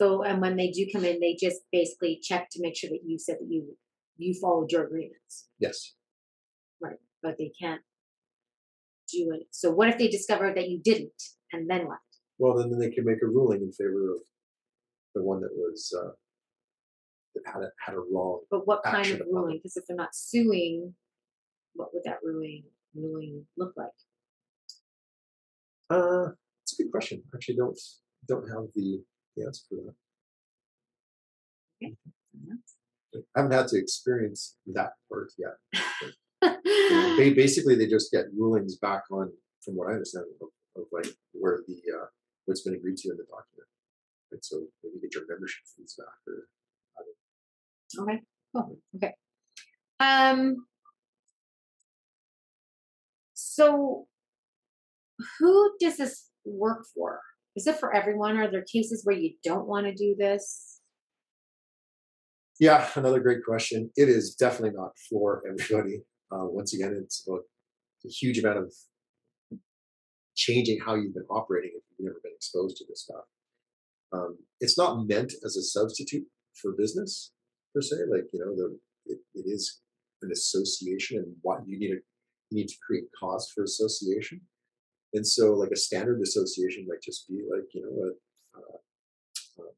So 0.00 0.22
and 0.22 0.40
when 0.40 0.56
they 0.56 0.70
do 0.70 0.86
come 0.90 1.04
in, 1.04 1.20
they 1.20 1.36
just 1.38 1.60
basically 1.70 2.20
check 2.22 2.48
to 2.52 2.62
make 2.62 2.74
sure 2.74 2.88
that 2.88 3.00
you 3.04 3.18
said 3.18 3.36
that 3.38 3.48
you 3.50 3.76
you 4.16 4.32
followed 4.40 4.72
your 4.72 4.86
agreements, 4.86 5.48
Yes. 5.58 5.94
Right, 6.80 6.96
but 7.22 7.36
they 7.38 7.52
can't 7.60 7.82
do 9.12 9.32
it. 9.34 9.46
So 9.50 9.70
what 9.70 9.88
if 9.88 9.98
they 9.98 10.08
discover 10.08 10.52
that 10.54 10.70
you 10.70 10.80
didn't, 10.82 11.22
and 11.52 11.68
then 11.68 11.86
what? 11.86 11.98
Well, 12.38 12.54
then 12.56 12.70
then 12.70 12.78
they 12.78 12.90
can 12.90 13.04
make 13.04 13.22
a 13.22 13.26
ruling 13.26 13.60
in 13.60 13.72
favor 13.72 14.12
of 14.12 14.20
the 15.14 15.22
one 15.22 15.42
that 15.42 15.50
was 15.54 15.92
uh, 15.94 16.12
that 17.34 17.42
had 17.52 17.62
a 17.62 17.70
had 17.84 17.94
a 17.94 18.00
wrong. 18.10 18.40
But 18.50 18.66
what 18.66 18.82
kind 18.82 19.20
of 19.20 19.26
ruling? 19.30 19.58
Because 19.58 19.76
if 19.76 19.84
they're 19.86 19.96
not 19.96 20.14
suing, 20.14 20.94
what 21.74 21.88
would 21.92 22.04
that 22.04 22.20
ruling 22.24 22.64
ruling 22.94 23.44
look 23.58 23.74
like? 23.76 23.88
Uh, 25.90 26.30
it's 26.62 26.78
a 26.78 26.82
good 26.82 26.90
question. 26.90 27.22
Actually, 27.34 27.56
don't 27.56 27.78
don't 28.26 28.48
have 28.48 28.66
the, 28.74 29.02
for 29.34 29.76
that. 29.86 29.94
I 33.14 33.40
haven't 33.40 33.52
had 33.52 33.68
to 33.68 33.78
experience 33.78 34.56
that 34.66 34.92
part 35.08 35.32
yet. 35.38 35.82
You 36.42 36.96
know, 36.96 37.16
basically, 37.34 37.76
they 37.76 37.86
just 37.86 38.10
get 38.10 38.24
rulings 38.36 38.76
back 38.76 39.02
on, 39.10 39.30
from 39.62 39.76
what 39.76 39.88
I 39.88 39.92
understand, 39.92 40.24
of, 40.40 40.48
of 40.74 40.88
like 40.90 41.06
where 41.32 41.60
the 41.68 41.74
uh, 41.74 42.06
what's 42.46 42.62
been 42.62 42.74
agreed 42.74 42.96
to 42.98 43.10
in 43.10 43.16
the 43.16 43.24
document. 43.24 43.68
Right, 44.32 44.44
so 44.44 44.62
maybe 44.82 45.00
get 45.02 45.14
your 45.14 45.24
membership 45.28 45.62
fees 45.76 45.96
back, 45.96 46.08
or 46.26 46.48
Okay. 47.98 48.20
Cool. 48.54 48.78
Okay. 48.96 49.14
Um. 50.00 50.66
So, 53.34 54.06
who 55.38 55.76
does 55.78 55.96
this 55.96 56.28
work 56.44 56.84
for? 56.94 57.20
Is 57.56 57.66
it 57.66 57.78
for 57.78 57.94
everyone? 57.94 58.38
Are 58.38 58.50
there 58.50 58.62
cases 58.62 59.02
where 59.04 59.16
you 59.16 59.32
don't 59.42 59.66
want 59.66 59.86
to 59.86 59.94
do 59.94 60.14
this? 60.16 60.80
Yeah, 62.60 62.86
another 62.94 63.20
great 63.20 63.44
question. 63.44 63.90
It 63.96 64.08
is 64.08 64.34
definitely 64.34 64.76
not 64.76 64.92
for 65.08 65.42
everybody. 65.46 66.02
Uh, 66.32 66.46
once 66.46 66.72
again, 66.72 66.96
it's 67.02 67.26
about 67.26 67.40
a 68.06 68.08
huge 68.08 68.38
amount 68.38 68.56
of 68.56 68.72
changing 70.36 70.78
how 70.78 70.94
you've 70.94 71.12
been 71.12 71.26
operating 71.28 71.72
if 71.74 71.82
you've 71.90 72.06
never 72.06 72.20
been 72.22 72.30
exposed 72.36 72.76
to 72.76 72.84
this 72.88 73.02
stuff. 73.02 73.24
Um, 74.12 74.38
it's 74.60 74.78
not 74.78 75.08
meant 75.08 75.32
as 75.44 75.56
a 75.56 75.62
substitute 75.62 76.24
for 76.54 76.70
business 76.78 77.32
per 77.74 77.80
se. 77.80 77.96
Like 78.10 78.26
you 78.32 78.38
know, 78.38 78.54
the 78.54 78.78
it, 79.12 79.18
it 79.34 79.44
is 79.48 79.80
an 80.22 80.30
association, 80.30 81.18
and 81.18 81.34
what 81.42 81.66
you 81.66 81.80
need 81.80 81.88
to 81.88 82.00
you 82.50 82.58
need 82.60 82.68
to 82.68 82.76
create 82.86 83.04
cause 83.18 83.50
for 83.52 83.64
association. 83.64 84.40
And 85.12 85.26
so, 85.26 85.54
like 85.54 85.70
a 85.72 85.76
standard 85.76 86.20
association 86.20 86.86
might 86.88 87.02
just 87.02 87.28
be 87.28 87.42
like 87.50 87.64
you 87.74 87.82
know 87.82 88.04
a, 88.04 88.58
uh, 88.58 89.62
um, 89.62 89.72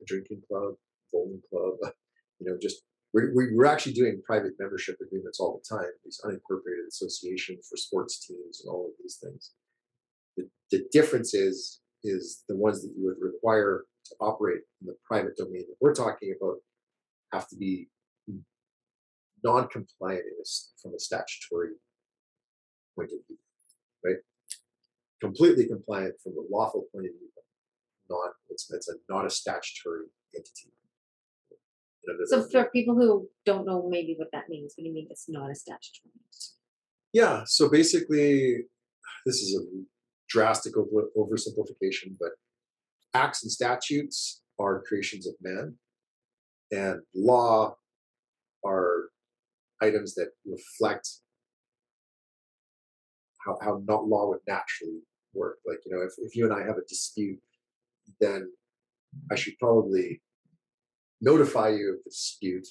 a 0.00 0.04
drinking 0.06 0.42
club, 0.48 0.74
bowling 1.12 1.42
club, 1.50 1.74
you 2.40 2.46
know, 2.50 2.56
just 2.60 2.82
we're, 3.12 3.34
we- 3.34 3.54
we're 3.54 3.66
actually 3.66 3.92
doing 3.92 4.22
private 4.24 4.52
membership 4.58 4.96
agreements 5.00 5.38
all 5.40 5.60
the 5.62 5.76
time. 5.76 5.90
These 6.04 6.20
unincorporated 6.24 6.88
associations 6.88 7.68
for 7.70 7.76
sports 7.76 8.26
teams 8.26 8.62
and 8.64 8.72
all 8.72 8.86
of 8.86 8.92
these 9.02 9.18
things. 9.22 9.52
The, 10.36 10.48
the 10.70 10.84
difference 10.90 11.34
is 11.34 11.80
is 12.02 12.42
the 12.48 12.56
ones 12.56 12.82
that 12.82 12.92
you 12.96 13.04
would 13.06 13.16
require 13.20 13.84
to 14.06 14.14
operate 14.20 14.60
in 14.80 14.86
the 14.88 14.96
private 15.06 15.36
domain 15.36 15.64
that 15.68 15.76
we're 15.80 15.94
talking 15.94 16.34
about 16.38 16.56
have 17.32 17.48
to 17.48 17.56
be 17.56 17.88
non-compliant 19.42 20.24
from 20.80 20.94
a 20.94 20.98
statutory 20.98 21.70
point 22.96 23.10
of 23.12 23.18
view, 23.26 23.36
right? 24.04 24.16
Completely 25.20 25.66
compliant 25.66 26.14
from 26.22 26.34
the 26.34 26.46
lawful 26.50 26.86
point 26.92 27.06
of 27.06 27.12
view, 27.12 27.28
but 27.34 27.44
not 28.14 28.32
it's 28.50 28.70
it's 28.70 28.88
a 28.88 28.94
not 29.08 29.26
a 29.26 29.30
statutory 29.30 30.06
entity. 30.34 30.72
You 32.06 32.12
know, 32.12 32.24
So, 32.26 32.48
for 32.48 32.70
people 32.70 32.94
who 32.94 33.28
don't 33.46 33.66
know 33.66 33.88
maybe 33.88 34.14
what 34.18 34.28
that 34.32 34.48
means, 34.48 34.74
what 34.76 34.82
do 34.82 34.88
you 34.88 34.94
mean 34.94 35.06
it's 35.10 35.28
not 35.28 35.50
a 35.50 35.54
statutory? 35.54 36.12
Yeah, 37.12 37.44
so 37.46 37.70
basically, 37.70 38.64
this 39.24 39.36
is 39.36 39.56
a 39.56 39.64
drastic 40.28 40.76
over, 40.76 41.04
oversimplification, 41.16 42.16
but 42.18 42.30
acts 43.14 43.42
and 43.44 43.52
statutes 43.52 44.42
are 44.58 44.82
creations 44.82 45.26
of 45.26 45.34
man, 45.40 45.76
and 46.72 47.00
law 47.14 47.76
are 48.64 49.10
items 49.80 50.14
that 50.14 50.30
reflect 50.44 51.08
how, 53.44 53.58
how 53.62 53.82
not 53.86 54.06
law 54.06 54.28
would 54.28 54.40
naturally 54.46 55.00
work. 55.32 55.58
Like, 55.66 55.78
you 55.84 55.92
know, 55.92 56.02
if, 56.02 56.12
if 56.18 56.36
you 56.36 56.44
and 56.44 56.54
I 56.54 56.66
have 56.66 56.76
a 56.76 56.88
dispute, 56.88 57.38
then 58.20 58.50
I 59.30 59.34
should 59.34 59.58
probably 59.58 60.22
notify 61.20 61.70
you 61.70 61.94
of 61.94 62.04
the 62.04 62.10
dispute 62.10 62.66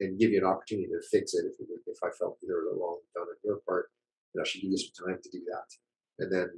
and 0.00 0.18
give 0.18 0.30
you 0.30 0.38
an 0.38 0.44
opportunity 0.44 0.88
to 0.88 1.00
fix 1.10 1.34
it 1.34 1.44
if, 1.46 1.68
if 1.86 1.98
I 2.02 2.08
felt 2.18 2.38
there 2.42 2.56
was 2.56 2.72
a 2.72 2.78
wrong 2.78 2.98
done 3.14 3.24
on 3.24 3.36
your 3.44 3.60
part. 3.66 3.90
And 4.34 4.42
I 4.42 4.48
should 4.48 4.62
give 4.62 4.70
you 4.70 4.78
some 4.78 5.08
time 5.08 5.18
to 5.22 5.30
do 5.30 5.40
that. 5.50 6.24
And 6.24 6.32
then 6.32 6.48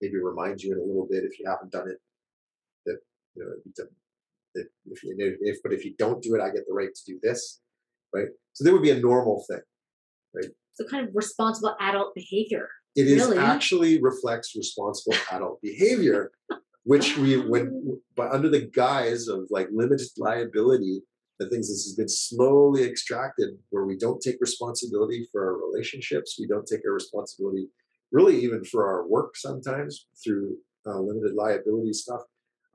maybe 0.00 0.16
remind 0.18 0.62
you 0.62 0.72
in 0.72 0.78
a 0.78 0.84
little 0.84 1.06
bit 1.10 1.24
if 1.24 1.38
you 1.38 1.46
haven't 1.48 1.72
done 1.72 1.88
it 1.88 1.98
that 2.84 2.98
you 3.34 3.42
know 3.42 3.50
that 4.54 4.66
if 4.86 5.02
you 5.02 5.14
if 5.18 5.62
but 5.62 5.72
if 5.72 5.84
you 5.84 5.94
don't 5.98 6.22
do 6.22 6.34
it, 6.34 6.40
I 6.40 6.50
get 6.50 6.66
the 6.66 6.74
right 6.74 6.94
to 6.94 7.12
do 7.12 7.18
this, 7.22 7.60
right? 8.14 8.28
So 8.52 8.64
there 8.64 8.72
would 8.72 8.82
be 8.82 8.90
a 8.90 9.00
normal 9.00 9.44
thing, 9.48 9.60
right? 10.34 10.50
So 10.76 10.84
kind 10.84 11.08
of 11.08 11.14
responsible 11.14 11.74
adult 11.80 12.14
behavior. 12.14 12.68
It 12.94 13.06
is 13.06 13.28
Really? 13.28 13.38
actually 13.38 14.00
reflects 14.00 14.54
responsible 14.54 15.16
adult 15.32 15.60
behavior, 15.62 16.32
which 16.84 17.16
we 17.16 17.38
when 17.38 17.98
but 18.14 18.30
under 18.30 18.50
the 18.50 18.66
guise 18.66 19.26
of 19.28 19.46
like 19.50 19.68
limited 19.72 20.08
liability, 20.18 21.02
the 21.38 21.48
things 21.48 21.68
this 21.68 21.84
has 21.84 21.94
been 21.94 22.08
slowly 22.08 22.84
extracted 22.84 23.56
where 23.70 23.86
we 23.86 23.96
don't 23.96 24.20
take 24.20 24.36
responsibility 24.40 25.26
for 25.32 25.46
our 25.46 25.66
relationships, 25.66 26.36
we 26.38 26.46
don't 26.46 26.66
take 26.66 26.80
our 26.86 26.92
responsibility 26.92 27.68
really 28.12 28.38
even 28.38 28.62
for 28.64 28.86
our 28.86 29.08
work 29.08 29.36
sometimes 29.36 30.06
through 30.22 30.56
uh, 30.86 30.98
limited 31.00 31.34
liability 31.34 31.92
stuff. 31.92 32.20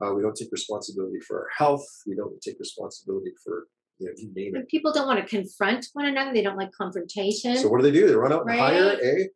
Uh, 0.04 0.12
we 0.12 0.22
don't 0.22 0.36
take 0.36 0.50
responsibility 0.50 1.20
for 1.26 1.42
our 1.42 1.48
health. 1.56 1.86
We 2.06 2.16
don't 2.16 2.40
take 2.40 2.58
responsibility 2.58 3.32
for 3.44 3.68
you 3.98 4.06
know 4.06 4.12
you 4.16 4.32
name 4.34 4.56
it. 4.56 4.68
people 4.68 4.92
don't 4.92 5.06
want 5.06 5.20
to 5.20 5.26
confront 5.26 5.86
one 5.92 6.06
another. 6.06 6.32
They 6.32 6.42
don't 6.42 6.56
like 6.56 6.70
confrontation. 6.72 7.56
So 7.56 7.68
what 7.68 7.80
do 7.80 7.84
they 7.84 7.98
do? 7.98 8.06
They 8.06 8.14
run 8.14 8.32
out 8.32 8.46
and 8.46 8.58
hire 8.58 8.96
a 8.98 9.28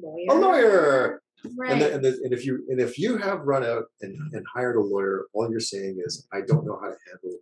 lawyer. 0.00 0.26
a 0.28 0.34
lawyer. 0.34 1.22
Right. 1.56 1.72
And, 1.72 1.80
the, 1.80 1.94
and, 1.94 2.04
the, 2.04 2.08
and 2.24 2.32
if 2.32 2.44
you 2.44 2.64
and 2.68 2.80
if 2.80 2.98
you 2.98 3.16
have 3.18 3.40
run 3.42 3.64
out 3.64 3.84
and, 4.00 4.16
and 4.32 4.44
hired 4.52 4.76
a 4.76 4.80
lawyer, 4.80 5.26
all 5.32 5.48
you're 5.50 5.60
saying 5.60 6.02
is, 6.04 6.26
I 6.32 6.38
don't 6.46 6.66
know 6.66 6.78
how 6.80 6.88
to 6.88 6.96
handle 7.08 7.38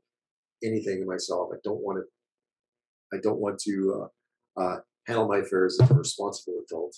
anything 0.63 1.07
myself. 1.07 1.51
I 1.53 1.57
don't 1.65 1.81
want 1.81 1.99
to. 1.99 3.17
I 3.17 3.21
don't 3.23 3.39
want 3.39 3.59
to 3.61 4.09
uh, 4.57 4.61
uh, 4.61 4.77
handle 5.07 5.29
my 5.29 5.39
affairs 5.39 5.79
as 5.81 5.91
a 5.91 5.95
responsible 5.95 6.61
adult, 6.67 6.97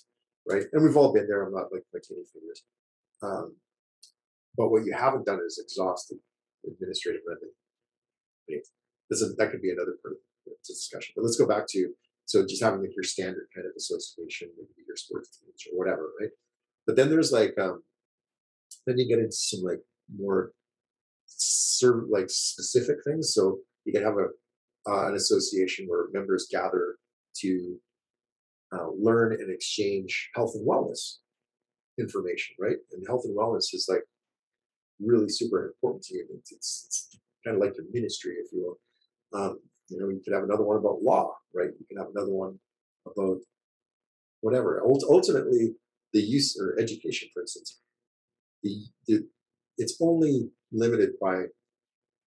right? 0.49 0.65
And 0.73 0.83
we've 0.83 0.97
all 0.97 1.13
been 1.13 1.29
there. 1.29 1.43
I'm 1.45 1.53
not 1.53 1.71
like 1.71 1.85
pointing 1.93 2.25
fingers. 2.33 2.65
Um, 3.23 3.57
but 4.57 4.71
what 4.71 4.85
you 4.85 4.95
haven't 4.95 5.27
done 5.27 5.41
is 5.47 5.61
exhausted 5.63 6.19
administrative 6.67 7.23
remedy. 7.27 7.53
This 9.11 9.21
is, 9.21 9.37
that 9.37 9.51
could 9.51 9.63
be 9.63 9.71
another 9.71 9.97
part 10.03 10.15
of 10.15 10.19
the 10.47 10.53
discussion. 10.67 11.13
But 11.17 11.25
let's 11.25 11.39
go 11.39 11.47
back 11.47 11.67
to 11.71 11.93
so 12.27 12.45
just 12.47 12.63
having 12.63 12.83
like 12.83 12.95
your 12.95 13.05
standard 13.05 13.49
kind 13.55 13.67
of 13.67 13.73
association, 13.75 14.51
maybe 14.57 14.87
your 14.87 14.97
sports 14.97 15.39
teams 15.39 15.65
or 15.73 15.79
whatever, 15.79 16.11
right? 16.21 16.29
But 16.87 16.97
then 16.97 17.09
there's 17.09 17.33
like 17.33 17.55
um 17.59 17.83
then 18.87 18.99
you 18.99 19.09
get 19.09 19.19
into 19.19 19.33
some 19.33 19.63
like 19.63 19.81
more 20.15 20.53
serve 21.27 22.05
like 22.11 22.29
specific 22.29 22.97
things. 23.05 23.33
So 23.33 23.59
you 23.85 23.93
can 23.93 24.03
have 24.03 24.17
a 24.17 24.29
uh, 24.91 25.09
an 25.09 25.15
association 25.15 25.87
where 25.87 26.07
members 26.13 26.49
gather 26.51 26.97
to 27.37 27.77
uh, 28.73 28.89
learn 28.99 29.33
and 29.33 29.53
exchange 29.53 30.31
health 30.35 30.53
and 30.55 30.67
wellness 30.67 31.17
information, 31.99 32.57
right? 32.59 32.77
And 32.93 33.05
health 33.07 33.23
and 33.25 33.37
wellness 33.37 33.75
is 33.75 33.87
like 33.89 34.05
really 35.01 35.29
super 35.29 35.67
important 35.67 36.05
to 36.05 36.15
you. 36.15 36.27
It's, 36.35 36.85
it's 36.87 37.19
kind 37.45 37.57
of 37.57 37.63
like 37.63 37.77
your 37.77 37.87
ministry, 37.93 38.35
if 38.35 38.53
you 38.53 38.63
will. 38.65 38.79
Um, 39.33 39.61
you 39.89 39.99
know, 39.99 40.09
you 40.09 40.21
could 40.25 40.35
have 40.35 40.45
another 40.45 40.65
one 40.65 40.77
about 40.77 41.03
law, 41.03 41.37
right? 41.55 41.71
You 41.79 41.87
can 41.87 41.99
have 41.99 42.11
another 42.15 42.33
one 42.33 42.59
about 43.07 43.39
whatever. 44.41 44.83
Ult- 44.85 45.05
ultimately, 45.09 45.75
the 46.13 46.21
use 46.21 46.59
or 46.61 46.79
education, 46.79 47.29
for 47.33 47.43
instance, 47.43 47.81
the, 48.63 48.85
the 49.07 49.27
it's 49.77 49.97
only 50.01 50.51
limited 50.73 51.11
by 51.21 51.45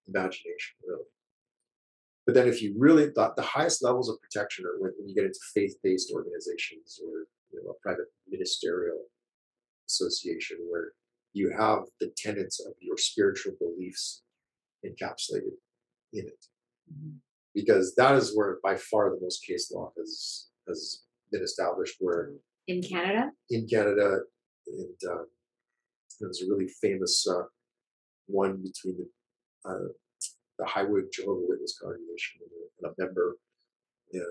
imagination, 0.08 0.76
really. 0.88 1.06
But 2.26 2.36
then, 2.36 2.48
if 2.48 2.62
you 2.62 2.76
really 2.78 3.08
the, 3.08 3.34
the 3.36 3.42
highest 3.42 3.84
levels 3.84 4.10
of 4.10 4.22
protection 4.22 4.66
are 4.66 4.80
when, 4.80 4.92
when 4.98 5.10
you 5.10 5.16
get 5.16 5.26
into 5.26 5.40
faith-based 5.54 6.12
organizations 6.14 7.00
or 7.04 7.26
you 7.52 7.62
know 7.64 7.72
a 7.72 7.82
private 7.82 8.08
ministerial 8.30 9.06
association 9.88 10.58
where 10.70 10.92
you 11.34 11.52
have 11.58 11.80
the 12.00 12.12
tenets 12.18 12.60
of 12.60 12.74
your 12.80 12.98
spiritual 12.98 13.54
beliefs 13.60 14.22
encapsulated 14.86 15.56
in 16.14 16.28
it, 16.28 16.46
because 17.54 17.96
that 17.96 18.16
is 18.16 18.36
where 18.36 18.58
by 18.64 18.76
far 18.76 19.10
the 19.10 19.20
most 19.22 19.46
case 19.46 19.72
law 19.74 19.92
has 19.98 20.48
has 20.68 21.04
been 21.32 21.44
established. 21.44 21.96
Where 22.00 22.32
in 22.68 22.82
Canada. 22.82 23.32
in 23.50 23.68
Canada, 23.68 24.20
and 24.68 25.12
um, 25.12 25.26
there's 26.20 26.42
a 26.42 26.50
really 26.50 26.68
famous 26.68 27.28
uh, 27.28 27.44
one 28.28 28.62
between 28.62 28.98
the, 28.98 29.70
uh, 29.70 29.88
the 30.60 30.66
Highwood 30.66 31.12
Jehovah 31.12 31.42
Witness 31.48 31.78
congregation 31.82 32.42
and 32.42 32.52
a, 32.52 32.88
and 32.88 32.94
a 32.94 33.06
member, 33.06 33.38
and 34.14 34.24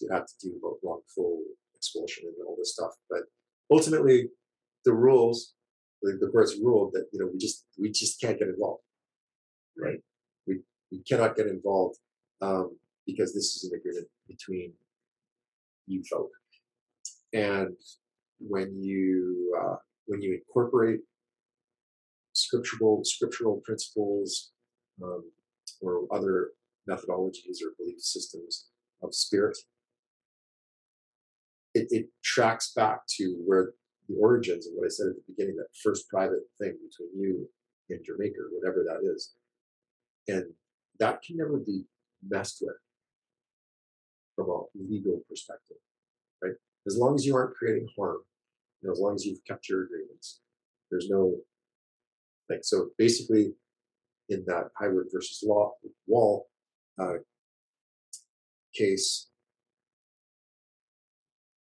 it 0.00 0.12
had 0.12 0.26
to 0.26 0.34
do 0.48 0.56
about 0.58 0.78
wrongful 0.82 1.40
expulsion 1.74 2.24
and 2.26 2.46
all 2.46 2.56
this 2.58 2.74
stuff. 2.74 2.92
But 3.08 3.22
ultimately, 3.70 4.28
the 4.84 4.92
rules, 4.92 5.54
the, 6.02 6.18
the 6.20 6.28
courts 6.28 6.56
ruled 6.62 6.92
that 6.94 7.06
you 7.12 7.20
know 7.20 7.30
we 7.32 7.38
just 7.38 7.64
we 7.78 7.90
just 7.90 8.20
can't 8.20 8.38
get 8.38 8.48
involved, 8.48 8.82
right? 9.78 10.00
We 10.92 11.02
cannot 11.08 11.36
get 11.36 11.46
involved 11.46 11.98
um, 12.40 12.76
because 13.06 13.34
this 13.34 13.56
is 13.56 13.70
an 13.70 13.78
agreement 13.78 14.08
between 14.28 14.72
you 15.86 16.02
folk, 16.10 16.30
and 17.32 17.76
when 18.38 18.80
you 18.80 19.56
uh, 19.60 19.76
when 20.06 20.22
you 20.22 20.34
incorporate 20.34 21.00
scriptural 22.32 23.02
scriptural 23.04 23.60
principles 23.64 24.52
um, 25.02 25.24
or 25.80 26.02
other 26.12 26.50
methodologies 26.88 27.62
or 27.64 27.74
belief 27.78 28.00
systems 28.00 28.66
of 29.02 29.14
spirit, 29.14 29.56
it, 31.74 31.86
it 31.90 32.06
tracks 32.24 32.72
back 32.74 33.00
to 33.08 33.36
where 33.44 33.72
the 34.08 34.14
origins 34.20 34.66
of 34.66 34.72
what 34.74 34.86
I 34.86 34.88
said 34.88 35.08
at 35.08 35.16
the 35.16 35.32
beginning, 35.32 35.56
that 35.56 35.66
first 35.82 36.08
private 36.08 36.42
thing 36.58 36.76
between 36.88 37.20
you 37.20 37.48
and 37.90 38.04
your 38.06 38.18
maker, 38.18 38.48
whatever 38.52 38.84
that 38.86 39.00
is. 39.14 39.34
And 40.28 40.44
that 40.98 41.22
can 41.22 41.36
never 41.36 41.58
be 41.58 41.84
messed 42.26 42.58
with 42.60 42.76
from 44.34 44.50
a 44.50 44.62
legal 44.74 45.22
perspective, 45.28 45.78
right? 46.42 46.54
As 46.86 46.96
long 46.96 47.14
as 47.14 47.24
you 47.24 47.34
aren't 47.34 47.54
creating 47.54 47.88
harm, 47.96 48.18
you 48.80 48.88
know, 48.88 48.92
as 48.92 49.00
long 49.00 49.14
as 49.14 49.24
you've 49.24 49.44
kept 49.46 49.68
your 49.68 49.84
agreements, 49.84 50.40
there's 50.90 51.08
no 51.08 51.34
like 52.48 52.60
so 52.62 52.90
basically 52.96 53.54
in 54.28 54.44
that 54.46 54.68
Highwood 54.80 55.12
versus 55.12 55.42
Law 55.44 55.72
Wall 56.06 56.46
uh, 57.00 57.14
case, 58.74 59.28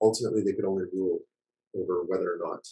ultimately 0.02 0.42
they 0.44 0.54
could 0.54 0.66
only 0.66 0.86
rule 0.94 1.20
over 1.76 2.04
whether 2.08 2.34
or 2.34 2.40
not 2.42 2.68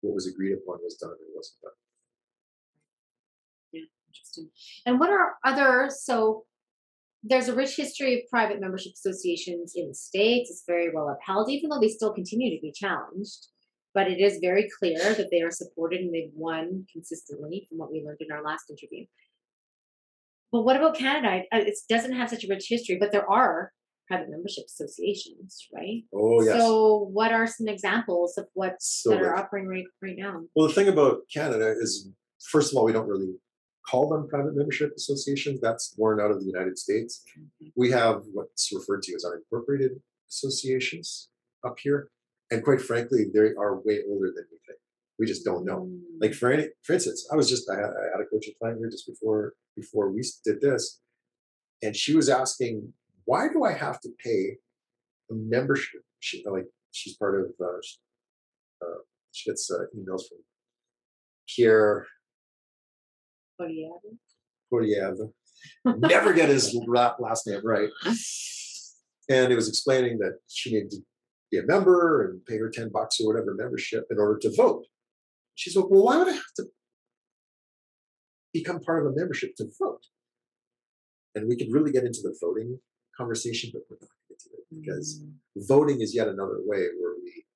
what 0.00 0.14
was 0.14 0.26
agreed 0.26 0.52
upon 0.54 0.78
was 0.82 0.96
done 0.96 1.10
or 1.10 1.36
wasn't 1.36 1.60
done. 1.62 1.72
Interesting. 4.12 4.50
And 4.86 5.00
what 5.00 5.10
are 5.10 5.36
other 5.44 5.90
so 5.90 6.44
there's 7.22 7.48
a 7.48 7.54
rich 7.54 7.76
history 7.76 8.14
of 8.14 8.20
private 8.30 8.60
membership 8.60 8.92
associations 8.94 9.72
in 9.76 9.88
the 9.88 9.94
states. 9.94 10.50
It's 10.50 10.64
very 10.66 10.90
well 10.92 11.08
upheld, 11.08 11.50
even 11.50 11.70
though 11.70 11.78
they 11.80 11.88
still 11.88 12.12
continue 12.12 12.50
to 12.50 12.60
be 12.60 12.72
challenged. 12.72 13.46
But 13.94 14.08
it 14.08 14.18
is 14.18 14.38
very 14.42 14.68
clear 14.78 15.14
that 15.14 15.28
they 15.30 15.42
are 15.42 15.50
supported 15.50 16.00
and 16.00 16.12
they've 16.12 16.32
won 16.34 16.86
consistently, 16.92 17.66
from 17.68 17.78
what 17.78 17.92
we 17.92 18.02
learned 18.04 18.18
in 18.20 18.32
our 18.32 18.42
last 18.42 18.64
interview. 18.70 19.04
But 20.50 20.62
what 20.62 20.76
about 20.76 20.96
Canada? 20.96 21.44
It 21.52 21.78
doesn't 21.88 22.14
have 22.14 22.30
such 22.30 22.44
a 22.44 22.48
rich 22.48 22.66
history, 22.68 22.96
but 22.98 23.12
there 23.12 23.30
are 23.30 23.72
private 24.08 24.30
membership 24.30 24.64
associations, 24.66 25.68
right? 25.74 26.02
Oh 26.14 26.42
yes. 26.42 26.58
So, 26.58 27.08
what 27.12 27.32
are 27.32 27.46
some 27.46 27.68
examples 27.68 28.36
of 28.36 28.46
what's 28.54 29.02
So 29.02 29.10
that 29.10 29.22
are 29.22 29.36
operating 29.36 29.68
right, 29.68 29.84
right 30.02 30.16
now? 30.16 30.40
Well, 30.56 30.68
the 30.68 30.74
thing 30.74 30.88
about 30.88 31.20
Canada 31.32 31.74
is, 31.78 32.10
first 32.50 32.72
of 32.72 32.78
all, 32.78 32.84
we 32.84 32.92
don't 32.92 33.08
really 33.08 33.34
call 33.86 34.08
them 34.08 34.28
private 34.28 34.56
membership 34.56 34.92
associations. 34.96 35.60
That's 35.60 35.94
born 35.94 36.20
out 36.20 36.30
of 36.30 36.40
the 36.40 36.46
United 36.46 36.78
States. 36.78 37.24
We 37.76 37.90
have 37.90 38.22
what's 38.32 38.72
referred 38.72 39.02
to 39.04 39.14
as 39.14 39.24
unincorporated 39.24 40.00
associations 40.30 41.28
up 41.64 41.76
here, 41.78 42.10
and 42.50 42.62
quite 42.62 42.80
frankly, 42.80 43.26
they 43.32 43.40
are 43.58 43.80
way 43.84 44.00
older 44.08 44.28
than 44.34 44.44
we 44.50 44.58
think. 44.66 44.78
We 45.18 45.26
just 45.26 45.44
don't 45.44 45.64
know. 45.64 45.88
Mm. 45.90 46.00
Like 46.20 46.34
for 46.34 46.50
any, 46.50 46.68
for 46.82 46.94
instance, 46.94 47.28
I 47.32 47.36
was 47.36 47.48
just 47.48 47.70
I 47.70 47.76
had, 47.76 47.90
I 47.90 48.04
had 48.12 48.20
a 48.20 48.26
coaching 48.32 48.54
client 48.60 48.78
here 48.78 48.90
just 48.90 49.06
before 49.06 49.54
before 49.76 50.10
we 50.10 50.22
did 50.44 50.60
this, 50.60 51.00
and 51.82 51.94
she 51.94 52.14
was 52.14 52.28
asking, 52.28 52.92
why 53.24 53.48
do 53.48 53.64
I 53.64 53.72
have 53.72 54.00
to 54.00 54.10
pay 54.24 54.56
a 55.30 55.34
membership? 55.34 56.02
She 56.20 56.44
like 56.48 56.66
she's 56.92 57.16
part 57.16 57.40
of 57.40 57.52
uh, 57.60 58.84
uh, 58.84 58.98
she 59.32 59.50
gets 59.50 59.70
uh, 59.70 59.84
emails 59.96 60.28
from 60.28 60.38
Pierre 61.48 62.06
What 64.68 64.82
do 64.82 64.88
you 64.88 65.00
have? 65.02 65.16
Poilievre. 65.16 66.00
Never 66.08 66.32
get 66.32 66.48
his 66.48 66.76
last 67.18 67.46
name 67.46 67.60
right. 67.64 67.88
And 69.28 69.52
it 69.52 69.56
was 69.56 69.68
explaining 69.68 70.18
that 70.18 70.38
she 70.48 70.72
needed 70.72 70.90
to 70.90 70.96
be 71.50 71.58
a 71.58 71.66
member 71.66 72.24
and 72.24 72.44
pay 72.44 72.58
her 72.58 72.70
10 72.70 72.90
bucks 72.92 73.20
or 73.20 73.28
whatever 73.32 73.54
membership 73.54 74.06
in 74.10 74.18
order 74.18 74.38
to 74.40 74.52
vote. 74.56 74.86
She's 75.54 75.76
like, 75.76 75.88
well, 75.88 76.04
why 76.04 76.16
would 76.18 76.28
I 76.28 76.32
have 76.32 76.54
to 76.56 76.64
become 78.52 78.80
part 78.80 79.04
of 79.04 79.12
a 79.12 79.16
membership 79.16 79.54
to 79.56 79.66
vote. 79.78 80.06
And 81.34 81.48
we 81.48 81.56
could 81.56 81.72
really 81.72 81.92
get 81.92 82.04
into 82.04 82.20
the 82.22 82.36
voting 82.40 82.78
conversation, 83.16 83.70
but 83.72 83.82
we're 83.88 83.96
not 84.00 84.08
going 84.08 84.28
to 84.28 84.34
get 84.34 84.38
to 84.40 84.50
it 84.50 84.80
because 84.80 85.20
Mm. 85.22 85.34
voting 85.56 86.00
is 86.00 86.14
yet 86.14 86.28
another 86.28 86.60
way 86.64 86.88
where 86.98 87.14
we 87.22 87.46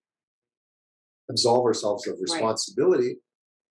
absolve 1.29 1.65
ourselves 1.65 2.07
of 2.07 2.19
responsibility. 2.21 3.17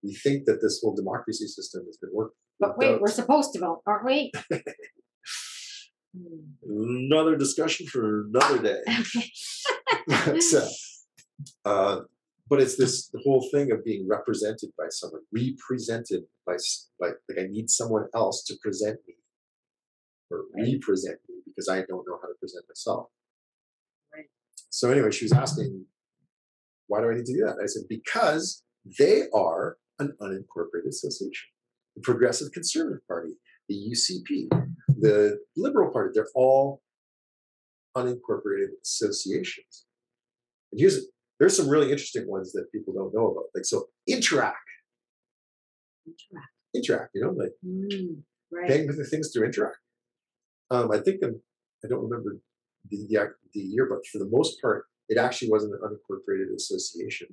We 0.05 0.13
think 0.13 0.45
that 0.45 0.61
this 0.61 0.79
whole 0.81 0.95
democracy 0.95 1.47
system 1.47 1.83
has 1.87 1.97
been 1.97 2.11
working. 2.13 2.35
But 2.59 2.77
wait, 2.77 3.01
we're 3.01 3.07
supposed 3.07 3.53
to 3.53 3.59
vote, 3.59 3.81
aren't 3.87 4.05
we? 4.05 4.31
Another 6.63 7.35
discussion 7.35 7.87
for 7.87 8.25
another 8.27 8.61
day. 8.61 8.81
Okay. 10.11 10.39
so, 10.39 10.67
uh, 11.63 12.01
but 12.49 12.61
it's 12.61 12.77
this 12.77 13.07
the 13.09 13.19
whole 13.23 13.47
thing 13.51 13.71
of 13.71 13.83
being 13.83 14.07
represented 14.07 14.69
by 14.77 14.85
someone, 14.89 15.21
represented 15.33 16.23
by 16.45 16.57
by 16.99 17.07
like 17.29 17.39
I 17.39 17.47
need 17.47 17.69
someone 17.69 18.05
else 18.13 18.43
to 18.45 18.55
present 18.61 18.99
me 19.07 19.15
or 20.29 20.45
Right. 20.55 20.73
represent 20.73 21.19
me 21.27 21.35
because 21.45 21.67
I 21.69 21.77
don't 21.77 22.05
know 22.07 22.19
how 22.21 22.27
to 22.27 22.35
present 22.39 22.65
myself. 22.69 23.07
Right. 24.13 24.25
So 24.69 24.91
anyway, 24.91 25.11
she 25.11 25.25
was 25.25 25.33
asking, 25.33 25.85
why 26.87 27.01
do 27.01 27.09
I 27.09 27.15
need 27.15 27.25
to 27.25 27.33
do 27.33 27.45
that? 27.45 27.57
I 27.61 27.65
said 27.65 27.83
because 27.89 28.63
they 28.99 29.23
are 29.33 29.77
an 29.99 30.15
unincorporated 30.21 30.87
association. 30.89 31.47
The 31.95 32.01
Progressive 32.01 32.51
Conservative 32.51 33.05
Party, 33.07 33.31
the 33.69 33.75
UCP, 33.91 34.49
the 34.99 35.39
Liberal 35.55 35.91
Party, 35.91 36.11
they're 36.13 36.27
all 36.35 36.81
unincorporated 37.95 38.69
associations. 38.83 39.85
And 40.71 40.79
here's 40.81 41.05
there's 41.39 41.55
some 41.57 41.67
really 41.69 41.91
interesting 41.91 42.29
ones 42.29 42.53
that 42.53 42.71
people 42.71 42.93
don't 42.93 43.13
know 43.13 43.27
about. 43.27 43.45
Like 43.53 43.65
so 43.65 43.87
Interac, 44.09 44.53
Interac. 46.07 46.43
Interac, 46.75 47.07
you 47.13 47.21
know, 47.21 47.31
like 47.31 47.51
Mm, 47.65 48.21
right. 48.51 48.67
paying 48.67 48.87
for 48.87 48.93
the 48.93 49.05
things 49.05 49.31
through 49.31 49.49
Interac. 49.49 49.73
Um, 50.71 50.91
I 50.91 50.99
think 50.99 51.21
I'm, 51.23 51.41
I 51.83 51.87
don't 51.87 52.03
remember 52.03 52.37
the, 52.89 53.05
the 53.09 53.29
the 53.53 53.59
year, 53.61 53.87
but 53.89 54.05
for 54.07 54.19
the 54.19 54.29
most 54.29 54.61
part, 54.61 54.85
it 55.09 55.17
actually 55.17 55.49
wasn't 55.49 55.73
an 55.73 55.79
unincorporated 55.83 56.53
association. 56.55 57.27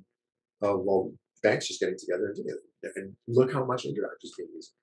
Uh, 0.63 0.77
well, 0.77 1.11
banks 1.43 1.67
just 1.67 1.79
getting 1.79 1.97
together 1.99 2.27
and 2.27 2.35
doing 2.35 2.47
it. 2.83 2.91
And 2.95 3.13
look 3.27 3.51
how 3.53 3.63
much 3.65 3.83
Interac 3.83 4.17
is 4.23 4.33
being 4.37 4.49
used. 4.55 4.73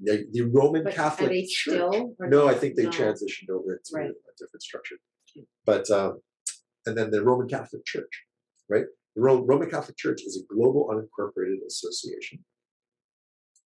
The, 0.00 0.26
the 0.32 0.42
Roman 0.42 0.84
But 0.84 0.94
Catholic 0.94 1.30
are 1.30 1.32
they 1.32 1.42
Church. 1.42 1.74
still? 1.74 2.14
No, 2.20 2.48
I 2.48 2.54
think 2.54 2.76
they 2.76 2.84
No. 2.84 2.90
transitioned 2.90 3.50
over 3.50 3.72
into 3.74 3.90
Right. 3.94 4.10
a 4.10 4.32
different 4.38 4.62
structure. 4.62 4.96
But 5.64 5.90
um, 5.90 6.20
and 6.86 6.96
then 6.96 7.10
the 7.10 7.22
Roman 7.24 7.48
Catholic 7.48 7.84
Church, 7.84 8.24
right? 8.68 8.84
The 9.16 9.22
Ro- 9.22 9.44
Roman 9.44 9.70
Catholic 9.70 9.96
Church 9.96 10.22
is 10.22 10.42
a 10.42 10.54
global 10.54 10.88
unincorporated 10.88 11.64
association 11.66 12.44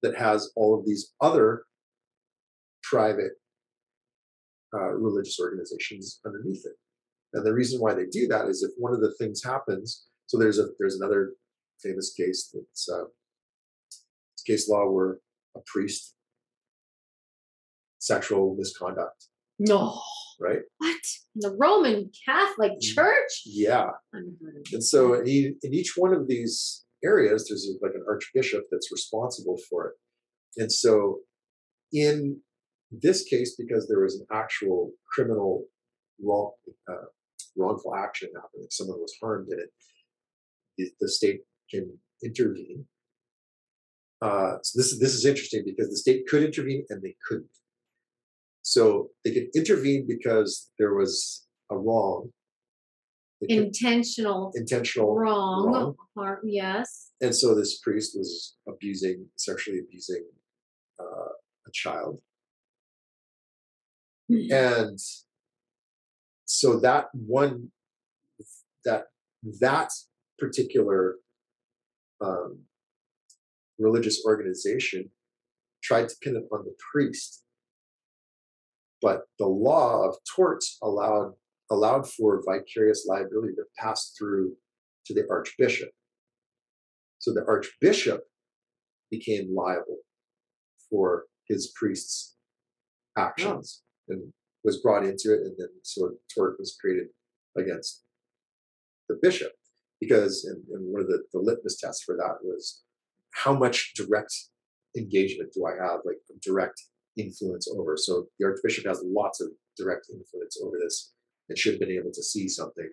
that 0.02 0.16
has 0.16 0.52
all 0.56 0.78
of 0.78 0.84
these 0.86 1.14
other 1.20 1.64
private 2.82 3.32
uh, 4.74 4.90
religious 4.92 5.38
organizations 5.40 6.20
underneath 6.26 6.64
it. 6.66 6.74
And 7.32 7.44
the 7.46 7.54
reason 7.54 7.80
why 7.80 7.94
they 7.94 8.06
do 8.06 8.26
that 8.28 8.46
is 8.46 8.62
if 8.62 8.70
one 8.78 8.92
of 8.92 9.00
the 9.00 9.14
things 9.18 9.42
happens. 9.42 10.06
So 10.26 10.38
there's 10.38 10.58
a 10.58 10.66
there's 10.78 10.96
another 10.96 11.32
famous 11.82 12.12
case 12.18 12.52
that's 12.54 12.88
uh, 12.88 13.04
it's 14.34 14.42
case 14.46 14.68
law 14.68 14.90
where 14.90 15.18
a 15.56 15.60
priest 15.66 16.14
sexual 17.98 18.54
misconduct, 18.58 19.26
No. 19.58 20.00
right? 20.40 20.60
What? 20.78 21.00
In 21.34 21.40
the 21.40 21.56
Roman 21.58 22.10
Catholic 22.24 22.72
Mm. 22.72 22.82
Church? 22.94 23.42
Yeah. 23.44 23.90
And 24.12 24.84
so 24.84 25.14
in, 25.14 25.56
in 25.62 25.74
each 25.74 25.94
one 25.96 26.12
of 26.14 26.28
these 26.28 26.84
areas, 27.04 27.48
there's 27.48 27.68
like 27.82 27.92
an 27.94 28.04
archbishop 28.08 28.64
that's 28.70 28.92
responsible 28.92 29.58
for 29.68 29.88
it. 29.88 29.94
And 30.62 30.70
so 30.70 31.20
in 31.92 32.40
this 32.90 33.24
case, 33.24 33.56
because 33.58 33.88
there 33.88 34.00
was 34.02 34.14
an 34.20 34.26
actual 34.32 34.92
criminal 35.12 35.64
wrong, 36.22 36.52
uh, 36.88 37.06
wrongful 37.56 37.94
action 37.94 38.28
happening, 38.34 38.66
someone 38.70 39.00
was 39.00 39.14
harmed 39.20 39.48
in 39.52 39.58
it, 39.58 39.70
the, 40.78 40.90
the 41.00 41.08
state 41.08 41.40
can 41.70 41.98
intervene. 42.22 42.84
Uh, 44.22 44.56
so 44.62 44.78
this, 44.78 44.98
this 44.98 45.14
is 45.14 45.24
interesting 45.26 45.62
because 45.64 45.88
the 45.90 45.96
state 45.96 46.26
could 46.28 46.42
intervene 46.42 46.84
and 46.88 47.02
they 47.02 47.14
couldn't. 47.28 47.50
So 48.62 49.10
they 49.24 49.32
could 49.32 49.48
intervene 49.54 50.06
because 50.08 50.70
there 50.78 50.94
was 50.94 51.46
a 51.70 51.76
wrong, 51.76 52.30
Intentional 53.42 54.50
intentional 54.56 55.14
wrong. 55.14 55.66
wrong. 55.70 55.94
Har- 56.16 56.40
yes. 56.42 57.10
and 57.20 57.34
so 57.34 57.54
this 57.54 57.78
priest 57.80 58.16
was 58.16 58.56
abusing 58.66 59.26
sexually 59.36 59.80
abusing 59.80 60.24
uh, 60.98 61.32
a 61.66 61.70
child 61.74 62.18
and 64.50 64.98
so 66.46 66.80
that 66.80 67.06
one 67.12 67.70
that 68.86 69.04
that 69.60 69.90
particular 70.38 71.16
um, 72.20 72.60
religious 73.78 74.22
organization 74.24 75.10
tried 75.82 76.08
to 76.08 76.16
pin 76.22 76.36
it 76.36 76.44
on 76.52 76.64
the 76.64 76.74
priest. 76.92 77.42
But 79.02 79.22
the 79.38 79.46
law 79.46 80.08
of 80.08 80.16
torts 80.34 80.78
allowed 80.82 81.32
allowed 81.70 82.08
for 82.08 82.42
vicarious 82.46 83.06
liability 83.08 83.54
to 83.54 83.64
pass 83.76 84.14
through 84.16 84.52
to 85.04 85.12
the 85.12 85.26
archbishop. 85.28 85.90
So 87.18 87.32
the 87.32 87.44
archbishop 87.46 88.22
became 89.10 89.54
liable 89.54 89.98
for 90.88 91.24
his 91.48 91.72
priest's 91.74 92.36
actions 93.18 93.82
and 94.08 94.32
was 94.64 94.80
brought 94.80 95.04
into 95.04 95.32
it, 95.34 95.40
and 95.40 95.54
then 95.58 95.68
so 95.82 96.06
a 96.06 96.10
tort 96.34 96.56
was 96.58 96.76
created 96.80 97.06
against 97.56 98.04
the 99.08 99.18
bishop 99.20 99.52
because 100.00 100.44
and, 100.44 100.62
and 100.72 100.92
one 100.92 101.02
of 101.02 101.08
the, 101.08 101.22
the 101.32 101.40
litmus 101.40 101.78
tests 101.80 102.02
for 102.04 102.16
that 102.16 102.38
was 102.42 102.82
how 103.34 103.54
much 103.54 103.92
direct 103.94 104.32
engagement 104.96 105.52
do 105.52 105.66
I 105.66 105.72
have, 105.82 106.00
like 106.04 106.16
direct 106.42 106.82
influence 107.18 107.68
over. 107.68 107.96
So 107.96 108.26
the 108.38 108.46
archbishop 108.46 108.86
has 108.86 109.02
lots 109.04 109.40
of 109.40 109.48
direct 109.76 110.06
influence 110.10 110.58
over 110.62 110.76
this 110.82 111.12
and 111.48 111.58
should 111.58 111.74
have 111.74 111.80
been 111.80 111.90
able 111.90 112.12
to 112.12 112.22
see 112.22 112.48
something, 112.48 112.90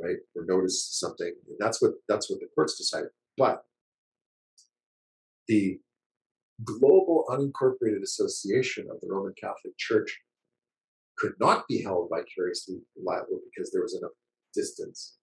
right, 0.00 0.16
or 0.36 0.44
notice 0.46 0.88
something. 0.98 1.32
And 1.48 1.56
that's 1.58 1.80
what 1.80 1.92
that's 2.08 2.30
what 2.30 2.40
the 2.40 2.48
courts 2.54 2.76
decided. 2.76 3.10
But 3.36 3.62
the 5.46 5.78
global 6.64 7.24
unincorporated 7.30 8.02
association 8.02 8.88
of 8.90 9.00
the 9.00 9.08
Roman 9.08 9.32
Catholic 9.40 9.76
Church 9.78 10.20
could 11.16 11.32
not 11.40 11.66
be 11.68 11.82
held 11.82 12.10
vicariously 12.10 12.76
liable 12.96 13.40
because 13.50 13.72
there 13.72 13.82
was 13.82 13.96
enough 13.96 14.12
distance. 14.54 15.17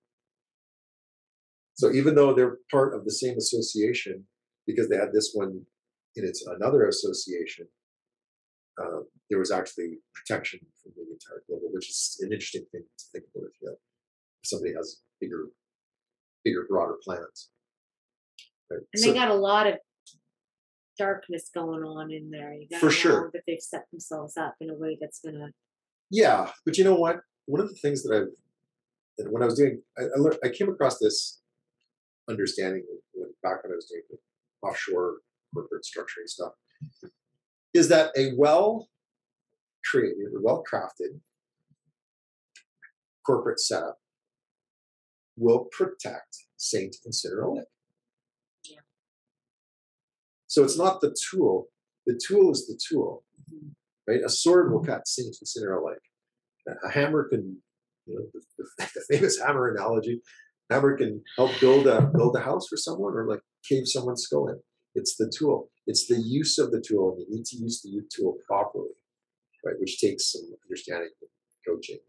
So 1.75 1.91
even 1.91 2.15
though 2.15 2.33
they're 2.33 2.57
part 2.71 2.93
of 2.95 3.03
the 3.05 3.11
same 3.11 3.37
association, 3.37 4.25
because 4.65 4.89
they 4.89 4.95
had 4.95 5.11
this 5.13 5.31
one 5.33 5.61
in 6.15 6.25
its 6.25 6.45
another 6.47 6.87
association, 6.87 7.67
um, 8.81 9.05
there 9.29 9.39
was 9.39 9.51
actually 9.51 9.99
protection 10.13 10.59
from 10.81 10.93
the 10.95 11.03
entire 11.03 11.43
global, 11.47 11.69
which 11.73 11.89
is 11.89 12.17
an 12.21 12.31
interesting 12.31 12.65
thing 12.71 12.83
to 12.97 13.05
think 13.11 13.25
about 13.35 13.47
if, 13.47 13.61
you 13.61 13.69
have, 13.69 13.77
if 14.41 14.49
somebody 14.49 14.73
has 14.73 15.01
bigger, 15.19 15.47
bigger, 16.43 16.65
broader 16.69 16.95
plans. 17.03 17.49
Right? 18.71 18.79
And 18.93 19.01
So- 19.01 19.09
they 19.11 19.13
got 19.13 19.29
a 19.29 19.35
lot 19.35 19.67
of 19.67 19.75
darkness 20.97 21.49
going 21.53 21.83
on 21.83 22.09
in 22.09 22.31
there. 22.31 22.53
You 22.53 22.67
For 22.79 22.89
sure. 22.89 23.29
that 23.33 23.43
they've 23.45 23.59
set 23.61 23.85
themselves 23.91 24.37
up 24.37 24.55
in 24.61 24.69
a 24.69 24.75
way 24.75 24.97
that's 24.99 25.19
gonna 25.19 25.49
Yeah, 26.09 26.53
but 26.65 26.77
you 26.77 26.85
know 26.85 26.95
what? 26.95 27.19
One 27.47 27.59
of 27.59 27.67
the 27.67 27.75
things 27.75 28.03
that 28.03 28.15
I've 28.15 28.27
and 29.17 29.31
when 29.31 29.41
I 29.41 29.45
was 29.45 29.55
doing, 29.55 29.81
I, 29.97 30.03
I, 30.03 30.17
learned, 30.17 30.39
I 30.43 30.49
came 30.49 30.67
across 30.69 30.99
this 30.99 31.41
understanding 32.29 32.83
when, 33.13 33.29
back 33.43 33.63
when 33.63 33.71
I 33.71 33.75
was 33.75 33.85
doing 33.85 34.03
offshore 34.61 35.17
corporate 35.53 35.83
structuring 35.83 36.27
stuff, 36.27 36.53
is 37.73 37.89
that 37.89 38.11
a 38.17 38.33
well 38.37 38.87
created 39.89 40.33
or 40.33 40.41
well 40.41 40.63
crafted 40.69 41.19
corporate 43.25 43.59
setup 43.59 43.97
will 45.37 45.67
protect 45.71 46.37
Saint 46.57 46.95
and 47.05 47.13
alike. 47.41 47.63
Yeah. 48.69 48.79
So 50.47 50.63
it's 50.63 50.77
not 50.77 51.01
the 51.01 51.15
tool. 51.29 51.67
The 52.05 52.19
tool 52.23 52.51
is 52.51 52.67
the 52.67 52.79
tool 52.89 53.23
mm-hmm. 53.51 53.69
right? 54.07 54.21
A 54.23 54.29
sword 54.29 54.71
will 54.71 54.83
cut 54.83 55.07
saint 55.07 55.35
and 55.39 55.47
sinner 55.47 55.73
alike. 55.73 56.01
A- 56.67 56.87
A 56.87 56.91
hammer 56.91 57.27
can, 57.29 57.57
you 58.05 58.15
know, 58.15 58.25
the, 58.33 58.41
the, 58.57 58.89
the 58.95 59.15
famous 59.15 59.39
hammer 59.39 59.69
analogy. 59.69 60.21
Hammer 60.69 60.97
can 60.97 61.23
help 61.37 61.51
build 61.59 61.87
a 61.87 62.01
build 62.01 62.35
a 62.35 62.39
house 62.39 62.67
for 62.67 62.77
someone 62.77 63.13
or 63.13 63.27
like 63.27 63.41
cave 63.67 63.87
someone's 63.87 64.23
skull 64.23 64.47
in. 64.49 64.59
It's 64.95 65.15
the 65.17 65.31
tool. 65.37 65.69
It's 65.87 66.07
the 66.07 66.19
use 66.19 66.57
of 66.57 66.71
the 66.71 66.81
tool, 66.81 67.13
and 67.13 67.19
you 67.19 67.37
need 67.37 67.45
to 67.45 67.57
use 67.57 67.81
the 67.81 68.01
tool 68.15 68.37
properly, 68.47 68.89
right? 69.63 69.75
Which 69.79 69.99
takes 69.99 70.31
some 70.31 70.41
understanding 70.65 71.09
and 71.21 71.29
coaching. 71.67 71.99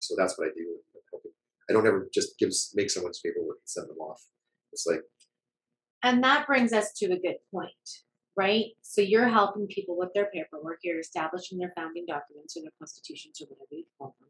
So 0.00 0.14
that's 0.18 0.38
what 0.38 0.48
I 0.48 0.50
do. 0.54 0.76
I 1.70 1.72
don't 1.72 1.86
ever 1.86 2.08
just 2.12 2.38
give 2.38 2.50
make 2.74 2.90
someone's 2.90 3.20
paperwork 3.20 3.58
and 3.60 3.68
send 3.68 3.88
them 3.88 3.98
off. 3.98 4.22
It's 4.72 4.86
like 4.86 5.00
and 6.02 6.22
that 6.22 6.46
brings 6.46 6.72
us 6.72 6.92
to 6.94 7.06
a 7.06 7.18
good 7.18 7.38
point 7.52 7.72
right? 8.38 8.66
So 8.82 9.00
you're 9.00 9.28
helping 9.28 9.66
people 9.66 9.98
with 9.98 10.14
their 10.14 10.26
paperwork. 10.26 10.78
You're 10.84 11.00
establishing 11.00 11.58
their 11.58 11.72
founding 11.76 12.06
documents 12.06 12.56
or 12.56 12.62
their 12.62 12.70
constitutions 12.78 13.42
or 13.42 13.46
whatever 13.46 13.74
you 13.74 13.84
call 13.98 14.14
them. 14.20 14.28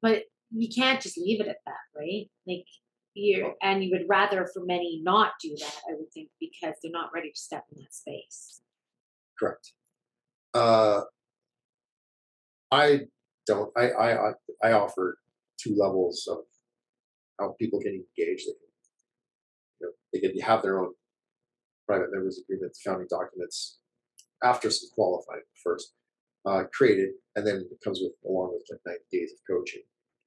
But 0.00 0.22
you 0.54 0.68
can't 0.68 1.00
just 1.00 1.18
leave 1.18 1.40
it 1.40 1.48
at 1.48 1.58
that, 1.66 1.98
right? 1.98 2.28
Like 2.46 2.66
you 3.14 3.52
and 3.62 3.84
you 3.84 3.90
would 3.92 4.08
rather 4.08 4.46
for 4.52 4.64
many 4.64 5.00
not 5.02 5.32
do 5.42 5.54
that, 5.58 5.80
I 5.88 5.94
would 5.94 6.12
think, 6.12 6.28
because 6.40 6.74
they're 6.82 6.92
not 6.92 7.10
ready 7.14 7.30
to 7.30 7.38
step 7.38 7.64
in 7.74 7.82
that 7.82 7.94
space. 7.94 8.60
Correct. 9.38 9.72
Uh, 10.54 11.02
I 12.70 13.02
don't. 13.46 13.70
I, 13.76 13.90
I 13.90 14.32
I 14.62 14.72
offer 14.72 15.18
two 15.58 15.74
levels 15.76 16.26
of 16.30 16.38
how 17.38 17.54
people 17.58 17.80
can 17.80 17.92
engage. 17.92 18.44
They 18.44 18.52
can, 18.52 18.70
you 19.80 19.86
know, 19.86 19.92
they 20.12 20.20
can 20.20 20.38
have 20.40 20.62
their 20.62 20.80
own 20.80 20.92
private 21.86 22.12
members 22.12 22.38
agreement, 22.38 22.76
founding 22.84 23.08
documents 23.10 23.78
after 24.42 24.70
some 24.70 24.90
qualifying 24.94 25.42
first 25.62 25.92
uh, 26.46 26.64
created, 26.72 27.10
and 27.36 27.46
then 27.46 27.56
it 27.70 27.78
comes 27.84 28.00
with 28.00 28.12
along 28.28 28.52
with 28.54 28.64
like 28.70 28.80
90 28.86 29.00
days 29.12 29.32
of 29.32 29.38
coaching, 29.48 29.82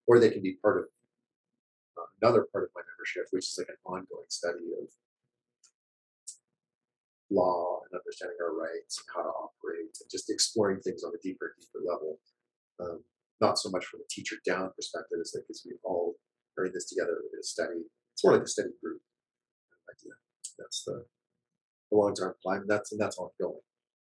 or 0.08 0.20
they 0.20 0.30
can 0.30 0.41
be 0.41 0.58
part 0.62 0.78
of 0.78 0.86
uh, 1.97 2.08
another 2.22 2.47
part 2.51 2.66
of 2.66 2.70
my 2.76 2.82
membership, 2.93 3.26
which 3.32 3.45
is 3.45 3.56
like 3.58 3.70
an 3.70 3.82
ongoing 3.86 4.30
study 4.30 4.66
of 4.82 4.88
law 7.32 7.82
and 7.86 7.99
understanding 7.99 8.38
our 8.41 8.56
rights 8.56 9.01
and 9.01 9.08
how 9.16 9.24
to 9.24 9.34
operate 9.34 9.91
and 9.99 10.10
just 10.12 10.30
exploring 10.30 10.80
things 10.80 11.03
on 11.03 11.12
a 11.14 11.22
deeper, 11.22 11.56
deeper 11.60 11.84
level. 11.86 12.20
Um, 12.80 13.03
not 13.41 13.58
so 13.58 13.70
much 13.70 13.86
from 13.86 14.01
a 14.01 14.08
teacher 14.10 14.38
down 14.45 14.72
perspective 14.76 15.18
as 15.20 15.34
like 15.36 15.45
as 15.49 15.64
we 15.66 15.74
all 15.84 16.16
are 16.58 16.66
in 16.66 16.74
this 16.74 16.88
together 16.88 17.18
in 17.34 17.39
a 17.39 17.43
study. 17.43 17.84
It's 18.14 18.24
more 18.24 18.34
like 18.34 18.43
a 18.43 18.47
study 18.47 18.70
group 18.82 19.01
idea. 19.91 20.14
That's 20.58 20.84
the, 20.84 21.06
the 21.91 21.97
long 21.97 22.16
term 22.16 22.34
plan. 22.41 22.66
That's 22.68 22.91
and 22.91 23.01
that's 23.01 23.18
ongoing. 23.18 23.62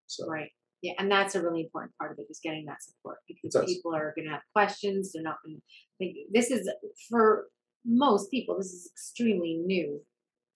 So 0.07 0.27
Right. 0.27 0.51
Yeah, 0.84 0.93
and 0.99 1.09
that's 1.09 1.34
a 1.34 1.41
really 1.41 1.61
important 1.61 1.93
part 1.97 2.11
of 2.11 2.19
it 2.19 2.27
is 2.29 2.41
getting 2.43 2.65
that 2.65 2.84
support 2.84 3.19
because 3.25 3.55
people 3.65 3.95
are 3.95 4.13
going 4.17 4.27
to 4.27 4.34
have 4.34 4.41
questions. 4.53 5.13
They're 5.13 5.23
not 5.23 5.38
going 5.43 5.55
to 5.55 5.61
think 5.97 6.17
this 6.34 6.51
is 6.51 6.69
for 7.09 7.47
most 7.86 8.29
people. 8.29 8.57
This 8.57 8.73
is 8.73 8.91
extremely 8.93 9.61
new 9.65 10.01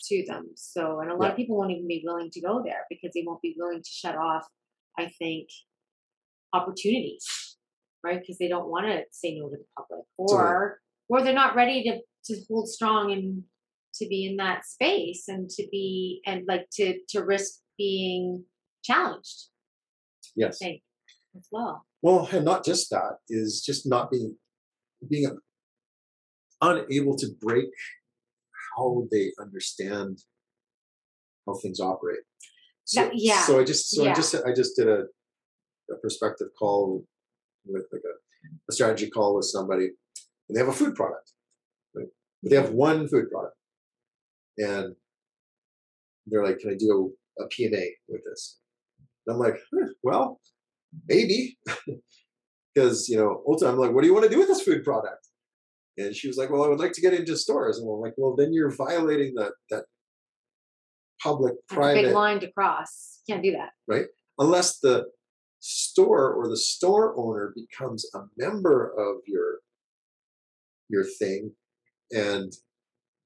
to 0.09 0.25
them. 0.27 0.49
So, 0.55 0.99
and 0.99 1.09
a 1.09 1.15
lot 1.15 1.23
Yeah. 1.27 1.31
of 1.31 1.37
people 1.37 1.57
won't 1.57 1.71
even 1.71 1.87
be 1.87 2.03
willing 2.05 2.29
to 2.31 2.41
go 2.41 2.61
there 2.61 2.85
because 2.89 3.11
they 3.15 3.23
won't 3.25 3.41
be 3.41 3.55
willing 3.57 3.81
to 3.81 3.89
shut 3.89 4.15
off. 4.15 4.45
I 4.99 5.07
think 5.17 5.47
opportunities, 6.53 7.57
right? 8.03 8.19
Because 8.19 8.37
they 8.37 8.47
don't 8.49 8.69
want 8.69 8.85
to 8.87 9.03
say 9.11 9.37
no 9.39 9.49
to 9.49 9.55
the 9.57 9.65
public, 9.77 10.05
or 10.17 10.79
or 11.09 11.21
they're 11.23 11.33
not 11.33 11.55
ready 11.55 11.83
to 11.83 12.01
to 12.25 12.41
hold 12.49 12.67
strong 12.67 13.13
and 13.13 13.43
to 13.95 14.07
be 14.07 14.25
in 14.27 14.35
that 14.37 14.65
space 14.65 15.29
and 15.29 15.49
to 15.51 15.65
be 15.71 16.21
and 16.25 16.43
like 16.47 16.67
to 16.73 16.99
to 17.09 17.23
risk 17.23 17.61
being 17.77 18.43
challenged. 18.83 19.49
Yes. 20.37 20.59
think 20.59 20.81
as 21.35 21.47
well. 21.51 21.85
Well, 22.01 22.29
and 22.31 22.45
not 22.45 22.63
just 22.63 22.89
that 22.91 23.17
is 23.27 23.61
just 23.65 23.87
not 23.87 24.11
being 24.11 24.37
being 25.09 25.29
unable 26.61 27.15
to 27.17 27.27
break 27.41 27.69
how 28.77 29.07
they 29.11 29.31
understand 29.39 30.19
how 31.45 31.55
things 31.55 31.79
operate. 31.79 32.19
So, 32.85 33.01
That- 33.01 33.11
yeah, 33.15 33.43
So 33.45 33.59
I 33.59 33.63
just 33.63 33.89
so 33.89 34.03
yeah. 34.03 34.11
I 34.11 34.15
just 34.15 34.35
I 34.35 34.53
just 34.55 34.75
did 34.75 34.87
a, 34.87 35.01
a 35.91 35.97
perspective 36.01 36.47
call 36.57 37.03
with 37.65 37.85
like 37.91 38.03
a, 38.05 38.15
a 38.69 38.71
strategy 38.71 39.09
call 39.09 39.35
with 39.35 39.45
somebody, 39.45 39.85
and 40.47 40.55
they 40.55 40.59
have 40.59 40.69
a 40.69 40.73
food 40.73 40.95
product, 40.95 41.31
right? 41.95 42.07
But 42.41 42.49
they 42.51 42.55
have 42.57 42.71
one 42.71 43.07
food 43.07 43.29
product, 43.29 43.57
and 44.57 44.95
they're 46.27 46.45
like, 46.45 46.59
"Can 46.59 46.69
I 46.71 46.75
do 46.75 47.13
a, 47.39 47.43
a 47.43 47.47
PMA 47.49 47.87
with 48.07 48.21
this?" 48.29 48.59
And 49.27 49.35
I'm 49.35 49.39
like, 49.39 49.57
"Huh, 49.73 49.89
"Well, 50.03 50.39
maybe." 51.07 51.57
because 52.73 53.09
you 53.09 53.17
know 53.17 53.41
ultimately 53.47 53.73
i'm 53.73 53.79
like 53.79 53.95
what 53.95 54.01
do 54.03 54.07
you 54.07 54.13
want 54.13 54.23
to 54.23 54.29
do 54.29 54.37
with 54.37 54.47
this 54.47 54.61
food 54.61 54.83
product 54.83 55.29
and 55.97 56.15
she 56.15 56.27
was 56.27 56.37
like 56.37 56.51
well 56.51 56.63
i 56.63 56.67
would 56.67 56.79
like 56.79 56.91
to 56.91 57.01
get 57.01 57.11
into 57.11 57.35
stores 57.35 57.79
and 57.79 57.89
i'm 57.89 57.99
like 57.99 58.13
well 58.17 58.35
then 58.35 58.53
you're 58.53 58.69
violating 58.69 59.33
that 59.33 59.51
that 59.71 59.85
public 61.21 61.55
private 61.69 62.03
big 62.03 62.13
line 62.13 62.39
to 62.39 62.51
cross. 62.51 63.21
Can't 63.29 63.43
do 63.43 63.51
that. 63.51 63.69
Right. 63.87 64.05
Unless 64.39 64.79
the 64.79 65.05
store 65.59 66.33
or 66.33 66.47
the 66.47 66.57
store 66.57 67.17
owner 67.17 67.53
becomes 67.55 68.05
a 68.13 68.19
member 68.37 68.93
of 68.97 69.17
your 69.25 69.59
your 70.89 71.03
thing 71.19 71.51
and 72.11 72.53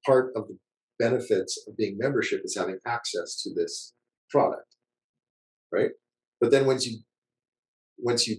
part 0.05 0.31
of 0.35 0.47
the 0.47 0.57
benefits 0.97 1.63
of 1.67 1.77
being 1.77 1.97
membership 1.99 2.41
is 2.43 2.55
having 2.57 2.77
access 2.87 3.41
to 3.43 3.53
this 3.53 3.93
product 4.29 4.70
right? 5.71 5.91
But 6.39 6.51
then 6.51 6.65
once 6.65 6.85
you 6.87 6.99
once 7.97 8.27
you 8.27 8.37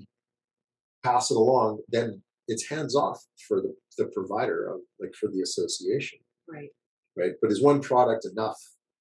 pass 1.04 1.30
it 1.30 1.36
along 1.36 1.80
then 1.88 2.22
it's 2.48 2.68
hands 2.68 2.96
off 2.96 3.20
for 3.46 3.60
the, 3.60 3.74
the 3.98 4.06
provider 4.06 4.68
of 4.72 4.80
like 5.00 5.14
for 5.14 5.28
the 5.28 5.40
association. 5.40 6.18
Right. 6.48 6.70
right? 7.16 7.32
But 7.40 7.50
is 7.52 7.62
one 7.62 7.80
product 7.80 8.26
enough 8.26 8.58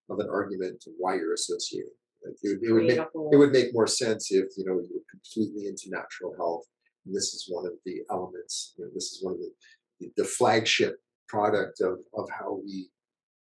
of 0.09 0.19
an 0.19 0.29
argument 0.29 0.79
to 0.81 0.91
why 0.97 1.15
you're 1.15 1.33
associating? 1.33 1.89
Like 2.23 2.35
it, 2.43 2.59
would- 2.59 2.69
it 2.69 2.73
would 2.73 2.85
make 2.85 2.99
it 3.33 3.37
would 3.37 3.51
make 3.51 3.73
more 3.73 3.87
sense 3.87 4.31
if 4.31 4.45
you 4.57 4.65
know 4.65 4.73
you 4.79 4.89
were 4.93 5.05
completely 5.09 5.67
into 5.67 5.89
natural 5.89 6.33
health 6.37 6.65
and 7.05 7.15
this 7.15 7.33
is 7.33 7.45
one 7.49 7.65
of 7.65 7.73
the 7.85 8.01
elements 8.11 8.73
you 8.77 8.85
know, 8.85 8.91
this 8.93 9.11
is 9.11 9.23
one 9.23 9.33
of 9.33 9.39
the 9.39 10.11
the 10.17 10.23
flagship 10.25 10.97
product 11.27 11.81
of 11.81 11.99
of 12.13 12.29
how 12.29 12.59
we 12.63 12.89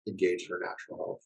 engage 0.09 0.47
in 0.47 0.53
our 0.53 0.61
natural 0.61 0.97
health. 0.97 1.23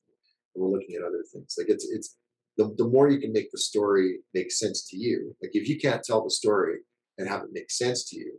And 0.54 0.64
we're 0.64 0.70
looking 0.70 0.96
at 0.96 1.02
other 1.02 1.24
things. 1.32 1.54
Like 1.58 1.68
it's 1.68 1.88
it's 1.90 2.16
the, 2.56 2.74
the 2.78 2.84
more 2.88 3.08
you 3.10 3.18
can 3.20 3.32
make 3.32 3.50
the 3.52 3.58
story 3.58 4.18
make 4.34 4.50
sense 4.50 4.86
to 4.88 4.96
you 4.96 5.34
like 5.42 5.50
if 5.54 5.68
you 5.68 5.78
can't 5.78 6.02
tell 6.02 6.22
the 6.24 6.30
story 6.30 6.78
and 7.18 7.28
have 7.28 7.42
it 7.42 7.50
make 7.52 7.70
sense 7.70 8.08
to 8.08 8.16
you 8.18 8.32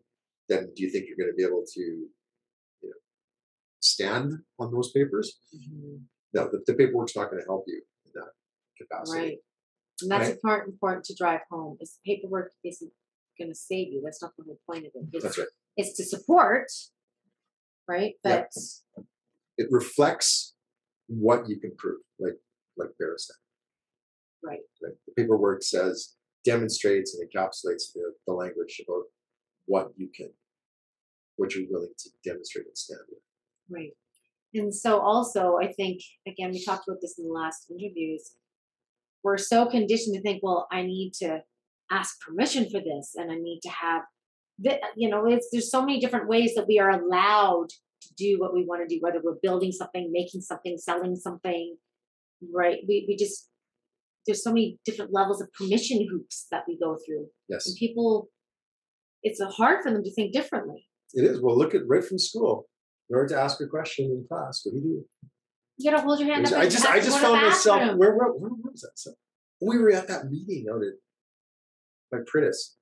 then 0.49 0.69
do 0.75 0.83
you 0.83 0.89
think 0.89 1.05
you're 1.07 1.17
going 1.17 1.29
to 1.29 1.35
be 1.35 1.43
able 1.43 1.63
to 1.73 1.81
you 1.81 2.09
know 2.83 2.99
stand 3.79 4.33
on 4.59 4.71
those 4.71 4.91
papers 4.91 5.39
Mhm. 5.55 6.01
no 6.33 6.49
the, 6.51 6.63
the 6.65 6.73
paperwork's 6.73 7.15
not 7.15 7.29
going 7.29 7.41
to 7.41 7.45
help 7.47 7.63
you 7.67 7.81
in 8.05 8.11
that 8.15 8.31
capacity 8.77 9.17
Right. 9.19 9.37
And 10.01 10.11
that's 10.11 10.25
Right. 10.25 10.33
important 10.35 10.73
important 10.73 11.05
to 11.05 11.15
drive 11.15 11.41
home. 11.49 11.77
Is 11.81 11.97
paperwork 12.05 12.53
isn't 12.63 12.91
going 13.39 13.49
to 13.49 13.55
save 13.55 13.87
you. 13.91 13.99
That's 14.05 14.21
not 14.21 14.31
the 14.37 14.43
whole 14.43 14.59
point 14.69 14.85
of 14.85 14.91
it. 14.93 15.05
It's, 15.11 15.23
that's 15.23 15.37
right 15.39 15.47
it's 15.75 15.93
to 15.97 16.03
support, 16.03 16.67
right? 17.87 18.13
Yeah. 18.23 18.45
But 18.95 19.05
it 19.57 19.67
reflects 19.71 20.53
what 21.07 21.49
you 21.49 21.59
can 21.59 21.71
prove, 21.77 22.01
like 22.19 22.37
like 22.77 22.89
Barra 22.99 23.17
said. 23.17 23.37
Right? 24.43 24.59
The 24.81 24.95
paperwork 25.15 25.63
says 25.63 26.15
demonstrates 26.45 27.15
and 27.15 27.27
encapsulates 27.29 27.93
the, 27.93 28.13
the 28.25 28.33
language 28.33 28.81
about 28.87 29.03
what 29.65 29.89
you 29.97 30.09
can, 30.15 30.29
what 31.35 31.53
you're 31.53 31.69
willing 31.69 31.93
to 31.97 32.09
demonstrate 32.23 32.67
and 32.67 32.77
stand 32.77 33.01
with. 33.09 33.19
right. 33.69 33.91
And 34.53 34.73
so 34.73 34.99
also, 34.99 35.57
I 35.61 35.71
think 35.73 36.01
again, 36.25 36.51
we 36.51 36.63
talked 36.63 36.87
about 36.87 37.01
this 37.01 37.19
in 37.19 37.27
the 37.27 37.33
last 37.33 37.69
interviews. 37.69 38.31
We're 39.23 39.37
so 39.37 39.65
conditioned 39.65 40.15
to 40.15 40.21
think, 40.21 40.41
well, 40.41 40.67
I 40.71 40.83
need 40.83 41.13
to 41.15 41.41
ask 41.91 42.19
permission 42.21 42.69
for 42.69 42.79
this, 42.79 43.13
and 43.15 43.31
I 43.31 43.35
need 43.35 43.59
to 43.63 43.69
have, 43.69 44.03
you 44.95 45.09
know, 45.09 45.25
it's 45.25 45.49
there's 45.51 45.69
so 45.69 45.81
many 45.81 45.99
different 45.99 46.27
ways 46.27 46.55
that 46.55 46.67
we 46.67 46.79
are 46.79 46.91
allowed 46.91 47.69
to 47.69 48.13
do 48.17 48.39
what 48.39 48.53
we 48.53 48.65
want 48.65 48.87
to 48.87 48.95
do, 48.95 49.01
whether 49.01 49.19
we're 49.21 49.35
building 49.41 49.71
something, 49.71 50.11
making 50.11 50.41
something, 50.41 50.77
selling 50.77 51.15
something, 51.15 51.77
right? 52.53 52.79
We 52.87 53.05
we 53.07 53.17
just 53.17 53.49
there's 54.27 54.43
so 54.43 54.51
many 54.51 54.77
different 54.85 55.11
levels 55.13 55.41
of 55.41 55.51
permission 55.53 56.05
hoops 56.09 56.45
that 56.51 56.63
we 56.67 56.77
go 56.77 56.97
through, 57.05 57.27
Yes, 57.49 57.67
and 57.67 57.75
people, 57.77 58.29
it's 59.23 59.41
hard 59.41 59.81
for 59.83 59.91
them 59.91 60.03
to 60.03 60.13
think 60.13 60.33
differently. 60.33 60.85
it 61.13 61.23
is. 61.23 61.41
Well, 61.41 61.57
look 61.57 61.73
at 61.73 61.81
right 61.87 62.03
from 62.03 62.19
school. 62.19 62.67
In 63.09 63.15
order 63.15 63.29
to 63.35 63.39
ask 63.41 63.61
a 63.61 63.67
question 63.67 64.05
in 64.05 64.25
class, 64.27 64.61
what 64.63 64.73
do 64.73 64.77
you 64.77 64.83
do? 64.83 65.29
You 65.77 65.91
gotta 65.91 66.03
hold 66.03 66.19
your 66.19 66.33
hand 66.33 66.45
up. 66.47 66.53
I 66.53 66.65
just, 66.67 66.85
I 66.85 66.99
just 66.99 67.21
go 67.21 67.27
to 67.27 67.31
the 67.31 67.37
found 67.39 67.45
myself. 67.47 67.97
Where, 67.97 68.15
where, 68.15 68.29
where 68.31 68.51
was 68.51 68.81
that? 68.81 68.91
So, 68.95 69.13
we 69.61 69.77
were 69.77 69.91
at 69.91 70.07
that 70.09 70.25
meeting 70.29 70.65
out 70.71 70.81
at 70.83 70.93
my 72.11 72.19
Pritis, 72.19 72.75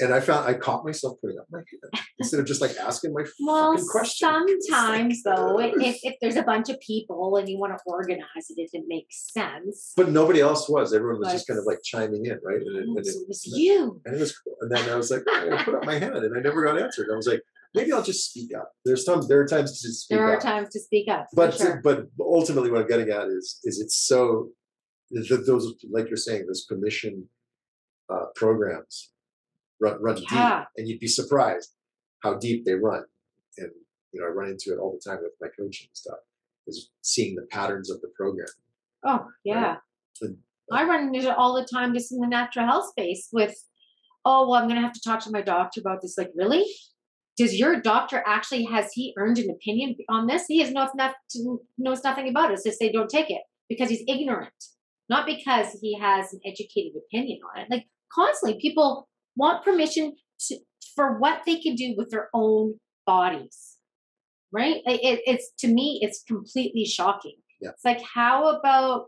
and 0.00 0.14
I 0.14 0.20
found 0.20 0.48
I 0.48 0.54
caught 0.54 0.84
myself 0.84 1.18
putting 1.20 1.38
up 1.38 1.46
my 1.50 1.58
hand 1.58 2.04
instead 2.18 2.40
of 2.40 2.46
just 2.46 2.60
like 2.60 2.76
asking 2.76 3.12
my 3.12 3.24
Well, 3.40 3.72
fucking 3.72 3.88
question. 3.88 4.44
It's 4.48 4.68
like, 4.70 4.80
sometimes 4.80 5.22
though, 5.22 5.58
if, 5.60 5.98
if 6.04 6.14
there's 6.20 6.36
a 6.36 6.42
bunch 6.42 6.68
of 6.68 6.78
people 6.80 7.36
and 7.36 7.48
you 7.48 7.58
want 7.58 7.72
to 7.76 7.78
organize 7.86 8.46
it, 8.50 8.58
if 8.60 8.70
it 8.72 8.84
makes 8.86 9.32
sense. 9.32 9.92
But 9.96 10.10
nobody 10.10 10.40
else 10.40 10.68
was. 10.68 10.94
Everyone 10.94 11.20
was 11.20 11.32
just 11.32 11.46
kind 11.46 11.58
of 11.58 11.66
like 11.66 11.78
chiming 11.84 12.26
in, 12.26 12.38
right? 12.44 12.60
And 12.60 12.76
it, 12.76 12.82
and 12.84 12.98
it, 12.98 13.06
so 13.06 13.20
it 13.20 13.28
was 13.28 13.44
you. 13.46 14.00
and 14.04 14.14
it 14.14 14.20
was 14.20 14.36
cool. 14.38 14.54
And 14.60 14.70
then 14.70 14.88
I 14.88 14.96
was 14.96 15.10
like, 15.10 15.22
oh, 15.28 15.50
I 15.52 15.62
put 15.64 15.74
up 15.74 15.84
my 15.84 15.98
hand, 15.98 16.16
and 16.16 16.36
I 16.36 16.40
never 16.40 16.64
got 16.64 16.80
answered. 16.80 17.08
I 17.12 17.16
was 17.16 17.26
like, 17.26 17.42
maybe 17.74 17.92
I'll 17.92 18.02
just 18.02 18.30
speak 18.30 18.50
up. 18.56 18.72
There's 18.84 19.04
some 19.04 19.26
there 19.28 19.40
are 19.40 19.46
times 19.46 19.80
to 19.82 19.88
speak 19.92 20.16
There 20.16 20.26
are 20.28 20.36
up. 20.36 20.42
times 20.42 20.68
to 20.70 20.80
speak 20.80 21.08
up. 21.08 21.26
but 21.34 21.54
sure. 21.54 21.80
but 21.82 22.06
ultimately, 22.20 22.70
what 22.70 22.82
I'm 22.82 22.88
getting 22.88 23.10
at 23.10 23.26
is 23.28 23.58
is 23.64 23.80
it's 23.80 23.96
so 23.96 24.50
th- 25.12 25.28
those 25.46 25.74
like 25.90 26.08
you're 26.08 26.16
saying 26.16 26.46
those 26.46 26.64
commission 26.68 27.28
uh, 28.10 28.26
programs 28.34 29.10
run 29.80 30.00
run 30.02 30.16
Yeah. 30.30 30.60
deep, 30.60 30.68
and 30.76 30.88
you'd 30.88 31.00
be 31.00 31.06
surprised 31.08 31.74
how 32.22 32.34
deep 32.34 32.64
they 32.64 32.74
run. 32.74 33.04
And 33.58 33.70
you 34.12 34.20
know, 34.20 34.26
I 34.26 34.30
run 34.30 34.48
into 34.50 34.72
it 34.72 34.78
all 34.78 34.92
the 34.92 35.10
time 35.10 35.20
with 35.22 35.32
my 35.40 35.48
coaching 35.58 35.88
stuff. 35.92 36.18
Is 36.66 36.90
seeing 37.00 37.34
the 37.34 37.46
patterns 37.50 37.90
of 37.90 38.00
the 38.02 38.08
program 38.14 38.46
Oh, 39.02 39.26
yeah. 39.44 39.76
And- 40.20 40.36
uh, 40.70 40.76
I 40.76 40.84
run 40.84 41.14
into 41.14 41.28
it 41.30 41.36
all 41.38 41.54
the 41.54 41.64
time 41.64 41.94
just 41.94 42.12
in 42.12 42.18
the 42.20 42.26
natural 42.26 42.66
health 42.66 42.90
space 42.90 43.28
with, 43.32 43.54
oh, 44.26 44.46
well, 44.46 44.60
I'm 44.60 44.68
going 44.68 44.78
to 44.78 44.82
have 44.86 44.92
to 44.92 45.00
talk 45.00 45.20
to 45.20 45.30
my 45.30 45.40
doctor 45.40 45.80
about 45.80 46.02
this. 46.02 46.18
Like, 46.18 46.30
really? 46.34 46.66
Does 47.38 47.58
your 47.58 47.80
doctor 47.80 48.22
actually, 48.26 48.64
has 48.64 48.92
he 48.92 49.14
earned 49.16 49.38
an 49.38 49.48
opinion 49.48 49.96
on 50.10 50.26
this? 50.26 50.44
He 50.46 50.58
has 50.60 50.70
knows, 50.72 50.90
nothing, 50.94 51.58
knows 51.78 52.04
nothing 52.04 52.28
about 52.28 52.50
it. 52.50 52.60
Just 52.66 52.80
they 52.80 52.92
don't 52.92 53.08
take 53.08 53.30
it 53.30 53.40
because 53.68 53.88
he's 53.88 54.02
ignorant, 54.06 54.52
not 55.08 55.24
because 55.24 55.78
he 55.80 55.98
has 55.98 56.34
an 56.34 56.40
educated 56.44 56.92
opinion 57.06 57.38
on 57.54 57.62
it. 57.62 57.68
Like, 57.70 57.86
constantly, 58.12 58.60
people 58.60 59.08
want 59.38 59.64
permission 59.64 60.14
to, 60.48 60.58
for 60.94 61.18
what 61.18 61.42
they 61.46 61.60
can 61.60 61.74
do 61.74 61.94
with 61.96 62.10
their 62.10 62.28
own 62.34 62.74
bodies 63.06 63.78
right? 64.52 64.76
It, 64.86 65.20
it's 65.26 65.50
to 65.60 65.68
me 65.68 66.00
it's 66.02 66.22
completely 66.26 66.84
shocking. 66.84 67.36
Yeah. 67.60 67.70
it's 67.70 67.84
like 67.84 68.00
how 68.14 68.48
about 68.56 69.06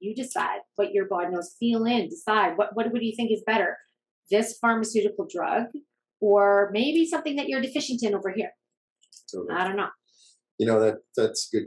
you 0.00 0.14
decide 0.14 0.60
what 0.76 0.92
your 0.92 1.06
body 1.06 1.28
knows 1.30 1.54
feel 1.58 1.84
in 1.84 2.08
decide 2.08 2.56
what, 2.56 2.70
what 2.74 2.86
what 2.92 3.00
do 3.00 3.06
you 3.06 3.14
think 3.14 3.30
is 3.30 3.42
better 3.46 3.76
this 4.30 4.58
pharmaceutical 4.60 5.26
drug 5.32 5.66
or 6.20 6.70
maybe 6.72 7.06
something 7.06 7.36
that 7.36 7.48
you're 7.48 7.60
deficient 7.60 8.02
in 8.02 8.14
over 8.14 8.30
here? 8.30 8.50
So 9.26 9.46
i 9.52 9.64
don't 9.64 9.76
know. 9.76 9.88
You 10.58 10.66
know 10.66 10.80
that 10.80 10.96
that's 11.16 11.48
good. 11.50 11.66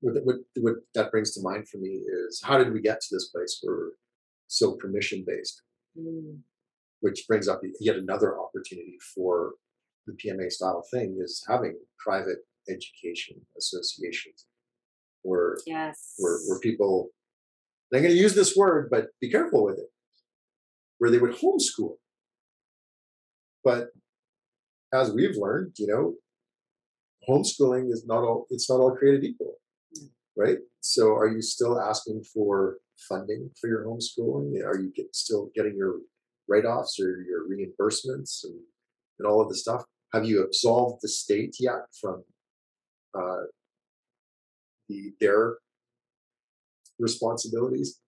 What, 0.00 0.14
what 0.24 0.36
what 0.58 0.74
that 0.94 1.10
brings 1.10 1.34
to 1.34 1.42
mind 1.42 1.68
for 1.68 1.78
me 1.78 2.02
is 2.28 2.40
how 2.44 2.58
did 2.58 2.72
we 2.72 2.80
get 2.80 3.00
to 3.00 3.08
this 3.10 3.28
place 3.28 3.58
where 3.62 3.76
we're 3.76 3.90
so 4.46 4.76
permission 4.76 5.24
based, 5.26 5.62
Mm. 5.98 6.38
which 7.00 7.24
brings 7.26 7.48
up 7.48 7.60
yet 7.80 7.96
another 7.96 8.38
opportunity 8.38 8.96
for 9.14 9.54
the 10.06 10.12
PMA 10.12 10.50
style 10.50 10.84
thing 10.92 11.18
is 11.20 11.44
having 11.48 11.76
private 11.98 12.38
education 12.68 13.36
associations 13.58 14.46
where 15.22 15.56
yes 15.66 16.14
where, 16.18 16.38
where 16.46 16.60
people 16.60 17.10
I'm 17.92 18.02
going 18.02 18.14
to 18.14 18.20
use 18.20 18.34
this 18.34 18.56
word, 18.56 18.88
but 18.90 19.08
be 19.20 19.30
careful 19.30 19.64
with 19.64 19.78
it, 19.78 19.88
where 20.98 21.10
they 21.10 21.18
would 21.18 21.32
homeschool. 21.32 21.96
But 23.64 23.88
as 24.94 25.12
we've 25.12 25.36
learned, 25.36 25.72
you 25.76 25.88
know, 25.88 26.14
homeschooling 27.28 27.90
is 27.90 28.04
not 28.06 28.22
all 28.22 28.46
it's 28.50 28.70
not 28.70 28.80
all 28.80 28.94
created 28.96 29.24
equal. 29.24 29.54
Mm. 29.98 30.08
Right? 30.36 30.58
So 30.80 31.14
are 31.14 31.28
you 31.28 31.42
still 31.42 31.80
asking 31.80 32.22
for 32.32 32.76
funding 33.08 33.50
for 33.60 33.68
your 33.68 33.84
homeschooling? 33.84 34.64
Are 34.64 34.78
you 34.78 34.92
get, 34.94 35.14
still 35.14 35.50
getting 35.54 35.76
your 35.76 36.00
write-offs 36.48 36.98
or 37.00 37.22
your 37.22 37.48
reimbursements 37.48 38.44
and, 38.44 38.58
and 39.18 39.28
all 39.28 39.40
of 39.40 39.48
the 39.48 39.54
stuff? 39.54 39.84
Have 40.12 40.24
you 40.24 40.42
absolved 40.42 41.02
the 41.02 41.08
state 41.08 41.56
yet 41.60 41.86
from 42.00 42.24
uh, 43.14 43.44
the 44.88 45.12
their 45.20 45.58
responsibilities 46.98 48.00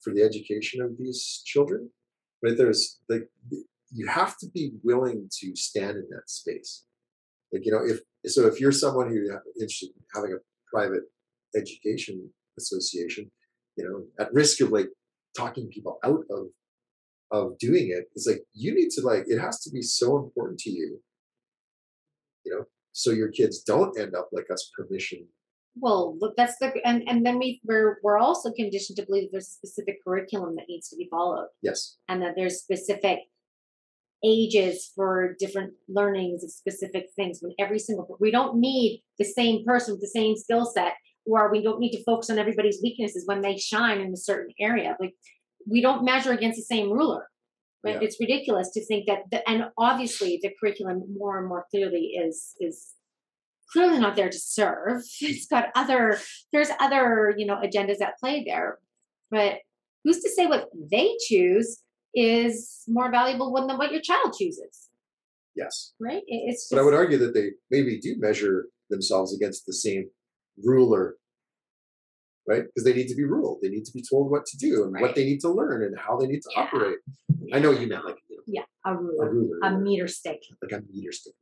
for 0.00 0.14
the 0.14 0.22
education 0.22 0.80
of 0.82 0.96
these 0.98 1.42
children? 1.44 1.90
Right? 2.42 2.56
There's 2.56 3.00
like 3.08 3.28
you 3.90 4.06
have 4.06 4.36
to 4.38 4.46
be 4.54 4.72
willing 4.84 5.28
to 5.40 5.56
stand 5.56 5.96
in 5.96 6.06
that 6.10 6.30
space. 6.30 6.84
Like 7.52 7.64
you 7.64 7.72
know, 7.72 7.84
if 7.84 8.00
so, 8.30 8.46
if 8.46 8.60
you're 8.60 8.72
someone 8.72 9.08
who 9.08 9.28
interested 9.60 9.88
in 9.88 10.02
having 10.14 10.32
a 10.32 10.38
private 10.72 11.02
education 11.56 12.30
association, 12.58 13.30
you 13.78 13.84
know, 13.88 14.24
at 14.24 14.32
risk 14.34 14.60
of 14.60 14.70
like 14.70 14.88
talking 15.36 15.68
people 15.68 15.98
out 16.04 16.24
of 16.30 16.48
of 17.30 17.58
doing 17.58 17.90
it, 17.90 18.06
it's 18.14 18.26
like 18.26 18.42
you 18.54 18.74
need 18.74 18.90
to 18.90 19.02
like 19.02 19.24
it 19.26 19.38
has 19.38 19.60
to 19.62 19.70
be 19.70 19.82
so 19.82 20.18
important 20.18 20.58
to 20.58 20.70
you, 20.70 21.00
you 22.44 22.52
know, 22.54 22.64
so 22.92 23.10
your 23.10 23.28
kids 23.30 23.62
don't 23.62 23.98
end 23.98 24.14
up 24.14 24.28
like 24.32 24.46
us 24.52 24.70
permission. 24.76 25.26
well 25.80 26.16
look 26.20 26.34
that's 26.36 26.56
the 26.60 26.72
and 26.84 27.04
and 27.08 27.24
then 27.24 27.38
we 27.38 27.60
we're 27.64 27.98
we're 28.02 28.18
also 28.18 28.50
conditioned 28.52 28.96
to 28.96 29.06
believe 29.06 29.28
there's 29.30 29.48
a 29.48 29.58
specific 29.60 29.96
curriculum 30.04 30.56
that 30.56 30.68
needs 30.68 30.88
to 30.88 30.96
be 30.96 31.08
followed. 31.10 31.48
Yes, 31.62 31.96
and 32.08 32.20
that 32.22 32.34
there's 32.36 32.60
specific 32.60 33.20
ages 34.24 34.90
for 34.96 35.36
different 35.38 35.74
learnings 35.88 36.42
of 36.42 36.50
specific 36.50 37.04
things. 37.14 37.38
When 37.40 37.54
every 37.60 37.78
single 37.78 38.16
we 38.18 38.32
don't 38.32 38.58
need 38.58 39.04
the 39.18 39.24
same 39.24 39.64
person 39.64 39.94
with 39.94 40.00
the 40.00 40.08
same 40.08 40.34
skill 40.36 40.66
set 40.66 40.94
or 41.28 41.50
we 41.50 41.62
don't 41.62 41.78
need 41.80 41.92
to 41.92 42.02
focus 42.04 42.30
on 42.30 42.38
everybody's 42.38 42.80
weaknesses 42.82 43.24
when 43.26 43.42
they 43.42 43.56
shine 43.56 44.00
in 44.00 44.12
a 44.12 44.16
certain 44.16 44.52
area 44.58 44.96
like 45.00 45.14
we 45.66 45.80
don't 45.80 46.04
measure 46.04 46.32
against 46.32 46.58
the 46.58 46.62
same 46.62 46.90
ruler. 46.90 47.28
Right 47.84 47.96
Yeah. 47.96 48.06
it's 48.06 48.18
ridiculous 48.18 48.70
to 48.72 48.84
think 48.84 49.06
that 49.06 49.20
the, 49.30 49.48
and 49.48 49.66
obviously 49.78 50.40
the 50.42 50.50
curriculum 50.58 51.04
more 51.16 51.38
and 51.38 51.48
more 51.48 51.64
clearly 51.70 52.06
is 52.24 52.54
is 52.58 52.94
clearly 53.72 53.98
not 54.00 54.16
there 54.16 54.30
to 54.30 54.38
serve. 54.38 55.02
It's 55.20 55.46
got 55.46 55.66
other 55.76 56.18
there's 56.52 56.70
other 56.80 57.34
you 57.36 57.46
know 57.46 57.56
agendas 57.56 58.00
at 58.00 58.18
play 58.18 58.44
there. 58.44 58.78
But 59.30 59.58
who's 60.02 60.20
to 60.22 60.30
say 60.30 60.46
what 60.46 60.68
they 60.90 61.16
choose 61.28 61.82
is 62.14 62.82
more 62.88 63.10
valuable 63.10 63.52
than 63.54 63.76
what 63.76 63.92
your 63.92 64.00
child 64.00 64.34
chooses? 64.38 64.88
Yes. 65.54 65.92
right? 66.00 66.22
It's 66.26 66.62
just 66.62 66.70
But 66.70 66.78
I 66.80 66.84
would 66.84 66.94
argue 66.94 67.18
that 67.18 67.34
they 67.34 67.50
maybe 67.70 67.98
do 68.00 68.14
measure 68.18 68.66
themselves 68.90 69.34
against 69.34 69.66
the 69.66 69.72
same 69.72 70.08
ruler, 70.64 71.16
right? 72.48 72.64
Because 72.64 72.84
they 72.84 72.94
need 72.94 73.08
to 73.08 73.14
be 73.14 73.24
ruled. 73.24 73.58
They 73.62 73.68
need 73.68 73.84
to 73.84 73.92
be 73.92 74.02
told 74.10 74.30
what 74.30 74.46
to 74.46 74.56
do 74.56 74.84
and 74.84 74.92
what 75.00 75.14
they 75.14 75.24
need 75.24 75.40
to 75.40 75.50
learn 75.50 75.84
and 75.84 75.94
how 75.98 76.16
they 76.16 76.26
need 76.26 76.42
to 76.42 76.50
Yeah. 76.56 76.62
operate. 76.62 76.98
I 77.52 77.58
know 77.60 77.70
you 77.70 77.86
meant 77.86 78.04
like 78.04 78.18
you 78.28 78.36
know, 78.36 78.42
yeah 78.46 78.64
a 78.86 78.90
a 78.92 78.96
ruler 78.96 79.30
ruler, 79.30 79.58
a 79.62 79.70
meter 79.78 80.08
stick 80.08 80.40
like 80.62 80.72
a 80.72 80.82
meter 80.92 81.12
stick. 81.12 81.34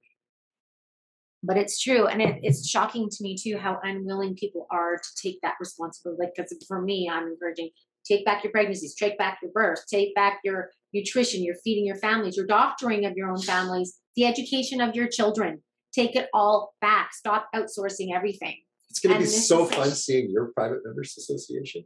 but 1.42 1.56
it's 1.56 1.80
true 1.80 2.06
and 2.06 2.20
it, 2.20 2.40
it's 2.42 2.68
shocking 2.68 3.08
to 3.08 3.18
me 3.22 3.36
too 3.42 3.56
how 3.58 3.78
unwilling 3.82 4.34
people 4.34 4.66
are 4.70 4.96
to 4.96 5.10
take 5.22 5.38
that 5.42 5.54
responsibility 5.60 6.18
like 6.22 6.32
because 6.34 6.52
for 6.66 6.80
me 6.82 7.08
i'm 7.12 7.28
encouraging 7.28 7.70
take 8.04 8.24
back 8.24 8.42
your 8.42 8.50
pregnancies 8.52 8.94
take 8.94 9.16
back 9.18 9.38
your 9.42 9.52
birth 9.52 9.80
take 9.96 10.14
back 10.14 10.40
your 10.44 10.70
nutrition 10.94 11.42
your 11.44 11.54
feeding 11.62 11.86
your 11.86 11.96
families 11.96 12.36
your 12.36 12.46
doctoring 12.46 13.04
of 13.04 13.12
your 13.16 13.30
own 13.30 13.40
families 13.40 13.98
the 14.16 14.24
education 14.32 14.80
of 14.80 14.94
your 14.96 15.08
children 15.08 15.62
take 15.94 16.16
it 16.16 16.28
all 16.34 16.74
back 16.80 17.12
stop 17.14 17.48
outsourcing 17.54 18.08
everything 18.14 18.56
It's 18.96 19.06
going 19.06 19.14
to 19.14 19.20
be 19.20 19.26
so 19.26 19.66
fun 19.66 19.90
seeing 19.90 20.30
your 20.30 20.52
private 20.54 20.78
members 20.82 21.14
association. 21.18 21.84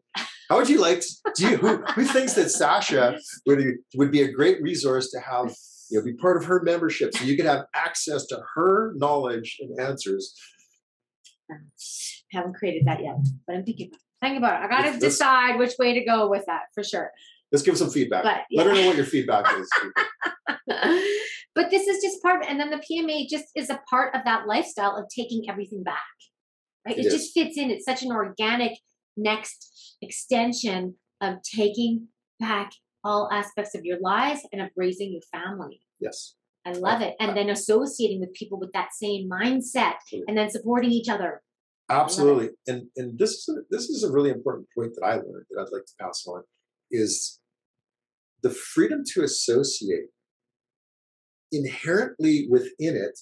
How 0.48 0.58
would 0.58 0.68
you 0.68 0.80
like 0.80 1.00
to 1.00 1.06
do 1.34 1.50
you 1.50 1.56
who, 1.56 1.78
who 1.94 2.04
thinks 2.04 2.34
that 2.34 2.50
Sasha 2.50 3.18
would 3.46 3.64
would 3.96 4.12
be 4.12 4.22
a 4.22 4.30
great 4.30 4.62
resource 4.62 5.11
to 5.11 5.18
have 5.18 5.52
you 5.90 5.98
know 5.98 6.04
be 6.04 6.12
part 6.14 6.36
of 6.36 6.44
her 6.44 6.62
membership 6.62 7.12
so 7.12 7.24
you 7.24 7.36
could 7.36 7.46
have 7.46 7.64
access 7.74 8.26
to 8.26 8.40
her 8.54 8.92
knowledge 8.94 9.56
and 9.58 9.80
answers? 9.80 10.36
I 11.50 11.56
haven't 12.30 12.54
created 12.54 12.84
that 12.86 13.02
yet 13.02 13.16
but 13.44 13.56
i'm 13.56 13.64
thinking 13.64 13.90
think 14.20 14.38
about 14.38 14.62
it. 14.62 14.66
I 14.66 14.68
gotta 14.68 14.90
Let's- 14.90 15.02
let's- 15.02 15.14
decide 15.16 15.58
which 15.58 15.72
way 15.80 15.94
to 15.94 16.04
go 16.04 16.28
with 16.30 16.46
that 16.46 16.62
for 16.74 16.84
sure. 16.84 17.11
Let's 17.50 17.64
give 17.64 17.76
some 17.76 17.90
feedback. 17.90 18.22
But, 18.22 18.42
let 18.52 18.66
her 18.68 18.74
know 18.74 18.86
what 18.86 18.96
your 18.96 19.04
feedback 19.04 19.52
is. 19.58 19.68
But 21.52 21.70
this 21.70 21.88
is 21.88 22.00
just 22.00 22.22
part 22.22 22.42
of, 22.42 22.48
and 22.48 22.61
then 22.61 22.70
the 22.70 22.76
PMA 22.76 23.28
just 23.28 23.46
is 23.56 23.70
a 23.70 23.80
part 23.90 24.14
of 24.14 24.20
that 24.24 24.46
lifestyle 24.46 24.96
of 24.96 25.06
taking 25.14 25.50
everything 25.50 25.82
back. 25.82 25.98
Right? 26.86 26.98
It 26.98 27.04
just 27.04 27.34
fits 27.34 27.58
in. 27.58 27.70
It's 27.70 27.84
such 27.84 28.02
an 28.02 28.10
organic 28.10 28.78
next 29.16 29.96
extension 30.00 30.96
of 31.20 31.36
taking 31.42 32.08
back 32.38 32.72
all 33.04 33.28
aspects 33.32 33.74
of 33.74 33.84
your 33.84 33.98
lives 34.00 34.40
and 34.52 34.62
of 34.62 34.68
raising 34.76 35.12
your 35.12 35.22
family. 35.32 35.80
yes 36.00 36.34
I 36.66 36.72
love 36.72 37.00
it. 37.00 37.14
And 37.18 37.36
then 37.36 37.48
associating 37.48 38.20
with 38.20 38.34
people 38.34 38.58
with 38.58 38.72
that 38.72 38.92
same 38.92 39.28
mindset 39.30 39.94
and 40.28 40.36
then 40.36 40.50
supporting 40.50 40.90
each 40.90 41.08
other. 41.08 41.42
Absolutely, 41.88 42.50
and 42.68 42.86
and 42.96 43.18
this 43.18 43.30
is 43.30 43.48
a, 43.48 43.60
this 43.70 43.88
is 43.88 44.04
a 44.04 44.12
really 44.12 44.30
important 44.30 44.68
point 44.76 44.92
that 44.94 45.04
I 45.04 45.14
learned 45.14 45.46
that 45.50 45.60
I'd 45.60 45.72
like 45.72 45.86
to 45.86 45.94
pass 46.00 46.24
on 46.26 46.44
is 46.90 47.40
the 48.42 48.50
freedom 48.50 49.02
to 49.14 49.24
associate 49.24 50.10
inherently 51.50 52.46
within 52.48 52.94
it 52.94 53.18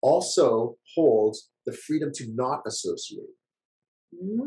also 0.00 0.76
holds 0.96 1.50
the 1.66 1.72
freedom 1.72 2.10
to 2.14 2.26
not 2.34 2.60
associate. 2.66 3.34
Mm. 4.14 4.38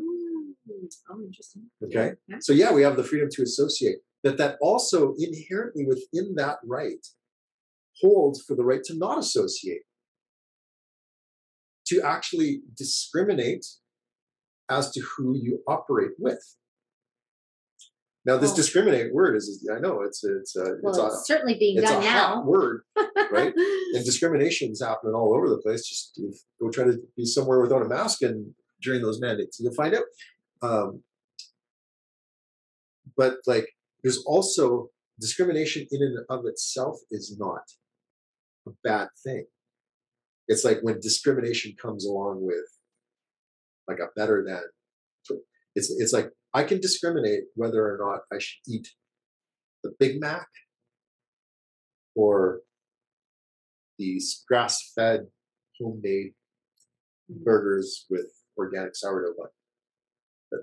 Oh, 1.09 1.21
interesting. 1.25 1.63
Okay, 1.83 2.13
Yeah. 2.27 2.37
so 2.39 2.53
yeah, 2.53 2.71
we 2.73 2.81
have 2.81 2.97
the 2.97 3.03
freedom 3.03 3.29
to 3.31 3.41
associate, 3.41 3.97
but 4.23 4.37
that 4.37 4.57
also 4.61 5.13
inherently 5.17 5.85
within 5.85 6.35
that 6.35 6.57
right 6.63 7.05
holds 8.01 8.41
for 8.43 8.55
the 8.55 8.63
right 8.63 8.83
to 8.83 8.95
not 8.97 9.17
associate, 9.17 9.83
to 11.87 12.01
actually 12.01 12.61
discriminate 12.75 13.65
as 14.69 14.91
to 14.91 15.01
who 15.01 15.35
you 15.35 15.63
operate 15.67 16.11
with. 16.19 16.57
Now, 18.27 18.35
this 18.37 18.49
Well- 18.49 18.57
discriminate 18.57 19.13
word 19.13 19.37
is, 19.37 19.47
is 19.47 19.69
I 19.73 19.79
know 19.79 20.01
it's 20.01 20.21
it's 20.21 20.57
a 20.57 20.77
Well, 20.83 20.93
it's 20.93 21.21
a 21.21 21.25
certainly 21.25 21.57
being 21.57 21.77
it's 21.77 21.89
a 21.89 21.93
done 21.93 22.03
hot 22.03 22.35
now. 22.35 22.43
word, 22.45 22.83
right? 23.31 23.53
and 23.95 24.05
discrimination 24.05 24.69
is 24.69 24.81
happening 24.81 25.15
all 25.15 25.33
over 25.33 25.49
the 25.49 25.59
place. 25.59 25.87
Just 25.87 26.19
if, 26.19 26.35
go 26.59 26.69
try 26.69 26.83
to 26.83 27.01
be 27.15 27.25
somewhere 27.25 27.61
without 27.61 27.81
a 27.83 27.87
mask 27.87 28.21
and 28.21 28.53
during 28.81 29.01
those 29.01 29.21
mandates, 29.21 29.61
you'll 29.61 29.73
find 29.73 29.95
out. 29.95 30.03
Um, 30.61 31.03
but 33.15 33.37
like, 33.47 33.69
there's 34.03 34.21
also 34.25 34.91
discrimination 35.21 35.87
in 35.89 36.03
and 36.03 36.19
of 36.29 36.45
itself 36.45 36.99
is 37.09 37.37
not 37.39 37.63
a 38.67 38.71
bad 38.83 39.07
thing. 39.23 39.45
It's 40.49 40.65
like 40.65 40.79
when 40.81 40.99
discrimination 40.99 41.75
comes 41.81 42.05
along 42.05 42.45
with 42.45 42.77
like 43.87 43.99
a 43.99 44.09
better 44.17 44.43
than. 44.45 44.63
It's 45.75 45.91
it's 45.91 46.11
like 46.11 46.31
I 46.53 46.63
can 46.63 46.79
discriminate 46.79 47.43
whether 47.55 47.85
or 47.85 47.97
not 47.99 48.21
I 48.35 48.39
should 48.39 48.59
eat 48.67 48.87
the 49.83 49.93
Big 49.99 50.19
Mac 50.19 50.47
or 52.15 52.61
these 53.99 54.43
grass-fed 54.47 55.27
homemade 55.79 56.33
burgers 57.29 58.05
with 58.09 58.31
organic 58.57 58.95
sourdough 58.95 59.33
bun. 59.37 59.49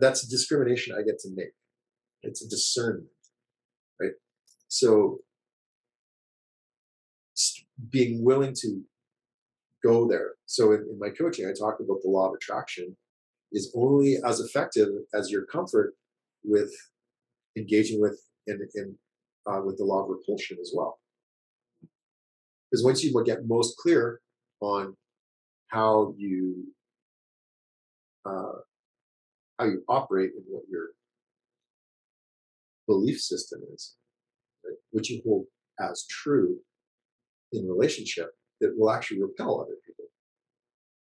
That's 0.00 0.24
a 0.24 0.28
discrimination 0.28 0.96
I 0.98 1.02
get 1.02 1.18
to 1.20 1.28
make. 1.34 1.52
It's 2.22 2.44
a 2.44 2.48
discernment, 2.48 3.08
right? 4.00 4.12
So 4.68 5.18
being 7.90 8.24
willing 8.24 8.54
to 8.62 8.82
go 9.84 10.08
there. 10.08 10.32
So 10.46 10.72
in, 10.72 10.86
in 10.90 10.98
my 10.98 11.10
coaching, 11.10 11.46
I 11.46 11.52
talk 11.52 11.80
about 11.80 12.00
the 12.02 12.08
law 12.08 12.28
of 12.28 12.34
attraction 12.34 12.96
is 13.54 13.72
only 13.74 14.18
as 14.26 14.40
effective 14.40 14.88
as 15.14 15.30
your 15.30 15.46
comfort 15.46 15.94
with 16.44 16.74
engaging 17.56 18.00
with 18.00 18.20
and, 18.46 18.60
uh, 19.46 19.60
with 19.64 19.78
the 19.78 19.84
law 19.84 20.02
of 20.02 20.10
repulsion 20.10 20.58
as 20.60 20.72
well. 20.74 20.98
Because 22.70 22.84
once 22.84 23.02
you 23.02 23.24
get 23.24 23.46
most 23.46 23.76
clear 23.78 24.20
on 24.60 24.96
how 25.68 26.14
you 26.18 26.66
uh, 28.26 28.58
how 29.58 29.66
you 29.66 29.84
operate 29.88 30.30
and 30.34 30.44
what 30.48 30.64
your 30.68 30.88
belief 32.88 33.20
system 33.20 33.60
is, 33.72 33.94
right? 34.64 34.76
what 34.90 35.08
you 35.08 35.20
hold 35.24 35.46
as 35.78 36.06
true 36.08 36.56
in 37.52 37.68
relationship, 37.68 38.30
that 38.60 38.74
will 38.76 38.90
actually 38.90 39.20
repel 39.20 39.60
other 39.60 39.76
people. 39.86 40.06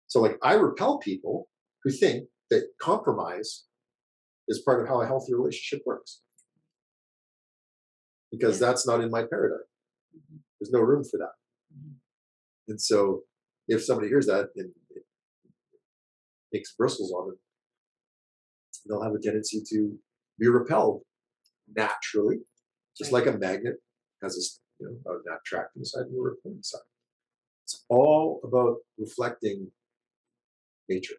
So, 0.06 0.20
like, 0.20 0.38
I 0.42 0.54
repel 0.54 0.98
people 0.98 1.48
who 1.82 1.90
think 1.90 2.28
that 2.50 2.68
compromise 2.80 3.64
is 4.48 4.60
part 4.62 4.80
of 4.82 4.88
how 4.88 5.00
a 5.00 5.06
healthy 5.06 5.34
relationship 5.34 5.82
works. 5.86 6.22
Because 8.30 8.60
Yeah. 8.60 8.68
that's 8.68 8.86
not 8.86 9.00
in 9.00 9.10
my 9.10 9.24
paradigm. 9.24 9.66
Mm-hmm. 10.16 10.36
There's 10.60 10.70
no 10.70 10.80
room 10.80 11.04
for 11.04 11.18
that. 11.18 11.34
Mm-hmm. 11.74 11.92
And 12.68 12.80
so, 12.80 13.24
if 13.68 13.84
somebody 13.84 14.08
hears 14.08 14.26
that 14.26 14.50
and 14.56 14.72
it 14.90 15.04
makes 16.52 16.74
bristles 16.74 17.12
on 17.12 17.28
them, 17.28 17.38
they'll 18.86 19.02
have 19.02 19.14
a 19.14 19.18
tendency 19.18 19.62
to 19.70 19.98
be 20.38 20.48
repelled 20.48 21.02
naturally, 21.74 22.38
just 22.96 23.10
Right. 23.12 23.26
like 23.26 23.34
a 23.34 23.38
magnet 23.38 23.76
has 24.22 24.36
a 24.36 24.40
s- 24.40 24.60
you 24.78 24.86
know 25.04 25.12
an 25.16 25.22
attracting 25.40 25.84
side 25.84 26.06
and 26.06 26.16
a 26.18 26.20
repelling 26.20 26.62
side. 26.62 26.82
It's 27.64 27.84
all 27.88 28.40
about 28.44 28.76
reflecting 28.98 29.72
nature. 30.88 31.16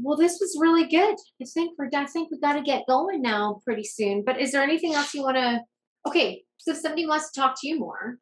Well, 0.00 0.16
this 0.16 0.38
was 0.40 0.56
really 0.60 0.86
good. 0.86 1.16
I 1.42 1.44
think 1.52 1.72
we're. 1.78 1.90
I 1.94 2.06
think 2.06 2.30
we 2.30 2.38
got 2.38 2.54
to 2.54 2.62
get 2.62 2.84
going 2.88 3.20
now 3.20 3.60
pretty 3.64 3.84
soon. 3.84 4.22
But 4.24 4.40
is 4.40 4.52
there 4.52 4.62
anything 4.62 4.94
else 4.94 5.12
you 5.12 5.22
want 5.22 5.36
to? 5.36 5.60
Okay, 6.06 6.44
so 6.56 6.70
if 6.72 6.78
somebody 6.78 7.06
wants 7.06 7.32
to 7.32 7.40
talk 7.40 7.54
to 7.60 7.68
you 7.68 7.78
more, 7.78 8.18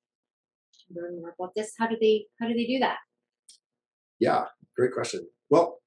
learn 0.94 1.16
more 1.20 1.34
about 1.38 1.52
this, 1.54 1.72
how 1.78 1.86
do 1.86 1.96
they? 2.00 2.26
How 2.40 2.48
do 2.48 2.54
they 2.54 2.66
do 2.66 2.78
that? 2.80 2.96
Yeah, 4.18 4.44
great 4.76 4.92
question. 4.92 5.26
Well, 5.50 5.80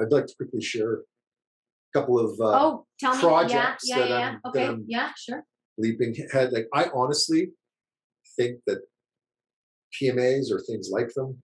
I'd 0.00 0.12
like 0.12 0.26
to 0.26 0.34
quickly 0.36 0.60
share 0.60 0.94
a 0.94 1.98
couple 1.98 2.18
of 2.18 2.38
uh, 2.38 2.60
oh, 2.60 2.86
tell 2.98 3.14
me. 3.14 3.20
projects 3.20 3.88
yeah, 3.88 3.98
yeah, 3.98 4.02
that 4.02 4.08
yeah. 4.10 4.16
I'm- 4.26 4.40
that 4.44 4.48
okay, 4.50 4.64
I'm- 4.66 4.84
yeah, 4.86 5.10
sure. 5.16 5.44
leaping 5.78 6.14
ahead. 6.32 6.52
Like 6.52 6.66
I 6.74 6.90
honestly 6.94 7.52
think 8.36 8.60
that 8.66 8.80
PMAs 10.00 10.52
or 10.52 10.60
things 10.60 10.90
like 10.92 11.08
them, 11.14 11.42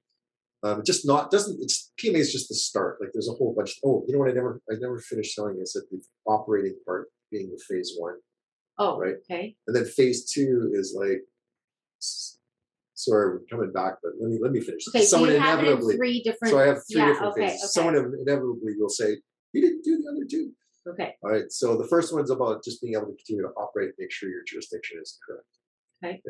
um, 0.67 0.83
just 0.85 1.07
not 1.07 1.31
doesn't. 1.31 1.59
It's 1.63 1.93
PMA 2.03 2.17
is 2.17 2.33
just 2.33 2.49
the 2.49 2.55
start. 2.55 2.99
Like 3.01 3.11
there's 3.13 3.29
a 3.29 3.33
whole 3.33 3.55
bunch. 3.57 3.75
Oh, 3.85 4.05
you 4.07 4.13
know 4.15 4.21
what? 4.21 4.31
I 4.31 4.33
never 4.33 4.61
I 4.71 4.75
never 4.81 4.99
finished 4.99 5.35
telling 5.37 5.59
this 5.59 5.73
that 5.75 5.87
the 5.91 6.01
operating 6.27 6.77
part 6.85 7.09
being 7.31 7.51
the 7.51 7.63
phase 7.69 7.93
one, 7.99 8.17
Oh, 8.79 8.99
Right. 8.99 9.17
Okay. 9.31 9.57
and 9.67 9.77
then 9.77 9.85
phase 9.85 10.31
two 10.31 10.71
is 10.75 10.97
like. 10.99 11.23
Sorry, 12.99 13.35
we're 13.35 13.41
coming 13.51 13.73
back, 13.73 13.95
but 14.03 14.13
let 14.19 14.31
me 14.31 14.39
let 14.41 14.53
me 14.53 14.61
finish. 14.61 14.89
Okay. 14.89 15.03
So 15.03 15.09
Someone 15.19 15.31
you 15.31 15.37
in 15.37 15.43
inevitably. 15.43 15.97
three 15.97 16.23
different. 16.23 16.53
So 16.53 16.59
I 16.61 16.67
have 16.67 16.79
three 16.91 17.01
yeah. 17.03 17.09
different 17.09 17.33
okay. 17.33 17.47
phases. 17.49 17.63
Okay. 17.63 17.69
Someone 17.69 17.95
inevitably 17.97 18.73
will 18.79 18.89
say, 18.89 19.19
"You 19.53 19.61
didn't 19.61 19.85
do 19.85 19.99
the 19.99 20.11
other 20.11 20.27
two. 20.31 20.53
okay. 20.89 21.15
All 21.23 21.31
right. 21.31 21.51
So 21.53 21.77
the 21.77 21.87
first 21.87 22.15
one's 22.15 22.31
about 22.31 22.65
just 22.65 22.81
being 22.81 22.95
able 22.95 23.07
to 23.09 23.17
continue 23.17 23.43
to 23.43 23.51
operate, 23.51 23.91
make 23.99 24.11
sure 24.11 24.31
your 24.31 24.43
jurisdiction 24.47 24.99
is 25.03 25.19
correct. 25.27 25.47
Okay. 26.03 26.23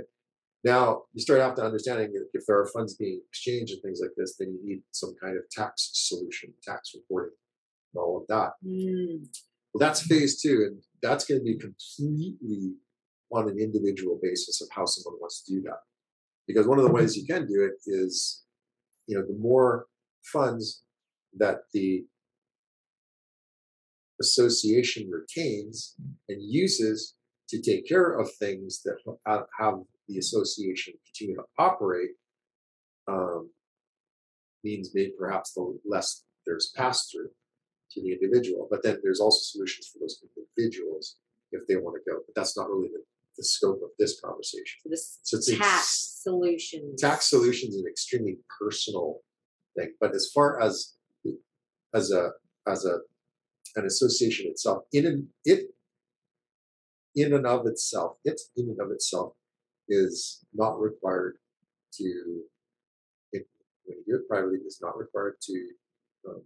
Now 0.67 1.03
you 1.12 1.21
start 1.21 1.41
out 1.41 1.55
to 1.57 1.62
understanding 1.62 2.12
that 2.14 2.27
if 2.35 2.43
there 2.45 2.59
are 2.59 2.67
funds 2.75 2.97
being 2.97 3.21
exchanged 3.29 3.73
and 3.73 3.83
things 3.83 4.01
like 4.03 4.11
this, 4.17 4.35
then 4.37 4.49
you 4.51 4.59
need 4.69 4.83
some 4.91 5.14
kind 5.23 5.37
of 5.37 5.45
tax 5.49 5.91
solution, 5.95 6.53
tax 6.61 6.91
reporting, 6.93 7.37
and 7.95 8.03
all 8.03 8.17
of 8.19 8.27
that. 8.27 8.51
Mm, 8.67 9.29
Well, 9.73 9.79
that's 9.79 10.05
phase 10.05 10.43
two, 10.43 10.64
and 10.67 10.83
that's 11.01 11.25
going 11.25 11.39
to 11.39 11.45
be 11.45 11.57
completely 11.57 12.75
on 13.31 13.49
an 13.49 13.61
individual 13.61 14.19
basis 14.21 14.61
of 14.61 14.67
how 14.75 14.87
someone 14.87 15.21
wants 15.21 15.45
to 15.45 15.55
do 15.55 15.62
that. 15.62 15.79
Because 16.49 16.67
one 16.67 16.79
of 16.79 16.85
the 16.85 16.91
ways 16.91 17.17
you 17.17 17.25
can 17.25 17.47
do 17.47 17.64
it 17.64 17.75
is, 17.87 18.43
you 19.07 19.17
know, 19.17 19.25
the 19.25 19.39
more 19.39 19.87
funds 20.33 20.83
that 21.37 21.59
the 21.75 22.05
association 24.21 25.09
retains 25.12 25.95
and 26.29 26.43
uses 26.43 27.14
to 27.51 27.62
take 27.62 27.87
care 27.87 28.19
of 28.19 28.29
things 28.33 28.83
that 28.85 28.97
have 29.61 29.77
the 30.09 30.18
association 30.18 30.94
continue 31.04 31.36
to 31.36 31.44
operate 31.59 32.11
um, 33.09 33.50
means 34.64 34.90
maybe 34.94 35.12
perhaps 35.18 35.52
the 35.52 35.78
less 35.84 36.24
there's 36.46 36.72
pass 36.76 37.09
through 37.11 37.28
to 37.92 38.02
the 38.02 38.12
individual. 38.12 38.68
But 38.70 38.82
then 38.82 38.98
there's 39.02 39.20
also 39.20 39.38
solutions 39.42 39.88
for 39.88 39.98
those 39.98 40.20
individuals 40.36 41.16
if 41.52 41.66
they 41.66 41.76
want 41.76 41.96
to 41.96 42.11
go. 42.11 42.20
But 42.26 42.34
that's 42.34 42.57
not 42.57 42.68
really 42.68 42.88
the, 42.88 43.02
the 43.36 43.44
scope 43.44 43.80
of 43.82 43.90
this 43.98 44.20
conversation. 44.20 44.78
so 44.84 44.88
this 44.88 45.18
So 45.22 45.36
it's 45.36 45.57
tax 45.57 46.20
solutions. 46.22 47.00
tax 47.00 47.30
solutions 47.30 47.74
is 47.74 47.80
an 47.82 47.88
extremely 47.88 48.38
personal 48.61 49.20
thing. 49.76 49.92
But 50.00 50.14
as 50.14 50.30
far 50.34 50.61
as 50.61 50.94
as 51.94 52.11
a 52.11 52.30
as 52.66 52.84
a 52.84 52.98
an 53.76 53.84
association 53.84 54.46
itself, 54.48 54.84
in 54.92 55.07
and 55.07 55.28
it 55.44 55.70
in 57.14 57.32
and 57.32 57.46
of 57.46 57.66
itself, 57.66 58.16
it 58.24 58.40
in 58.57 58.68
and 58.68 58.80
of 58.80 58.90
itself 58.90 59.34
is 59.89 60.45
not 60.55 60.80
required 60.80 61.37
to 61.95 62.43
it, 63.32 63.47
when 63.84 63.99
you 63.99 64.05
do 64.07 64.16
it 64.16 64.28
privately, 64.28 64.59
is 64.66 64.80
not 64.82 64.97
required 64.97 65.37
to 65.43 65.68
um, 66.28 66.43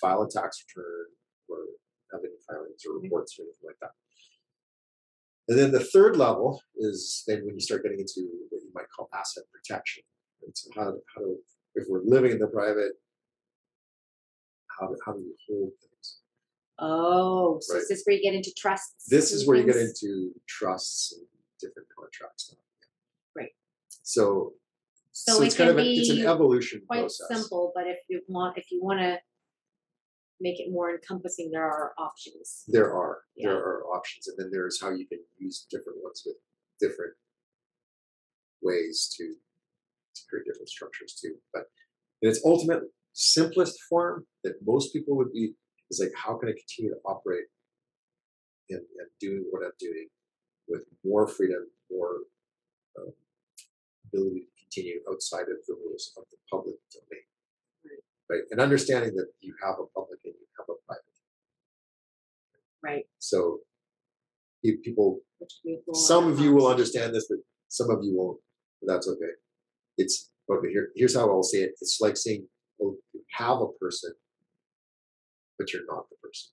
file 0.00 0.22
a 0.22 0.28
tax 0.28 0.64
return 0.66 1.06
or 1.48 1.58
have 2.12 2.20
any 2.24 2.34
filings 2.48 2.82
or 2.86 2.98
reports 3.00 3.38
or 3.38 3.42
anything 3.42 3.66
like 3.66 3.76
that. 3.80 3.90
And 5.48 5.58
then 5.58 5.72
the 5.72 5.84
third 5.84 6.16
level 6.16 6.60
is 6.76 7.24
then 7.26 7.44
when 7.44 7.54
you 7.54 7.60
start 7.60 7.82
getting 7.82 8.00
into 8.00 8.28
what 8.50 8.62
you 8.62 8.70
might 8.74 8.86
call 8.94 9.08
asset 9.12 9.44
protection. 9.52 10.02
And 10.44 10.56
so 10.56 10.70
how, 10.74 10.92
how 11.14 11.20
do 11.20 11.38
if 11.74 11.84
we're 11.88 12.02
living 12.04 12.32
in 12.32 12.38
the 12.38 12.46
private, 12.46 12.92
how 14.78 14.88
do, 14.88 14.96
how 15.04 15.12
do 15.12 15.20
you 15.20 15.34
hold 15.48 15.70
things? 15.80 16.18
Oh, 16.78 17.58
so 17.60 17.74
Right. 17.74 17.82
is 17.82 17.88
this 17.88 18.02
where 18.04 18.16
you 18.16 18.22
get 18.22 18.34
into 18.34 18.52
trusts? 18.56 19.06
This 19.08 19.32
is 19.32 19.46
where 19.46 19.56
you 19.56 19.64
get 19.64 19.76
into 19.76 20.32
trusts 20.48 21.12
and 21.12 21.26
different 21.62 21.88
contracts. 21.98 22.54
Right. 23.36 23.50
So, 24.02 24.54
So, 25.12 25.34
so, 25.36 25.42
it 25.42 25.46
it's 25.46 25.56
kind 25.56 25.70
of 25.70 25.78
a, 25.78 25.82
it's 25.84 26.10
an 26.10 26.26
evolution 26.26 26.82
quite 26.86 27.00
process. 27.00 27.28
simple, 27.28 27.72
but 27.74 27.86
if 27.86 27.98
you 28.08 28.20
want, 28.28 28.58
if 28.58 28.66
you 28.70 28.82
want 28.82 29.00
to 29.00 29.18
make 30.40 30.58
it 30.58 30.72
more 30.72 30.90
encompassing, 30.90 31.50
there 31.52 31.64
are 31.64 31.92
options. 31.98 32.64
There 32.66 32.92
are 32.92 33.22
Yeah. 33.36 33.48
there 33.50 33.58
are 33.58 33.84
options, 33.96 34.26
and 34.28 34.36
then 34.38 34.50
there's 34.50 34.80
how 34.80 34.90
you 34.90 35.06
can 35.06 35.20
use 35.38 35.66
different 35.70 35.98
ones 36.02 36.22
with 36.26 36.36
different 36.80 37.14
ways 38.62 39.12
to, 39.16 39.24
to 40.16 40.20
create 40.28 40.46
different 40.46 40.68
structures 40.68 41.12
too. 41.20 41.34
But 41.52 41.64
in 42.22 42.30
its 42.30 42.40
ultimate 42.44 42.82
simplest 43.12 43.80
form, 43.88 44.26
that 44.44 44.54
most 44.64 44.92
people 44.92 45.16
would 45.16 45.32
be 45.32 45.54
is 45.90 46.00
like, 46.00 46.12
how 46.16 46.36
can 46.38 46.48
I 46.48 46.52
continue 46.52 46.90
to 46.94 47.00
operate 47.04 47.44
and, 48.70 48.80
and 48.98 49.08
doing 49.20 49.44
what 49.50 49.62
I'm 49.64 49.76
doing 49.78 50.08
with 50.68 50.82
more 51.04 51.26
freedom, 51.26 51.66
more 51.90 52.16
um, 52.98 53.12
ability 54.06 54.40
to 54.40 54.64
continue 54.64 55.00
outside 55.10 55.42
of 55.42 55.58
the 55.66 55.74
rules 55.74 56.12
of 56.16 56.24
the 56.30 56.36
public 56.50 56.76
domain, 56.92 57.24
right? 58.30 58.42
And 58.50 58.60
understanding 58.60 59.14
that 59.16 59.28
you 59.40 59.54
have 59.62 59.76
a 59.78 59.86
public 59.94 60.20
and 60.24 60.34
you 60.34 60.46
have 60.58 60.66
a 60.68 60.78
private. 60.86 61.02
Right. 62.82 63.04
So 63.18 63.60
if 64.62 64.82
people, 64.82 65.20
some 65.92 66.30
of 66.30 66.40
you 66.40 66.54
will 66.54 66.66
understand 66.66 67.14
this, 67.14 67.26
but 67.28 67.38
some 67.68 67.90
of 67.90 68.02
you 68.02 68.16
won't. 68.16 68.38
But 68.80 68.92
that's 68.92 69.08
okay. 69.08 69.32
It's 69.98 70.30
okay. 70.50 70.70
Here, 70.70 70.88
here's 70.96 71.14
how 71.14 71.30
I'll 71.30 71.42
say 71.42 71.58
it. 71.58 71.72
It's 71.80 72.00
like 72.00 72.16
saying, 72.16 72.46
"Oh, 72.80 72.96
you 73.12 73.22
have 73.32 73.60
a 73.60 73.68
person, 73.80 74.12
but 75.58 75.72
you're 75.72 75.86
not 75.86 76.08
the 76.10 76.16
person." 76.22 76.50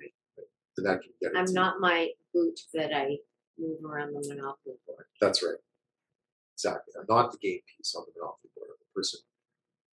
Right. 0.00 0.12
And 0.76 0.86
that 0.86 1.00
can 1.02 1.12
get. 1.20 1.32
I'm 1.36 1.52
not 1.52 1.80
my 1.80 2.10
boot 2.32 2.60
that 2.74 2.94
I 2.94 3.18
move 3.58 3.84
around 3.84 4.14
the 4.14 4.26
monopoly 4.28 4.76
board. 4.86 5.06
That's 5.20 5.42
right. 5.42 5.60
Exactly. 6.54 6.94
I'm 6.98 7.06
not 7.08 7.32
the 7.32 7.38
game 7.38 7.60
piece 7.76 7.94
on 7.96 8.04
the 8.06 8.12
monopoly 8.18 8.50
board. 8.56 8.70
I'm 8.70 8.80
the 8.80 8.92
person 8.94 9.20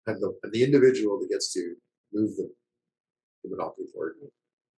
I'm 0.06 0.20
the, 0.20 0.34
I'm 0.44 0.50
the 0.50 0.64
individual 0.64 1.18
that 1.20 1.28
gets 1.30 1.52
to 1.54 1.74
move 2.12 2.36
the, 2.36 2.50
the 3.44 3.50
monopoly 3.50 3.86
forward. 3.92 4.16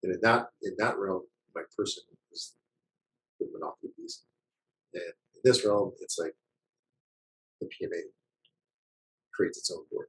And 0.03 0.13
in 0.13 0.19
that 0.21 0.47
in 0.63 0.73
that 0.77 0.97
realm, 0.97 1.23
my 1.53 1.61
person 1.77 2.03
is 2.31 2.55
the 3.39 3.47
monopoly 3.53 3.91
piece. 3.97 4.23
And 4.93 5.03
in 5.03 5.41
this 5.43 5.65
realm, 5.65 5.93
it's 6.01 6.17
like 6.17 6.33
the 7.59 7.67
PMA 7.67 8.01
creates 9.33 9.59
its 9.59 9.71
own 9.71 9.83
board. 9.91 10.07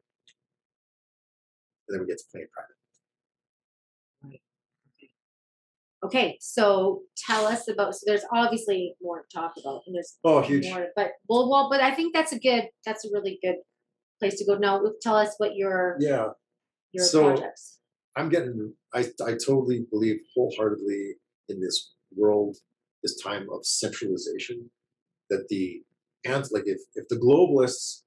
And 1.89 1.95
then 1.95 2.01
we 2.03 2.09
get 2.09 2.19
to 2.19 2.25
play 2.31 2.41
in 2.43 2.49
private. 2.53 2.82
Okay, 6.05 6.37
so 6.41 7.03
tell 7.17 7.47
us 7.47 7.69
about. 7.69 7.95
So 7.95 8.01
there's 8.07 8.25
obviously 8.33 8.95
more 9.01 9.23
to 9.23 9.29
talk 9.39 9.53
about, 9.61 9.83
and 9.87 9.95
there's 9.95 10.19
Oh, 10.25 10.41
huge. 10.43 10.65
more. 10.69 10.89
But 10.97 11.13
well, 11.29 11.49
well, 11.51 11.69
but 11.71 11.81
I 11.81 11.95
think 11.95 12.13
that's 12.15 12.33
a 12.33 12.39
good. 12.41 12.69
That's 12.85 13.05
a 13.05 13.09
really 13.13 13.39
good 13.43 13.57
place 14.21 14.37
to 14.39 14.45
go. 14.45 14.57
Now, 14.59 14.83
tell 15.01 15.17
us 15.17 15.35
what 15.39 15.55
your 15.57 15.97
Yeah. 16.01 16.31
your 16.93 17.05
So- 17.07 17.23
projects. 17.25 17.79
I'm 18.17 18.29
getting 18.29 18.75
I 18.93 19.01
I 19.25 19.33
totally 19.35 19.87
believe 19.91 20.17
wholeheartedly 20.35 21.15
in 21.49 21.61
this 21.61 21.95
world, 22.15 22.59
this 23.03 23.17
time 23.23 23.49
of 23.51 23.65
centralization, 23.65 24.71
that 25.31 25.47
the 25.49 25.83
and 26.25 26.45
like 26.51 26.65
if 26.67 26.81
if 26.95 27.09
the 27.09 27.17
globalists 27.17 28.03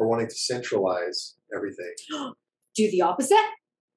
are 0.00 0.06
wanting 0.06 0.28
to 0.28 0.34
centralize 0.34 1.36
everything, 1.54 1.94
Do 2.76 2.90
the 2.90 3.02
opposite. 3.02 3.36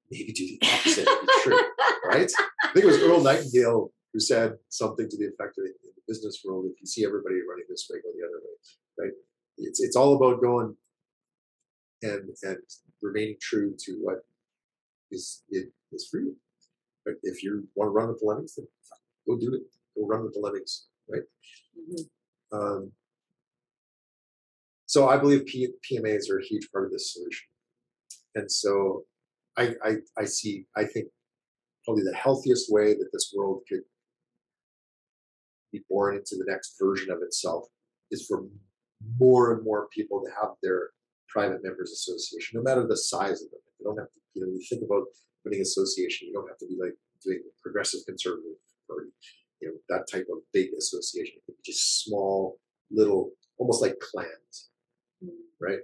maybe 0.10 0.34
do 0.34 0.46
the 0.46 0.60
opposite 0.68 1.08
true, 1.44 1.58
right? 2.12 2.32
I 2.64 2.74
think 2.74 2.86
it 2.86 2.88
was 2.88 3.02
Earl 3.02 3.22
Nightingale 3.24 3.92
who 4.14 4.20
said 4.20 4.54
something 4.70 5.10
to 5.10 5.18
the 5.18 5.26
effect 5.26 5.58
of 5.58 5.66
in 5.66 5.74
the 5.96 6.02
business 6.08 6.42
world, 6.46 6.66
if 6.66 6.80
you 6.82 6.86
see 6.88 7.06
everybody 7.06 7.36
running 7.50 7.66
this 7.70 7.88
way, 7.90 8.00
go 8.04 8.10
the 8.14 8.26
other 8.28 8.42
way, 8.44 9.06
right? 9.06 9.14
It's 9.58 9.82
it's 9.82 9.96
all 9.96 10.16
about 10.16 10.42
going 10.42 10.76
and 12.04 12.30
and 12.44 12.58
remaining 13.02 13.38
true 13.42 13.76
to 13.86 13.92
what 14.02 14.26
is 15.12 15.44
it 15.50 15.68
is 15.92 16.08
for 16.10 16.20
you. 16.20 16.36
But 17.06 17.16
if 17.24 17.44
you 17.44 17.68
want 17.76 17.88
to 17.88 17.92
run 17.92 18.10
with 18.10 18.20
the 18.20 18.26
lemmings, 18.26 18.56
then 18.56 18.68
go 19.28 19.38
do 19.38 19.54
it. 19.56 19.62
Go 19.96 20.08
run 20.08 20.24
with 20.24 20.34
the 20.34 20.40
lemmings, 20.40 20.88
right? 21.10 21.24
Mhm. 21.78 22.10
Um, 22.52 22.92
so 24.86 25.08
I 25.08 25.18
believe 25.18 25.46
P- 25.46 25.74
PMAs 25.90 26.30
are 26.30 26.40
a 26.40 26.44
huge 26.46 26.70
part 26.72 26.86
of 26.86 26.92
this 26.92 27.14
solution, 27.14 27.48
and 28.36 28.52
so 28.52 29.06
I, 29.58 29.76
I 29.84 29.96
I 30.18 30.26
see 30.26 30.66
I 30.76 30.84
think 30.86 31.08
probably 31.86 32.04
the 32.04 32.16
healthiest 32.16 32.72
way 32.72 32.94
that 32.94 33.10
this 33.12 33.34
world 33.36 33.62
could 33.68 33.82
be 35.72 35.82
born 35.90 36.16
into 36.16 36.36
the 36.36 36.46
next 36.48 36.76
version 36.80 37.12
of 37.12 37.20
itself 37.22 37.66
is 38.12 38.26
for 38.28 38.44
more 39.20 39.54
and 39.54 39.64
more 39.64 39.88
people 39.94 40.22
to 40.22 40.30
have 40.40 40.52
their 40.62 40.90
private 41.30 41.64
members 41.64 41.92
association, 41.92 42.60
no 42.60 42.64
matter 42.64 42.86
the 42.86 42.98
size 42.98 43.42
of 43.42 43.50
them. 43.52 43.62
You 43.80 43.86
don't 43.86 43.98
have 43.98 44.08
to, 44.08 44.20
you 44.36 44.42
know, 44.46 44.52
you 44.52 44.62
think 44.70 44.84
about 44.84 45.06
winning 45.46 45.62
association, 45.62 46.28
you 46.28 46.34
don't 46.34 46.48
have 46.48 46.58
to 46.60 46.68
be 46.68 46.78
like 46.80 46.94
doing 47.24 47.42
progressive 47.62 48.02
conservative 48.06 48.58
party, 48.88 49.10
you 49.62 49.70
know, 49.70 49.74
that 49.90 50.06
type 50.12 50.28
of 50.32 50.40
big 50.54 50.70
association. 50.78 51.36
It 51.38 51.46
could 51.46 51.58
be 51.58 51.72
just 51.72 52.04
small, 52.04 52.60
little, 52.92 53.32
almost 53.58 53.82
like 53.82 53.98
clans, 54.00 54.70
mm. 55.24 55.30
right? 55.60 55.80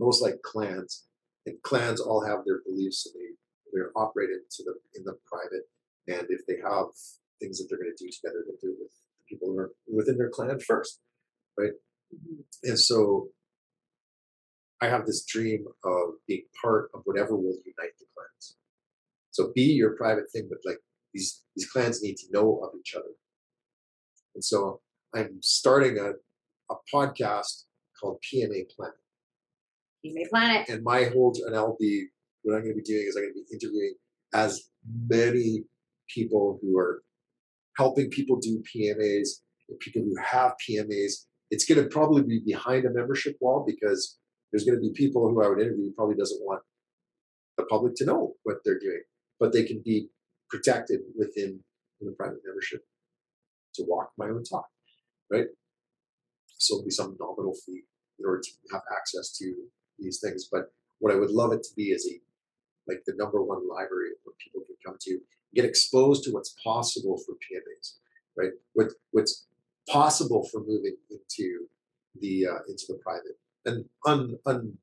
Almost 0.00 0.22
like 0.22 0.42
clans. 0.42 1.04
And 1.46 1.56
clans 1.62 2.00
all 2.00 2.26
have 2.26 2.40
their 2.44 2.60
beliefs 2.66 3.06
and 3.06 3.14
they 3.14 3.30
they're 3.72 3.92
operated 3.96 4.38
to 4.50 4.64
the 4.64 4.74
in 4.94 5.04
the 5.04 5.16
private. 5.26 5.64
And 6.06 6.26
if 6.30 6.46
they 6.46 6.56
have 6.62 6.86
things 7.40 7.58
that 7.58 7.66
they're 7.68 7.78
going 7.78 7.92
to 7.94 8.04
do 8.04 8.10
together, 8.10 8.44
they 8.46 8.56
do 8.60 8.72
it 8.72 8.78
with 8.80 8.92
the 8.92 9.24
people 9.28 9.48
who 9.48 9.58
are 9.58 9.72
within 9.86 10.16
their 10.16 10.30
clan 10.30 10.58
first, 10.60 11.00
right? 11.58 11.72
Mm-hmm. 12.14 12.70
And 12.70 12.78
so 12.78 13.28
I 14.80 14.88
have 14.88 15.06
this 15.06 15.24
dream 15.24 15.66
of 15.84 16.14
being 16.26 16.44
part 16.62 16.90
of 16.94 17.02
whatever 17.04 17.34
will 17.36 17.58
unite 17.64 17.96
the 17.98 18.06
clans. 18.14 18.56
So 19.30 19.52
be 19.54 19.62
your 19.62 19.96
private 19.96 20.30
thing, 20.32 20.48
but 20.48 20.58
like 20.64 20.78
these 21.12 21.42
these 21.56 21.70
clans 21.70 22.02
need 22.02 22.16
to 22.16 22.26
know 22.32 22.60
of 22.62 22.70
each 22.78 22.94
other. 22.94 23.14
And 24.34 24.44
so 24.44 24.80
I'm 25.14 25.38
starting 25.42 25.98
a, 25.98 26.12
a 26.72 26.76
podcast 26.92 27.64
called 28.00 28.22
PMA 28.22 28.70
Planet. 28.74 28.96
You 30.02 30.14
may 30.14 30.26
plan 30.28 30.56
it. 30.56 30.68
And 30.68 30.84
my 30.84 31.04
whole 31.04 31.34
and 31.44 31.56
I'll 31.56 31.76
be 31.78 32.08
what 32.42 32.54
I'm 32.54 32.62
going 32.62 32.74
to 32.74 32.82
be 32.82 32.82
doing 32.82 33.06
is 33.08 33.16
I'm 33.16 33.22
going 33.22 33.34
to 33.34 33.40
be 33.40 33.54
interviewing 33.54 33.94
as 34.34 34.68
many 35.08 35.64
people 36.08 36.58
who 36.62 36.78
are 36.78 37.02
helping 37.76 38.10
people 38.10 38.38
do 38.40 38.62
PMAs 38.74 39.28
people 39.76 40.02
who 40.02 40.16
have 40.22 40.52
PMAs. 40.68 41.24
It's 41.50 41.64
going 41.64 41.82
to 41.82 41.88
probably 41.88 42.22
be 42.22 42.40
behind 42.44 42.84
a 42.86 42.90
membership 42.90 43.36
wall 43.40 43.64
because 43.66 44.18
there's 44.50 44.64
going 44.64 44.76
to 44.76 44.80
be 44.80 44.92
people 44.92 45.28
who 45.28 45.42
I 45.42 45.48
would 45.48 45.60
interview 45.60 45.92
probably 45.94 46.16
doesn't 46.16 46.40
want 46.42 46.62
the 47.56 47.64
public 47.64 47.94
to 47.96 48.04
know 48.04 48.34
what 48.44 48.58
they're 48.64 48.78
doing, 48.78 49.02
but 49.40 49.52
they 49.52 49.64
can 49.64 49.82
be 49.84 50.08
protected 50.48 51.00
within 51.16 51.60
the 52.00 52.12
private 52.12 52.38
membership 52.44 52.82
to 53.74 53.84
walk 53.86 54.12
my 54.16 54.26
own 54.26 54.44
talk, 54.44 54.66
right? 55.30 55.46
So 56.56 56.76
it'll 56.76 56.84
be 56.84 56.90
some 56.90 57.16
nominal 57.20 57.54
fee 57.66 57.82
in 58.18 58.26
order 58.26 58.40
to 58.40 58.50
have 58.72 58.82
access 58.96 59.36
to 59.38 59.54
these 59.98 60.20
things. 60.20 60.48
But 60.50 60.72
what 61.00 61.12
I 61.12 61.16
would 61.16 61.30
love 61.30 61.52
it 61.52 61.62
to 61.64 61.74
be 61.76 61.90
is 61.90 62.08
a 62.08 62.20
like 62.88 63.02
the 63.06 63.14
number 63.16 63.42
one 63.42 63.68
library 63.68 64.10
where 64.24 64.34
people 64.42 64.62
can 64.66 64.76
come 64.84 64.96
to 65.02 65.18
get 65.54 65.64
exposed 65.64 66.24
to 66.24 66.30
what's 66.30 66.54
possible 66.62 67.18
for 67.24 67.34
PMAs, 67.34 67.94
right? 68.36 68.50
What 68.72 68.88
what's 69.12 69.46
possible 69.88 70.46
for 70.50 70.60
moving 70.60 70.96
into 71.10 71.66
the 72.20 72.46
uh, 72.46 72.58
into 72.68 72.84
the 72.88 72.98
private 73.02 73.38
and 73.64 73.84
un, 74.06 74.38
un 74.46 74.78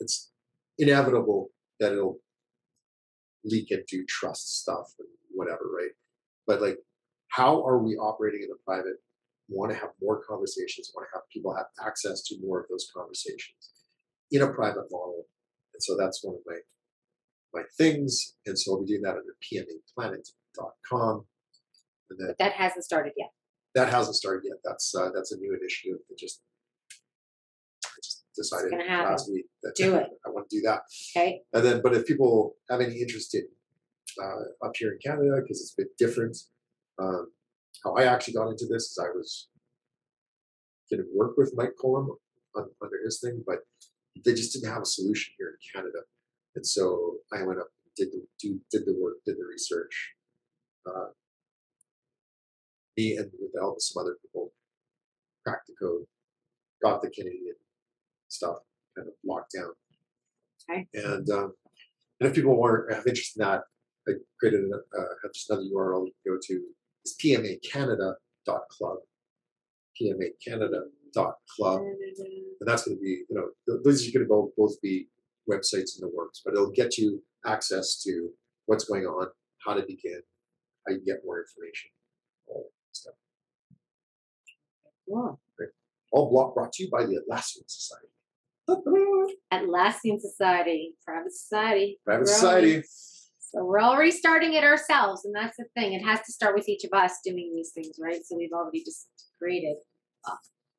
it's 0.00 0.30
inevitable 0.78 1.50
that 1.80 1.92
it'll 1.92 2.20
leak 3.44 3.70
into 3.70 4.04
trust 4.08 4.60
stuff 4.60 4.92
and 4.98 5.08
whatever, 5.30 5.64
right? 5.76 5.90
But 6.46 6.60
like, 6.60 6.78
how 7.28 7.64
are 7.66 7.78
we 7.78 7.96
operating 7.96 8.42
in 8.42 8.48
the 8.48 8.58
private? 8.64 8.96
Want 9.48 9.72
to 9.72 9.78
have 9.78 9.90
more 10.00 10.22
conversations, 10.22 10.92
want 10.94 11.08
to 11.10 11.18
have 11.18 11.28
people 11.32 11.54
have 11.54 11.66
access 11.84 12.22
to 12.24 12.36
more 12.40 12.60
of 12.60 12.66
those 12.68 12.90
conversations 12.94 13.70
in 14.30 14.42
a 14.42 14.52
private 14.52 14.86
model. 14.90 15.26
And 15.78 15.82
so 15.84 15.96
that's 15.96 16.24
one 16.24 16.34
of 16.34 16.40
my 16.44 16.56
my 17.54 17.62
things. 17.78 18.34
And 18.46 18.58
so 18.58 18.72
I'll 18.72 18.80
be 18.80 18.86
doing 18.86 19.02
that 19.02 19.14
under 19.14 19.36
pmaplanet.com. 19.46 21.24
And 22.10 22.18
then 22.18 22.28
But 22.28 22.38
that 22.38 22.52
hasn't 22.54 22.84
started 22.84 23.12
yet. 23.16 23.30
that 23.76 23.88
hasn't 23.90 24.16
started 24.16 24.42
yet. 24.44 24.56
That's 24.64 24.92
uh, 24.92 25.10
that's 25.14 25.30
a 25.30 25.36
new 25.36 25.56
initiative 25.58 25.98
that 26.08 26.18
just 26.18 26.40
I 27.86 27.90
just 28.02 28.24
decided 28.34 28.72
last 28.72 29.30
week 29.30 29.46
that 29.62 29.76
Do 29.76 29.94
it. 29.94 30.08
I 30.26 30.30
want 30.30 30.50
to 30.50 30.56
do 30.56 30.62
that. 30.62 30.80
Okay. 31.16 31.42
And 31.52 31.64
then, 31.64 31.80
but 31.80 31.94
if 31.94 32.06
people 32.06 32.56
have 32.68 32.80
any 32.80 32.96
interest 33.00 33.36
in 33.36 33.46
uh, 34.20 34.66
up 34.66 34.72
here 34.76 34.90
in 34.92 34.98
Canada, 35.04 35.36
because 35.40 35.60
it's 35.60 35.74
a 35.78 35.82
bit 35.82 35.96
different, 35.96 36.36
um, 36.98 37.30
how 37.84 37.94
I 37.94 38.02
actually 38.04 38.34
got 38.34 38.48
into 38.48 38.66
this 38.66 38.84
is 38.90 38.98
I 39.00 39.10
was 39.14 39.48
going 40.90 41.02
to 41.02 41.08
work 41.14 41.34
with 41.36 41.52
Mike 41.54 41.74
Colum 41.80 42.08
on, 42.56 42.64
under 42.82 42.96
his 43.04 43.20
thing, 43.20 43.44
but 43.46 43.58
they 44.24 44.34
just 44.34 44.52
didn't 44.52 44.72
have 44.72 44.82
a 44.82 44.86
solution 44.86 45.34
here 45.38 45.48
in 45.48 45.80
Canada, 45.80 45.98
and 46.56 46.66
so 46.66 47.16
I 47.32 47.42
went 47.42 47.60
up, 47.60 47.68
did 47.96 48.12
the 48.12 48.26
do, 48.40 48.60
did 48.70 48.86
the 48.86 48.96
work, 49.00 49.16
did 49.24 49.36
the 49.38 49.44
research. 49.44 50.14
Uh, 50.86 51.08
me 52.96 53.16
and 53.16 53.30
with 53.40 53.52
the 53.52 53.60
help 53.60 53.76
of 53.76 53.82
some 53.82 54.00
other 54.02 54.16
people, 54.22 54.52
cracked 55.44 55.68
the 55.68 55.74
code, 55.80 56.04
got 56.82 57.02
the 57.02 57.10
Canadian 57.10 57.54
stuff 58.28 58.56
kind 58.96 59.08
of 59.08 59.14
locked 59.24 59.52
down. 59.52 59.72
Okay. 60.70 60.86
And 60.94 61.28
um, 61.30 61.54
and 62.20 62.28
if 62.28 62.34
people 62.34 62.56
want 62.56 62.92
have 62.92 63.06
interest 63.06 63.36
in 63.36 63.44
that, 63.44 63.62
I 64.08 64.12
created 64.38 64.60
an, 64.60 64.72
uh, 64.74 65.02
have 65.22 65.32
just 65.32 65.50
another 65.50 65.66
URL 65.66 66.06
you 66.06 66.12
can 66.24 66.34
go 66.34 66.38
to. 66.42 66.62
It's 67.04 67.16
pmacanada.club. 67.22 68.98
pmacanada.club. 71.18 71.80
Mm-hmm. 71.80 72.22
And 72.60 72.68
that's 72.68 72.84
going 72.84 72.96
to 72.96 73.00
be, 73.00 73.22
you 73.28 73.36
know, 73.36 73.48
th- 73.68 73.82
those 73.84 74.06
are 74.06 74.12
going 74.12 74.24
to 74.24 74.28
both, 74.28 74.50
both 74.56 74.80
be 74.80 75.08
websites 75.50 75.96
in 75.96 76.00
the 76.00 76.10
works, 76.14 76.42
but 76.44 76.54
it'll 76.54 76.70
get 76.70 76.98
you 76.98 77.22
access 77.46 78.02
to 78.02 78.30
what's 78.66 78.84
going 78.84 79.04
on, 79.04 79.28
how 79.64 79.74
to 79.74 79.82
begin, 79.82 80.20
how 80.86 80.94
you 80.94 81.00
get 81.04 81.18
more 81.24 81.40
information, 81.40 81.90
all 82.46 82.64
that 82.64 82.96
stuff. 82.96 83.14
Cool. 85.08 85.40
All 86.10 86.30
block 86.30 86.54
brought 86.54 86.72
to 86.74 86.84
you 86.84 86.90
by 86.90 87.04
the 87.04 87.20
Atlassian 87.20 87.64
Society. 87.66 88.08
Atlassian 89.52 90.20
Society, 90.20 90.94
private 91.04 91.32
society. 91.32 91.98
Private 92.04 92.28
Society. 92.28 92.82
So 93.40 93.64
we're 93.64 93.80
already 93.80 94.10
starting 94.10 94.52
it 94.52 94.64
ourselves, 94.64 95.24
and 95.24 95.34
that's 95.34 95.56
the 95.56 95.64
thing. 95.74 95.94
It 95.94 96.04
has 96.04 96.20
to 96.26 96.32
start 96.32 96.54
with 96.54 96.68
each 96.68 96.84
of 96.84 96.92
us 96.92 97.18
doing 97.24 97.52
these 97.54 97.72
things, 97.72 97.96
right? 97.98 98.20
So 98.24 98.36
we've 98.36 98.52
already 98.52 98.84
just 98.84 99.08
created. 99.38 99.76
Uh, 100.26 100.36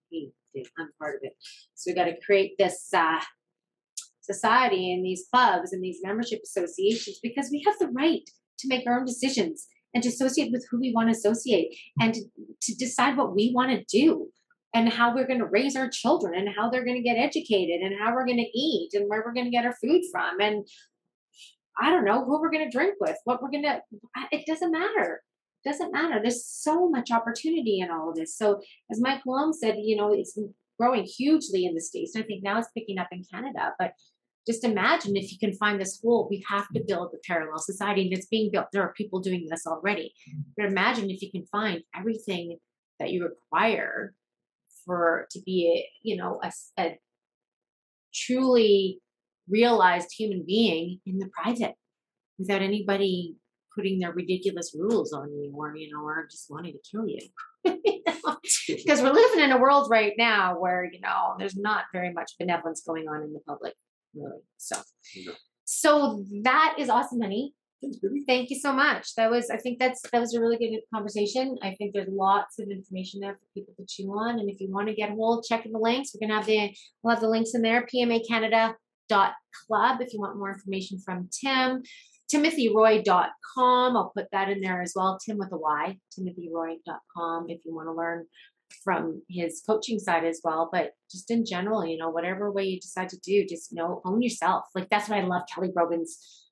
He. 0.10 0.31
I'm 0.80 0.90
part 0.99 1.15
of 1.15 1.22
it. 1.23 1.34
So 1.76 1.91
we 1.91 1.95
got 1.95 2.06
to 2.06 2.19
create 2.26 2.53
this 2.57 2.90
uh, 2.94 3.19
society 4.22 4.94
and 4.94 5.06
these 5.06 5.26
clubs 5.31 5.72
and 5.72 5.84
these 5.84 5.99
membership 6.03 6.40
associations 6.44 7.19
because 7.22 7.49
we 7.52 7.64
have 7.65 7.77
the 7.80 7.90
right 7.90 8.27
to 8.60 8.68
make 8.68 8.86
our 8.88 8.99
own 8.99 9.06
decisions 9.06 9.68
and 9.94 10.03
to 10.03 10.10
associate 10.10 10.52
with 10.52 10.65
who 10.69 10.80
we 10.80 10.91
want 10.94 11.07
to 11.07 11.18
associate 11.18 11.76
and 11.99 12.14
to, 12.14 12.22
to 12.61 12.76
decide 12.76 13.18
what 13.18 13.36
we 13.36 13.52
want 13.56 13.72
to 13.72 13.86
do. 13.90 14.27
and 14.73 14.94
how 14.94 15.14
we're 15.14 15.27
going 15.27 15.40
to 15.40 15.45
raise 15.45 15.76
our 15.76 15.90
children 15.90 16.36
and 16.36 16.49
how 16.56 16.69
they're 16.69 16.86
going 16.86 16.98
to 16.98 17.10
get 17.10 17.18
educated 17.18 17.81
and 17.81 17.95
how 17.99 18.14
we're 18.14 18.26
going 18.26 18.38
to 18.38 18.57
eat 18.57 18.90
and 18.94 19.10
where 19.10 19.23
we're 19.26 19.34
going 19.34 19.45
to 19.45 19.52
get 19.52 19.65
our 19.65 19.76
food 19.81 20.02
from 20.11 20.40
and 20.40 20.68
I 21.81 21.90
don't 21.91 22.06
know 22.06 22.26
who 22.26 22.40
we're 22.40 22.52
going 22.52 22.69
to 22.69 22.77
drink 22.77 22.95
with, 22.99 23.15
what 23.23 23.41
we're 23.41 23.52
going 23.52 23.64
to, 23.64 23.80
it 24.31 24.45
doesn't 24.45 24.72
matter. 24.72 25.22
Doesn't 25.65 25.91
matter. 25.91 26.19
There's 26.22 26.45
so 26.45 26.90
much 26.90 27.11
opportunity 27.11 27.80
in 27.80 27.91
all 27.91 28.10
of 28.10 28.15
this. 28.15 28.38
So, 28.38 28.61
as 28.91 29.02
Mike 29.02 29.22
Malone 29.26 29.53
said, 29.53 29.76
you 29.77 29.98
know, 29.98 30.14
it's 30.14 30.38
growing 30.80 31.03
hugely 31.03 31.65
in 31.65 31.76
the 31.76 31.81
States. 31.81 32.15
And 32.15 32.23
I 32.23 32.27
think 32.27 32.44
now 32.44 32.57
it's 32.57 32.69
picking 32.76 32.98
up 32.98 33.10
in 33.11 33.23
Canada. 33.31 33.73
But 33.77 33.91
just 34.48 34.64
imagine 34.64 35.15
if 35.15 35.31
you 35.31 35.38
can 35.38 35.53
find 35.53 35.80
this 35.80 35.99
whole, 36.02 36.27
we 36.30 36.44
have 36.49 36.68
to 36.73 36.84
build 36.88 37.11
a 37.14 37.18
parallel 37.27 37.60
society 37.60 38.03
and 38.03 38.18
it's 38.18 38.27
being 38.27 38.49
built. 38.52 38.68
There 38.72 38.81
are 38.81 38.94
people 38.94 39.19
doing 39.19 39.48
this 39.49 39.68
already. 39.68 40.14
Mm-hmm. 40.30 40.41
But 40.57 40.65
imagine 40.68 41.10
if 41.10 41.22
you 41.22 41.30
can 41.30 41.45
find 41.52 41.81
everything 41.95 42.57
that 42.99 43.11
you 43.11 43.23
require 43.23 44.14
for 44.86 45.27
to 45.31 45.41
be 45.45 45.72
a, 45.76 46.07
you 46.07 46.15
know, 46.15 46.40
a, 46.41 46.52
a 46.81 46.98
truly 48.14 48.99
realized 49.48 50.10
human 50.18 50.44
being 50.48 50.99
in 51.06 51.19
the 51.19 51.30
private 51.30 51.76
without 52.38 52.61
anybody 52.61 53.36
putting 53.75 53.99
their 53.99 54.11
ridiculous 54.11 54.75
rules 54.77 55.13
on 55.13 55.31
you 55.31 55.53
or 55.55 55.75
you 55.75 55.91
know 55.91 56.03
or 56.03 56.27
just 56.29 56.47
wanting 56.49 56.73
to 56.73 56.79
kill 56.89 57.07
you. 57.07 57.19
Because 58.67 59.01
we're 59.03 59.11
living 59.11 59.41
in 59.41 59.51
a 59.51 59.59
world 59.59 59.89
right 59.91 60.13
now 60.17 60.57
where 60.59 60.89
you 60.91 60.99
know 61.01 61.35
there's 61.37 61.55
not 61.55 61.85
very 61.93 62.13
much 62.13 62.31
benevolence 62.39 62.81
going 62.85 63.07
on 63.07 63.21
in 63.21 63.33
the 63.33 63.39
public 63.47 63.73
really 64.15 64.41
so. 64.57 64.77
So 65.65 66.23
that 66.43 66.75
is 66.79 66.89
awesome 66.89 67.21
honey. 67.21 67.53
Thank 68.27 68.49
you 68.49 68.59
so 68.59 68.73
much. 68.73 69.15
That 69.15 69.31
was 69.31 69.49
i 69.49 69.57
think 69.57 69.79
that's 69.79 70.01
that 70.11 70.19
was 70.19 70.33
a 70.33 70.41
really 70.41 70.57
good 70.57 70.79
conversation. 70.93 71.57
I 71.61 71.75
think 71.75 71.93
there's 71.93 72.09
lots 72.09 72.59
of 72.59 72.69
information 72.69 73.21
there 73.21 73.33
for 73.33 73.47
people 73.53 73.73
to 73.77 73.85
chew 73.87 74.09
on 74.09 74.39
and 74.39 74.49
if 74.49 74.59
you 74.59 74.71
want 74.71 74.87
to 74.87 74.95
get 74.95 75.11
a 75.11 75.13
hold 75.13 75.45
check 75.47 75.65
in 75.65 75.71
the 75.71 75.79
links. 75.79 76.11
We're 76.13 76.27
going 76.27 76.31
to 76.31 76.37
have 76.37 76.45
the 76.45 76.75
we'll 77.03 77.13
have 77.13 77.21
the 77.21 77.29
links 77.29 77.53
in 77.53 77.61
there 77.61 77.85
pma 77.93 78.19
canada 78.27 78.75
dot 79.07 79.33
club 79.67 80.01
if 80.01 80.13
you 80.13 80.19
want 80.19 80.37
more 80.37 80.53
information 80.53 80.99
from 80.99 81.29
Tym 81.31 81.81
tymothyroy.com. 82.34 83.97
I'll 83.97 84.11
put 84.15 84.27
that 84.31 84.49
in 84.49 84.61
there 84.61 84.81
as 84.81 84.93
well. 84.95 85.18
Tim 85.23 85.38
with 85.38 85.51
a 85.51 85.57
Y, 85.57 85.97
tymothyroy.com 86.18 87.49
if 87.49 87.60
you 87.65 87.76
want 87.76 87.88
to 87.88 87.93
learn 87.93 88.26
from 88.84 89.22
his 89.27 89.61
coaching 89.65 89.99
side 89.99 90.26
as 90.26 90.41
well. 90.43 90.69
But 90.72 90.91
just 91.11 91.31
in 91.31 91.45
general, 91.45 91.85
you 91.85 91.97
know, 91.97 92.10
whatever 92.10 92.51
way 92.51 92.64
you 92.64 92.80
decide 92.80 93.10
to 93.10 93.19
do, 93.19 93.45
just 93.45 93.73
know, 93.73 94.01
own 94.06 94.22
yourself. 94.22 94.65
Like 94.76 94.89
that's 94.89 95.10
what 95.10 95.19
I 95.19 95.23
love 95.23 95.43
Kelly 95.53 95.72
Brogan's 95.73 96.45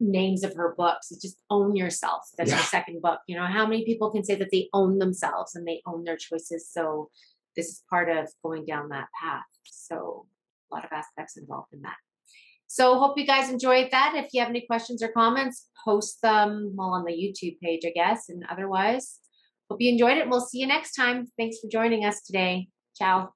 names 0.00 0.44
of 0.44 0.54
her 0.54 0.74
books 0.76 1.10
is 1.10 1.20
just 1.20 1.42
own 1.50 1.76
yourself. 1.76 2.22
That's 2.36 2.50
yeah. 2.50 2.56
her 2.56 2.62
second 2.62 3.02
book. 3.02 3.20
You 3.26 3.36
know, 3.36 3.46
how 3.46 3.66
many 3.66 3.84
people 3.84 4.10
can 4.10 4.24
say 4.24 4.36
that 4.36 4.50
they 4.50 4.68
own 4.72 4.98
themselves 4.98 5.54
and 5.54 5.66
they 5.66 5.82
own 5.86 6.04
their 6.04 6.16
choices? 6.16 6.70
So 6.70 7.10
this 7.56 7.66
is 7.66 7.82
part 7.90 8.08
of 8.08 8.28
going 8.42 8.64
down 8.64 8.88
that 8.90 9.08
path. 9.20 9.42
So 9.64 10.26
a 10.70 10.74
lot 10.74 10.84
of 10.84 10.92
aspects 10.92 11.36
involved 11.36 11.72
in 11.72 11.82
that. 11.82 11.96
So 12.68 12.98
hope 12.98 13.18
you 13.18 13.26
guys 13.26 13.50
enjoyed 13.50 13.88
that. 13.90 14.12
If 14.14 14.28
you 14.32 14.40
have 14.40 14.50
any 14.50 14.60
questions 14.66 15.02
or 15.02 15.08
comments, 15.08 15.68
post 15.84 16.20
them 16.22 16.72
well 16.76 16.90
on 16.90 17.04
the 17.04 17.12
YouTube 17.12 17.58
page, 17.60 17.80
I 17.84 17.92
guess. 17.94 18.28
And 18.28 18.44
otherwise, 18.50 19.18
hope 19.70 19.80
you 19.80 19.90
enjoyed 19.90 20.18
it. 20.18 20.28
We'll 20.28 20.42
see 20.42 20.58
you 20.58 20.66
next 20.66 20.94
time. 20.94 21.26
Thanks 21.38 21.58
for 21.60 21.68
joining 21.68 22.04
us 22.04 22.22
today. 22.22 22.68
Ciao. 22.96 23.32